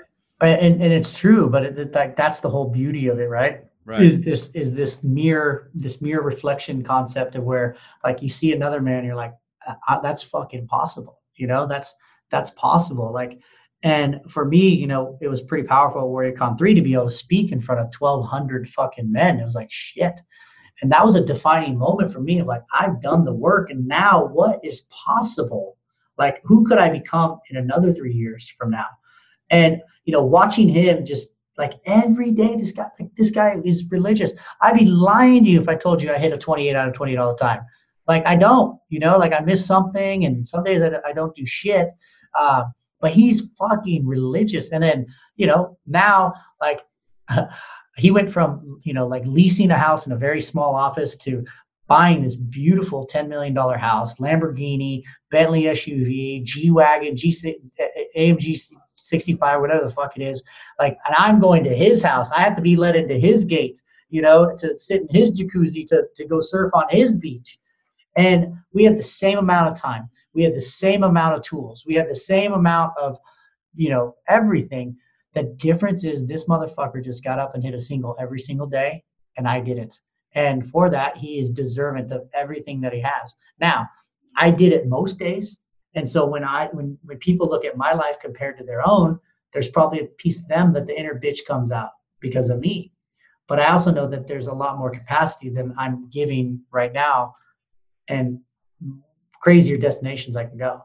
and, 0.42 0.82
and 0.82 0.92
it's 0.92 1.18
true, 1.18 1.48
but 1.48 1.62
it, 1.62 1.94
like 1.94 2.14
that's 2.14 2.40
the 2.40 2.50
whole 2.50 2.68
beauty 2.68 3.09
of 3.09 3.18
it, 3.20 3.28
right? 3.28 3.64
Right. 3.86 4.02
Is 4.02 4.20
this 4.20 4.50
is 4.52 4.74
this 4.74 5.02
mirror 5.04 5.70
this 5.72 6.02
mirror 6.02 6.22
reflection 6.22 6.82
concept 6.82 7.36
of 7.36 7.44
where 7.44 7.76
like 8.04 8.20
you 8.20 8.28
see 8.28 8.52
another 8.52 8.82
man, 8.82 9.04
you're 9.04 9.14
like, 9.14 9.32
that's 10.03 10.23
fucking 10.23 10.67
possible, 10.67 11.21
you 11.35 11.47
know? 11.47 11.67
That's 11.67 11.95
that's 12.31 12.51
possible. 12.51 13.12
Like, 13.12 13.41
and 13.83 14.21
for 14.29 14.45
me, 14.45 14.69
you 14.69 14.87
know, 14.87 15.19
it 15.21 15.29
was 15.29 15.43
pretty 15.43 15.67
powerful 15.67 16.01
at 16.01 16.07
WarriorCon 16.37 16.59
3 16.59 16.75
to 16.75 16.83
be 16.83 16.95
able 16.95 17.05
to 17.05 17.11
speak 17.11 17.53
in 17.53 17.61
front 17.61 17.81
of 17.81 17.93
1,200 17.99 18.69
fucking 18.71 19.11
men. 19.11 19.39
It 19.39 19.45
was 19.45 19.55
like, 19.55 19.71
shit. 19.71 20.21
And 20.83 20.91
that 20.91 21.05
was 21.05 21.14
a 21.14 21.25
defining 21.25 21.79
moment 21.79 22.12
for 22.12 22.21
me 22.21 22.41
of 22.41 22.47
like, 22.47 22.62
I've 22.73 23.01
done 23.01 23.25
the 23.25 23.33
work 23.33 23.71
and 23.71 23.87
now 23.87 24.27
what 24.27 24.61
is 24.62 24.89
possible? 24.91 25.77
Like, 26.19 26.41
who 26.45 26.67
could 26.67 26.79
I 26.79 26.89
become 26.89 27.39
in 27.51 27.57
another 27.57 27.93
three 27.93 28.12
years 28.12 28.53
from 28.59 28.71
now? 28.71 28.87
And, 29.51 29.81
you 30.05 30.12
know, 30.12 30.25
watching 30.25 30.69
him 30.69 31.05
just 31.05 31.35
like 31.57 31.75
every 31.87 32.33
day, 32.33 32.57
this 32.57 32.73
guy, 32.73 32.89
like 32.99 33.14
this 33.17 33.31
guy 33.31 33.57
is 33.64 33.91
religious. 33.91 34.33
I'd 34.61 34.77
be 34.77 34.85
lying 34.85 35.45
to 35.45 35.51
you 35.51 35.61
if 35.61 35.69
I 35.69 35.75
told 35.75 36.03
you 36.03 36.12
I 36.12 36.19
hit 36.19 36.33
a 36.33 36.39
28 36.39 36.75
out 36.75 36.89
of 36.89 36.95
28 36.95 37.17
all 37.17 37.33
the 37.33 37.39
time. 37.39 37.61
Like 38.07 38.26
I 38.26 38.36
don't, 38.36 38.78
you 38.88 38.98
know, 38.98 39.18
like 39.18 39.32
I 39.32 39.40
miss 39.40 39.64
something 39.64 40.24
and 40.24 40.46
some 40.46 40.64
days 40.64 40.82
I, 40.82 40.92
I 41.04 41.12
don't 41.12 41.34
do 41.34 41.44
shit. 41.44 41.88
Uh, 42.38 42.64
but 43.00 43.11
he's 43.11 43.48
fucking 43.59 44.07
religious. 44.07 44.70
And 44.70 44.82
then, 44.82 45.07
you 45.36 45.46
know, 45.46 45.78
now 45.86 46.34
like 46.61 46.80
he 47.96 48.11
went 48.11 48.32
from, 48.32 48.80
you 48.84 48.94
know, 48.94 49.07
like 49.07 49.24
leasing 49.26 49.70
a 49.70 49.78
house 49.78 50.07
in 50.07 50.12
a 50.12 50.16
very 50.16 50.40
small 50.40 50.74
office 50.74 51.16
to 51.16 51.44
buying 51.86 52.22
this 52.22 52.36
beautiful 52.36 53.07
$10 53.07 53.28
million 53.28 53.54
house, 53.54 54.16
Lamborghini, 54.16 55.02
Bentley 55.30 55.62
SUV, 55.64 56.42
G 56.42 56.70
Wagon, 56.70 57.16
G 57.16 57.34
AMG 58.16 58.72
65, 58.92 59.61
whatever 59.61 59.84
the 59.84 59.92
fuck 59.92 60.16
it 60.16 60.22
is. 60.22 60.42
Like, 60.78 60.98
and 61.07 61.14
I'm 61.16 61.40
going 61.40 61.62
to 61.64 61.74
his 61.74 62.02
house. 62.02 62.30
I 62.30 62.40
have 62.40 62.57
to 62.57 62.62
be 62.62 62.76
let 62.76 62.96
into 62.96 63.14
his 63.14 63.44
gate, 63.44 63.80
you 64.11 64.22
know, 64.22 64.57
to 64.57 64.76
sit 64.76 65.02
in 65.02 65.09
his 65.09 65.40
jacuzzi 65.40 65.86
to, 65.88 66.04
to 66.16 66.26
go 66.26 66.40
surf 66.40 66.72
on 66.74 66.86
his 66.90 67.16
beach. 67.16 67.59
And 68.17 68.55
we 68.73 68.85
had 68.85 68.99
the 68.99 69.03
same 69.03 69.39
amount 69.39 69.69
of 69.69 69.79
time. 69.79 70.09
We 70.35 70.43
had 70.43 70.55
the 70.55 70.61
same 70.61 71.05
amount 71.05 71.35
of 71.35 71.43
tools. 71.43 71.85
We 71.87 71.95
had 71.95 72.09
the 72.09 72.14
same 72.14 72.53
amount 72.53 72.97
of, 72.99 73.19
you 73.75 73.91
know, 73.91 74.17
everything. 74.29 74.97
The 75.35 75.45
difference 75.59 76.05
is 76.05 76.27
this 76.27 76.47
motherfucker 76.47 77.05
just 77.05 77.23
got 77.23 77.39
up 77.39 77.55
and 77.55 77.62
hit 77.62 77.75
a 77.75 77.81
single 77.81 78.17
every 78.19 78.41
single 78.41 78.67
day, 78.67 79.05
and 79.37 79.47
I 79.47 79.61
didn't. 79.61 80.01
And 80.35 80.69
for 80.69 80.91
that, 80.91 81.17
he 81.17 81.39
is 81.39 81.51
deserving 81.51 82.11
of 82.12 82.29
everything 82.35 82.81
that 82.83 82.93
he 82.93 83.01
has. 83.01 83.35
Now, 83.61 83.89
I 84.37 84.51
did 84.51 84.73
it 84.73 84.89
most 84.89 85.19
days. 85.19 85.61
And 85.95 86.07
so 86.07 86.27
when 86.27 86.45
I 86.45 86.69
when 86.73 86.99
when 87.05 87.19
people 87.19 87.49
look 87.49 87.64
at 87.64 87.77
my 87.77 87.93
life 87.93 88.17
compared 88.21 88.59
to 88.59 88.64
their 88.64 88.87
own, 88.87 89.19
there's 89.53 89.69
probably 89.69 90.01
a 90.01 90.07
piece 90.19 90.41
of 90.41 90.49
them 90.49 90.73
that 90.75 90.87
the 90.87 90.99
inner 90.99 91.19
bitch 91.19 91.47
comes 91.47 91.71
out 91.73 91.91
because 92.21 92.51
of 92.51 92.61
me. 92.61 92.93
But 93.49 93.61
I 93.61 93.69
also 93.69 93.91
know 93.91 94.07
that 94.09 94.27
there's 94.27 94.49
a 94.49 94.53
lot 94.53 94.79
more 94.79 94.91
capacity 94.91 95.49
than 95.49 95.75
I'm 95.79 96.11
giving 96.11 96.61
right 96.71 96.93
now 96.93 97.35
and 98.09 98.40
crazier 99.40 99.76
destinations 99.76 100.36
I 100.36 100.44
can 100.44 100.59
go. 100.59 100.82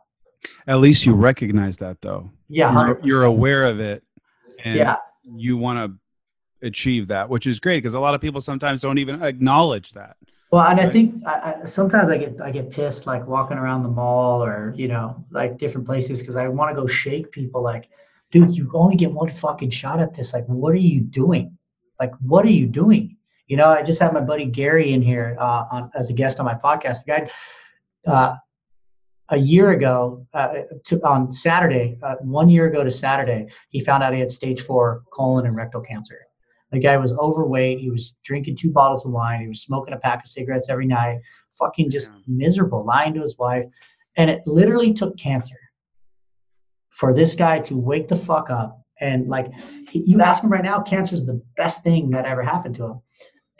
At 0.67 0.79
least 0.79 1.05
you 1.05 1.13
recognize 1.13 1.77
that 1.77 2.01
though. 2.01 2.31
Yeah. 2.47 2.85
You're, 2.85 2.99
you're 3.03 3.23
aware 3.23 3.63
of 3.63 3.79
it. 3.79 4.03
And 4.63 4.75
yeah. 4.75 4.97
You 5.23 5.57
want 5.57 5.79
to 5.79 6.67
achieve 6.67 7.07
that, 7.07 7.29
which 7.29 7.47
is 7.47 7.59
great 7.59 7.77
because 7.77 7.93
a 7.93 7.99
lot 7.99 8.15
of 8.15 8.21
people 8.21 8.41
sometimes 8.41 8.81
don't 8.81 8.97
even 8.97 9.23
acknowledge 9.23 9.91
that. 9.93 10.17
Well, 10.51 10.65
and 10.65 10.79
right? 10.79 10.89
I 10.89 10.91
think 10.91 11.23
I, 11.25 11.55
I, 11.61 11.65
sometimes 11.65 12.09
I 12.09 12.17
get 12.17 12.41
I 12.41 12.51
get 12.51 12.71
pissed 12.71 13.07
like 13.07 13.25
walking 13.25 13.57
around 13.57 13.83
the 13.83 13.89
mall 13.89 14.43
or 14.43 14.73
you 14.75 14.89
know 14.89 15.23
like 15.31 15.57
different 15.57 15.87
places 15.87 16.19
because 16.19 16.35
I 16.35 16.47
want 16.49 16.75
to 16.75 16.81
go 16.81 16.87
shake 16.87 17.31
people 17.31 17.61
like, 17.61 17.89
dude, 18.31 18.55
you 18.55 18.69
only 18.73 18.97
get 18.97 19.11
one 19.11 19.29
fucking 19.29 19.69
shot 19.69 20.01
at 20.01 20.13
this. 20.13 20.33
Like, 20.33 20.45
what 20.47 20.73
are 20.73 20.77
you 20.77 21.01
doing? 21.01 21.57
Like, 21.99 22.13
what 22.19 22.45
are 22.45 22.49
you 22.49 22.67
doing? 22.67 23.15
You 23.51 23.57
know, 23.57 23.67
I 23.67 23.83
just 23.83 23.99
had 23.99 24.13
my 24.13 24.21
buddy 24.21 24.45
Gary 24.45 24.93
in 24.93 25.01
here 25.01 25.35
uh, 25.37 25.65
on, 25.69 25.91
as 25.93 26.09
a 26.09 26.13
guest 26.13 26.39
on 26.39 26.45
my 26.45 26.53
podcast. 26.53 27.03
The 27.03 27.11
guy, 27.11 27.31
uh, 28.09 28.35
a 29.27 29.35
year 29.35 29.71
ago, 29.71 30.25
uh, 30.33 30.53
to, 30.85 31.05
on 31.05 31.33
Saturday, 31.33 31.99
uh, 32.01 32.15
one 32.21 32.47
year 32.47 32.67
ago 32.67 32.81
to 32.81 32.89
Saturday, 32.89 33.47
he 33.67 33.81
found 33.81 34.03
out 34.03 34.13
he 34.13 34.21
had 34.21 34.31
stage 34.31 34.61
four 34.61 35.03
colon 35.11 35.47
and 35.47 35.53
rectal 35.53 35.81
cancer. 35.81 36.19
The 36.71 36.79
guy 36.79 36.95
was 36.95 37.11
overweight. 37.11 37.81
He 37.81 37.89
was 37.89 38.13
drinking 38.23 38.55
two 38.55 38.71
bottles 38.71 39.05
of 39.05 39.11
wine. 39.11 39.41
He 39.41 39.49
was 39.49 39.61
smoking 39.61 39.93
a 39.93 39.97
pack 39.97 40.19
of 40.19 40.27
cigarettes 40.27 40.69
every 40.69 40.87
night. 40.87 41.19
Fucking 41.59 41.89
just 41.89 42.13
miserable, 42.27 42.85
lying 42.85 43.13
to 43.15 43.21
his 43.21 43.37
wife. 43.37 43.65
And 44.15 44.29
it 44.29 44.47
literally 44.47 44.93
took 44.93 45.17
cancer 45.17 45.59
for 46.91 47.13
this 47.13 47.35
guy 47.35 47.59
to 47.59 47.75
wake 47.75 48.07
the 48.07 48.15
fuck 48.15 48.49
up. 48.49 48.77
And 49.01 49.27
like, 49.27 49.47
you 49.91 50.21
ask 50.21 50.41
him 50.41 50.51
right 50.51 50.63
now, 50.63 50.79
cancer 50.79 51.15
is 51.15 51.25
the 51.25 51.41
best 51.57 51.83
thing 51.83 52.11
that 52.11 52.23
ever 52.25 52.43
happened 52.43 52.75
to 52.75 52.85
him. 52.85 53.01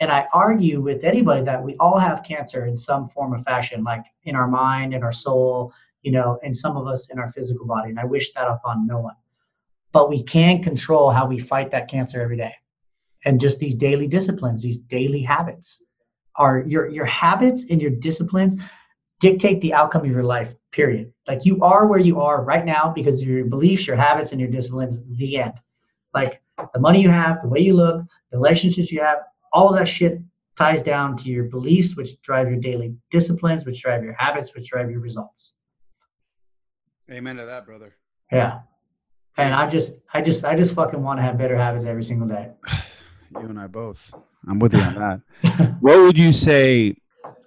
And 0.02 0.10
I 0.10 0.26
argue 0.32 0.80
with 0.80 1.04
anybody 1.04 1.42
that 1.42 1.62
we 1.62 1.76
all 1.76 1.96
have 1.96 2.24
cancer 2.24 2.66
in 2.66 2.76
some 2.76 3.08
form 3.08 3.32
or 3.32 3.38
fashion, 3.38 3.84
like 3.84 4.04
in 4.24 4.34
our 4.34 4.48
mind, 4.48 4.94
in 4.94 5.04
our 5.04 5.12
soul, 5.12 5.72
you 6.02 6.10
know, 6.10 6.40
and 6.42 6.56
some 6.56 6.76
of 6.76 6.88
us 6.88 7.08
in 7.10 7.20
our 7.20 7.30
physical 7.30 7.66
body. 7.66 7.90
And 7.90 8.00
I 8.00 8.04
wish 8.04 8.32
that 8.32 8.48
upon 8.48 8.84
no 8.84 8.98
one. 8.98 9.14
But 9.92 10.10
we 10.10 10.24
can 10.24 10.60
control 10.60 11.12
how 11.12 11.26
we 11.26 11.38
fight 11.38 11.70
that 11.70 11.88
cancer 11.88 12.20
every 12.20 12.36
day. 12.36 12.52
And 13.24 13.40
just 13.40 13.60
these 13.60 13.76
daily 13.76 14.08
disciplines, 14.08 14.60
these 14.60 14.78
daily 14.78 15.22
habits 15.22 15.80
are 16.34 16.64
your 16.66 16.88
your 16.88 17.06
habits 17.06 17.66
and 17.70 17.80
your 17.80 17.92
disciplines 17.92 18.56
dictate 19.20 19.60
the 19.60 19.72
outcome 19.72 20.02
of 20.04 20.10
your 20.10 20.24
life, 20.24 20.52
period. 20.72 21.12
Like 21.28 21.44
you 21.44 21.62
are 21.62 21.86
where 21.86 22.00
you 22.00 22.20
are 22.20 22.42
right 22.42 22.64
now 22.64 22.92
because 22.92 23.22
of 23.22 23.28
your 23.28 23.44
beliefs, 23.44 23.86
your 23.86 23.94
habits, 23.94 24.32
and 24.32 24.40
your 24.40 24.50
disciplines, 24.50 25.00
the 25.10 25.38
end. 25.38 25.52
Like 26.12 26.42
the 26.74 26.80
money 26.80 27.00
you 27.00 27.08
have, 27.08 27.40
the 27.40 27.48
way 27.48 27.60
you 27.60 27.74
look, 27.74 28.04
the 28.32 28.38
relationships 28.38 28.90
you 28.90 29.00
have, 29.00 29.18
all 29.52 29.68
of 29.68 29.78
that 29.78 29.86
shit 29.86 30.20
ties 30.56 30.82
down 30.82 31.16
to 31.16 31.28
your 31.28 31.44
beliefs, 31.44 31.96
which 31.96 32.20
drive 32.22 32.48
your 32.48 32.58
daily 32.58 32.94
disciplines, 33.10 33.64
which 33.64 33.82
drive 33.82 34.02
your 34.02 34.14
habits, 34.14 34.54
which 34.54 34.68
drive 34.68 34.90
your 34.90 35.00
results. 35.00 35.52
Amen 37.10 37.36
to 37.36 37.44
that, 37.44 37.66
brother. 37.66 37.96
Yeah. 38.30 38.60
And 39.36 39.54
I 39.54 39.68
just, 39.68 39.94
I 40.12 40.20
just, 40.20 40.44
I 40.44 40.54
just 40.54 40.74
fucking 40.74 41.02
want 41.02 41.18
to 41.18 41.22
have 41.22 41.38
better 41.38 41.56
habits 41.56 41.84
every 41.84 42.04
single 42.04 42.28
day. 42.28 42.50
You 43.40 43.48
and 43.48 43.58
I 43.58 43.66
both. 43.66 44.12
I'm 44.46 44.58
with 44.58 44.74
you 44.74 44.80
on 44.80 45.22
that. 45.42 45.76
what 45.80 45.96
would 45.96 46.18
you 46.18 46.34
say 46.34 46.94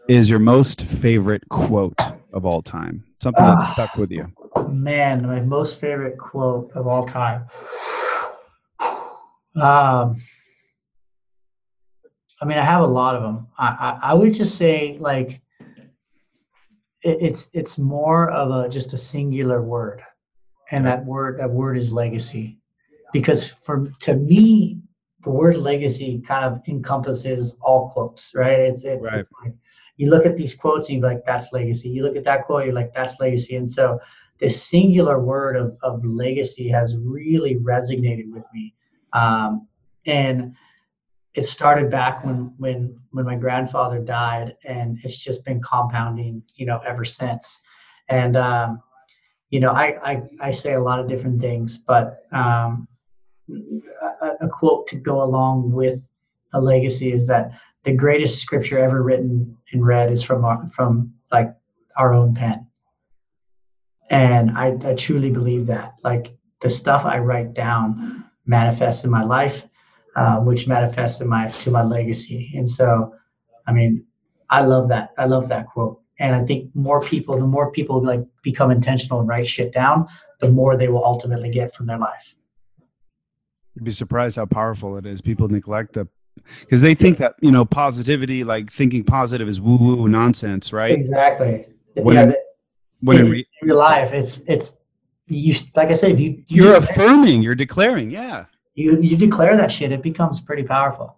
is 0.09 0.31
your 0.31 0.39
most 0.39 0.81
favorite 0.81 1.47
quote 1.49 2.01
of 2.33 2.43
all 2.43 2.63
time? 2.63 3.03
Something 3.21 3.45
that 3.45 3.61
uh, 3.61 3.73
stuck 3.73 3.95
with 3.95 4.09
you. 4.09 4.33
Man, 4.67 5.27
my 5.27 5.41
most 5.41 5.79
favorite 5.79 6.17
quote 6.17 6.71
of 6.73 6.87
all 6.87 7.05
time. 7.05 7.45
Um, 9.55 10.17
I 12.41 12.45
mean, 12.45 12.57
I 12.57 12.63
have 12.63 12.81
a 12.81 12.87
lot 12.87 13.15
of 13.15 13.23
them. 13.23 13.47
I, 13.57 13.67
I, 14.01 14.11
I 14.11 14.13
would 14.13 14.33
just 14.33 14.55
say 14.57 14.97
like 14.99 15.41
it, 17.01 17.17
it's 17.21 17.49
it's 17.53 17.77
more 17.77 18.29
of 18.31 18.51
a 18.51 18.69
just 18.69 18.93
a 18.93 18.97
singular 18.97 19.61
word, 19.61 20.01
and 20.71 20.85
that 20.85 21.05
word 21.05 21.39
that 21.39 21.49
word 21.49 21.77
is 21.77 21.93
legacy, 21.93 22.59
because 23.13 23.47
for 23.47 23.89
to 24.01 24.15
me 24.15 24.81
the 25.23 25.29
word 25.29 25.57
legacy 25.57 26.21
kind 26.27 26.45
of 26.45 26.61
encompasses 26.67 27.55
all 27.61 27.89
quotes, 27.89 28.33
right? 28.35 28.59
It's 28.59 28.83
it's, 28.83 29.03
right. 29.03 29.19
it's 29.19 29.29
like 29.43 29.53
you 29.97 30.09
look 30.09 30.25
at 30.25 30.35
these 30.35 30.53
quotes 30.53 30.89
and 30.89 30.99
you're 30.99 31.09
like 31.09 31.23
that's 31.25 31.53
legacy. 31.53 31.89
You 31.89 32.03
look 32.03 32.17
at 32.17 32.25
that 32.25 32.45
quote, 32.45 32.65
you're 32.65 32.73
like 32.73 32.93
that's 32.93 33.19
legacy, 33.19 33.55
and 33.55 33.69
so 33.69 33.99
this 34.39 34.61
singular 34.61 35.19
word 35.19 35.55
of 35.55 35.77
of 35.83 36.03
legacy 36.03 36.67
has 36.67 36.95
really 36.97 37.55
resonated 37.55 38.29
with 38.31 38.43
me, 38.53 38.73
um, 39.13 39.67
and 40.05 40.55
it 41.35 41.45
started 41.45 41.91
back 41.91 42.23
when 42.25 42.53
when 42.57 42.99
when 43.11 43.25
my 43.25 43.35
grandfather 43.35 43.99
died 43.99 44.55
and 44.63 44.97
it's 45.03 45.23
just 45.23 45.43
been 45.45 45.61
compounding 45.61 46.41
you 46.55 46.65
know 46.65 46.79
ever 46.85 47.05
since. 47.05 47.61
And 48.07 48.37
um, 48.37 48.81
you 49.49 49.59
know 49.59 49.71
I, 49.71 49.97
I 50.03 50.23
i 50.41 50.51
say 50.51 50.73
a 50.73 50.81
lot 50.81 50.99
of 50.99 51.07
different 51.07 51.39
things 51.39 51.77
but 51.77 52.25
um, 52.31 52.87
a, 54.21 54.31
a, 54.41 54.49
quote 54.49 54.87
to 54.87 54.95
go 54.95 55.21
along 55.23 55.71
with 55.71 56.03
a 56.53 56.59
legacy 56.59 57.11
is 57.11 57.27
that 57.27 57.51
the 57.83 57.91
greatest 57.93 58.41
scripture 58.41 58.79
ever 58.79 59.03
written 59.03 59.55
and 59.71 59.85
read 59.85 60.11
is 60.11 60.23
from 60.23 60.43
our, 60.43 60.65
from 60.71 61.13
like 61.31 61.53
our 61.95 62.13
own 62.13 62.33
pen. 62.33 62.67
And 64.09 64.57
I, 64.57 64.75
I 64.83 64.95
truly 64.95 65.29
believe 65.29 65.67
that. 65.67 65.93
Like 66.03 66.35
the 66.61 66.69
stuff 66.69 67.05
i 67.05 67.19
write 67.19 67.53
down 67.53 68.25
manifests 68.45 69.03
in 69.03 69.11
my 69.11 69.23
life 69.23 69.63
uh, 70.15 70.37
which 70.37 70.67
manifests 70.67 71.21
in 71.21 71.27
my 71.27 71.49
to 71.49 71.71
my 71.71 71.83
legacy. 71.83 72.51
And 72.55 72.69
so, 72.69 73.13
I 73.67 73.73
mean, 73.73 74.05
I 74.49 74.61
love 74.61 74.89
that. 74.89 75.11
I 75.17 75.25
love 75.25 75.47
that 75.49 75.67
quote. 75.67 76.01
And 76.19 76.33
I 76.33 76.45
think 76.45 76.73
more 76.73 77.01
people, 77.01 77.37
the 77.37 77.45
more 77.45 77.71
people 77.71 78.01
like 78.01 78.21
become 78.41 78.71
intentional 78.71 79.19
and 79.19 79.27
write 79.27 79.47
shit 79.47 79.73
down, 79.73 80.07
the 80.39 80.49
more 80.49 80.77
they 80.77 80.87
will 80.87 81.03
ultimately 81.03 81.49
get 81.49 81.73
from 81.73 81.87
their 81.87 81.97
life. 81.97 82.35
You'd 83.75 83.83
be 83.83 83.91
surprised 83.91 84.37
how 84.37 84.45
powerful 84.45 84.97
it 84.97 85.05
is. 85.05 85.21
People 85.21 85.49
neglect 85.49 85.93
the 85.93 86.07
because 86.61 86.81
they 86.81 86.95
think 86.95 87.17
that 87.17 87.35
you 87.41 87.51
know 87.51 87.65
positivity, 87.65 88.43
like 88.43 88.71
thinking 88.71 89.03
positive, 89.03 89.47
is 89.47 89.59
woo 89.59 89.77
woo 89.77 90.07
nonsense, 90.07 90.71
right? 90.71 90.91
Exactly. 90.91 91.67
When 91.95 92.15
yeah, 92.15 92.33
When 93.01 93.17
in 93.17 93.29
re- 93.29 93.47
in 93.61 93.67
real 93.67 93.77
life, 93.77 94.13
it's 94.13 94.41
it's 94.47 94.77
you. 95.27 95.55
Like 95.75 95.89
I 95.89 95.93
said, 95.93 96.11
if 96.11 96.19
you 96.19 96.43
you, 96.47 96.63
you're 96.63 96.75
affirming, 96.75 97.41
you're 97.41 97.55
declaring. 97.55 98.11
Yeah, 98.11 98.45
you 98.75 99.01
you 99.01 99.17
declare 99.17 99.57
that 99.57 99.71
shit, 99.71 99.91
it 99.91 100.01
becomes 100.01 100.41
pretty 100.41 100.63
powerful. 100.63 101.17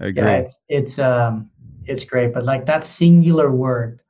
I 0.00 0.06
agree. 0.06 0.22
Yeah, 0.22 0.36
it's 0.38 0.60
it's 0.68 0.98
um 0.98 1.50
it's 1.86 2.04
great, 2.04 2.32
but 2.34 2.44
like 2.44 2.66
that 2.66 2.84
singular 2.84 3.50
word, 3.50 4.00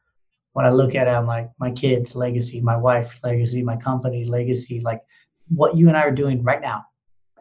when 0.54 0.66
I 0.66 0.70
look 0.70 0.94
at 0.94 1.06
it, 1.06 1.10
I'm 1.10 1.26
like 1.26 1.50
my 1.58 1.70
kids' 1.70 2.14
legacy, 2.14 2.60
my 2.60 2.76
wife 2.76 3.18
legacy, 3.22 3.62
my 3.62 3.76
company 3.76 4.24
legacy, 4.24 4.80
like 4.80 5.00
what 5.48 5.76
you 5.76 5.88
and 5.88 5.96
I 5.96 6.02
are 6.02 6.10
doing 6.10 6.42
right 6.42 6.60
now, 6.60 6.84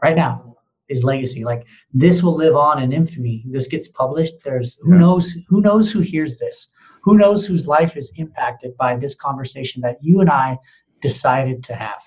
right 0.04 0.16
now 0.16 0.56
is 0.90 1.04
legacy. 1.04 1.44
Like 1.46 1.66
this 1.94 2.22
will 2.24 2.36
live 2.36 2.56
on 2.56 2.82
in 2.84 2.92
infamy. 2.92 3.46
This 3.50 3.68
gets 3.68 3.88
published. 3.88 4.36
There's 4.44 4.78
who 4.82 4.94
Yeah. 4.94 5.00
knows 5.00 5.36
who 5.48 5.62
knows 5.62 5.92
who 5.92 6.00
hears 6.02 6.38
this, 6.38 6.70
who 7.04 7.18
knows 7.18 7.46
whose 7.46 7.68
life 7.68 7.96
is 7.96 8.12
impacted 8.18 8.76
by 8.78 8.98
this 8.98 9.16
conversation 9.16 9.82
that 9.84 9.98
you 10.02 10.20
and 10.20 10.30
I 10.30 10.58
decided 11.02 11.64
to 11.66 11.74
have. 11.76 12.04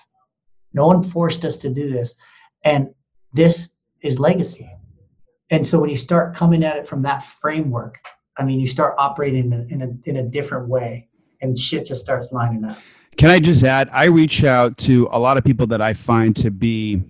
No 0.73 0.85
one 0.87 1.01
forced 1.01 1.43
us 1.45 1.57
to 1.59 1.69
do 1.69 1.89
this, 1.91 2.15
and 2.63 2.89
this 3.35 3.69
is 4.01 4.19
legacy. 4.19 4.71
And 5.51 5.67
so 5.67 5.79
when 5.79 5.89
you 5.89 5.97
start 5.97 6.35
coming 6.35 6.63
at 6.63 6.77
it 6.77 6.87
from 6.87 7.01
that 7.03 7.23
framework, 7.23 7.97
I 8.37 8.43
mean, 8.43 8.59
you 8.59 8.67
start 8.67 8.95
operating 8.97 9.51
in 9.51 9.53
a, 9.53 9.73
in 9.73 9.81
a, 9.81 10.09
in 10.09 10.17
a 10.17 10.23
different 10.23 10.67
way 10.67 11.07
and 11.41 11.57
shit 11.57 11.85
just 11.85 12.01
starts 12.01 12.31
lining 12.31 12.65
up. 12.65 12.77
Can 13.17 13.29
I 13.29 13.39
just 13.39 13.63
add? 13.63 13.89
I 13.91 14.05
reach 14.05 14.43
out 14.43 14.77
to 14.79 15.07
a 15.11 15.19
lot 15.19 15.37
of 15.37 15.43
people 15.43 15.67
that 15.67 15.81
I 15.81 15.93
find 15.93 16.35
to 16.37 16.49
be 16.49 17.01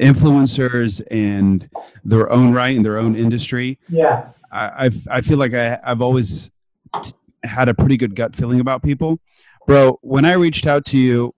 influencers 0.00 1.00
and 1.10 1.68
their 2.04 2.30
own 2.30 2.52
right 2.52 2.74
in 2.74 2.82
their 2.82 2.98
own 2.98 3.16
industry. 3.16 3.78
Yeah. 3.88 4.30
I 4.50 4.86
I've, 4.86 5.08
I 5.10 5.20
feel 5.20 5.38
like 5.38 5.54
I 5.54 5.78
I've 5.84 6.00
always 6.00 6.50
t- 7.02 7.12
had 7.42 7.68
a 7.68 7.74
pretty 7.74 7.96
good 7.96 8.14
gut 8.14 8.34
feeling 8.34 8.60
about 8.60 8.82
people, 8.82 9.20
bro. 9.66 9.98
When 10.02 10.24
I 10.24 10.34
reached 10.34 10.66
out 10.66 10.84
to 10.86 10.98
you, 10.98 11.34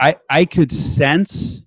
I 0.00 0.16
I 0.30 0.44
could 0.44 0.70
sense 0.70 1.63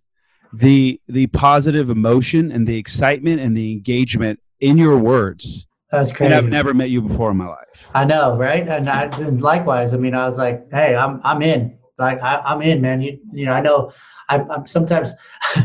the 0.59 0.99
the 1.07 1.27
positive 1.27 1.89
emotion 1.89 2.51
and 2.51 2.67
the 2.67 2.77
excitement 2.77 3.39
and 3.39 3.55
the 3.55 3.71
engagement 3.71 4.39
in 4.59 4.77
your 4.77 4.97
words. 4.97 5.65
That's 5.91 6.11
crazy. 6.11 6.33
And. 6.33 6.45
I've 6.45 6.51
never 6.51 6.73
met 6.73 6.89
you 6.89 7.01
before 7.01 7.31
in 7.31 7.37
my 7.37 7.47
life. 7.47 7.89
I 7.93 8.03
know, 8.03 8.35
right? 8.35 8.67
And, 8.67 8.89
I, 8.89 9.03
and 9.03 9.41
likewise, 9.41 9.93
I 9.93 9.97
mean, 9.97 10.13
I 10.13 10.25
was 10.25 10.37
like, 10.37 10.65
hey, 10.71 10.95
I'm 10.95 11.21
I'm 11.23 11.41
in. 11.41 11.77
Like 11.97 12.21
I, 12.21 12.37
I'm 12.45 12.61
in, 12.61 12.81
man. 12.81 13.01
You 13.01 13.19
you 13.31 13.45
know, 13.45 13.53
I 13.53 13.61
know. 13.61 13.91
I'm, 14.29 14.51
I'm 14.51 14.67
sometimes 14.67 15.13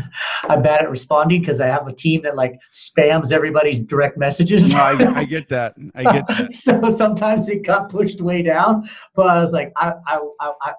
I'm 0.43 0.61
bad 0.61 0.83
at 0.83 0.89
responding 0.89 1.41
because 1.41 1.59
I 1.59 1.67
have 1.67 1.85
a 1.87 1.93
team 1.93 2.21
that 2.21 2.37
like 2.37 2.57
spams 2.71 3.33
everybody's 3.33 3.81
direct 3.81 4.17
messages. 4.17 4.73
No, 4.73 4.79
I, 4.79 5.19
I 5.19 5.23
get 5.25 5.49
that. 5.49 5.75
I 5.95 6.03
get 6.03 6.25
that. 6.27 6.55
so 6.55 6.89
sometimes 6.89 7.49
it 7.49 7.65
got 7.65 7.89
pushed 7.89 8.21
way 8.21 8.41
down. 8.41 8.87
But 9.15 9.27
I 9.27 9.41
was 9.41 9.51
like, 9.51 9.73
I 9.75 9.93
I 10.07 10.19
I, 10.39 10.51
I 10.61 10.73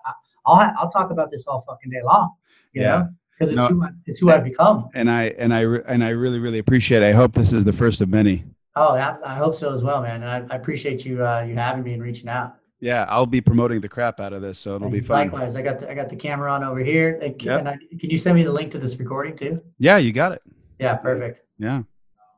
I'll 0.46 0.72
I'll 0.78 0.90
talk 0.90 1.10
about 1.10 1.30
this 1.30 1.46
all 1.46 1.60
fucking 1.68 1.90
day 1.90 2.02
long. 2.02 2.32
You 2.72 2.82
Yeah. 2.82 2.88
know, 2.88 3.08
because 3.38 3.50
it's 3.52 3.56
No. 3.56 3.68
who 3.68 3.84
I, 3.84 3.88
it's 4.06 4.18
who 4.18 4.30
I've 4.30 4.44
become. 4.44 4.88
And 4.94 5.10
I 5.10 5.24
and 5.38 5.52
I 5.54 5.62
and 5.64 6.02
I 6.04 6.10
really 6.10 6.38
really 6.38 6.58
appreciate 6.58 7.02
it. 7.02 7.06
I 7.06 7.12
hope 7.12 7.32
this 7.32 7.52
is 7.52 7.64
the 7.64 7.72
first 7.72 8.00
of 8.00 8.08
many. 8.08 8.44
Oh, 8.76 8.94
I, 8.96 9.16
I 9.24 9.34
hope 9.36 9.54
so 9.54 9.72
as 9.72 9.82
well, 9.82 10.02
man. 10.02 10.22
And 10.24 10.30
I, 10.50 10.54
I 10.54 10.56
appreciate 10.56 11.04
you 11.04 11.24
uh, 11.24 11.42
you 11.42 11.54
having 11.54 11.82
me 11.84 11.92
and 11.94 12.02
reaching 12.02 12.28
out. 12.28 12.56
Yeah, 12.80 13.06
I'll 13.08 13.24
be 13.24 13.40
promoting 13.40 13.80
the 13.80 13.88
crap 13.88 14.20
out 14.20 14.32
of 14.34 14.42
this, 14.42 14.58
so 14.58 14.74
it'll 14.76 14.90
be 14.90 15.00
fun. 15.00 15.30
Likewise, 15.30 15.56
I 15.56 15.62
got 15.62 15.78
the, 15.80 15.90
I 15.90 15.94
got 15.94 16.10
the 16.10 16.16
camera 16.16 16.52
on 16.52 16.62
over 16.64 16.80
here. 16.80 17.18
Can, 17.18 17.34
Yep. 17.40 17.58
and 17.60 17.68
I, 17.68 17.76
can 17.98 18.10
you 18.10 18.18
send 18.18 18.34
me 18.36 18.42
the 18.42 18.52
link 18.52 18.70
to 18.72 18.78
this 18.78 18.96
recording 18.98 19.34
too? 19.36 19.58
Yeah, 19.78 19.96
you 19.96 20.12
got 20.12 20.32
it. 20.32 20.42
Yeah, 20.78 20.94
perfect. 20.96 21.42
Yeah, 21.58 21.82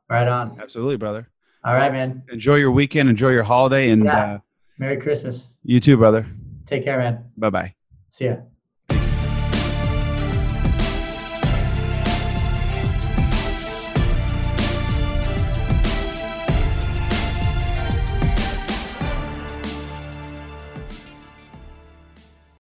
Right 0.09 0.29
on. 0.29 0.59
absolutely, 0.61 0.99
brother. 0.99 1.27
All 1.65 1.75
right, 1.75 1.91
man. 1.91 2.23
Enjoy 2.31 2.57
your 2.57 2.71
weekend. 2.71 3.09
Enjoy 3.09 3.31
your 3.31 3.43
holiday, 3.43 3.89
and 3.91 4.05
Yeah. 4.05 4.35
uh, 4.35 4.39
Merry 4.79 4.99
Christmas. 4.99 5.49
you 5.65 5.81
too, 5.81 5.97
brother. 5.97 6.27
Take 6.67 6.85
care, 6.85 6.99
man. 6.99 7.25
Bye 7.39 7.51
bye. 7.51 7.75
See 8.11 8.27
ya. 8.27 8.37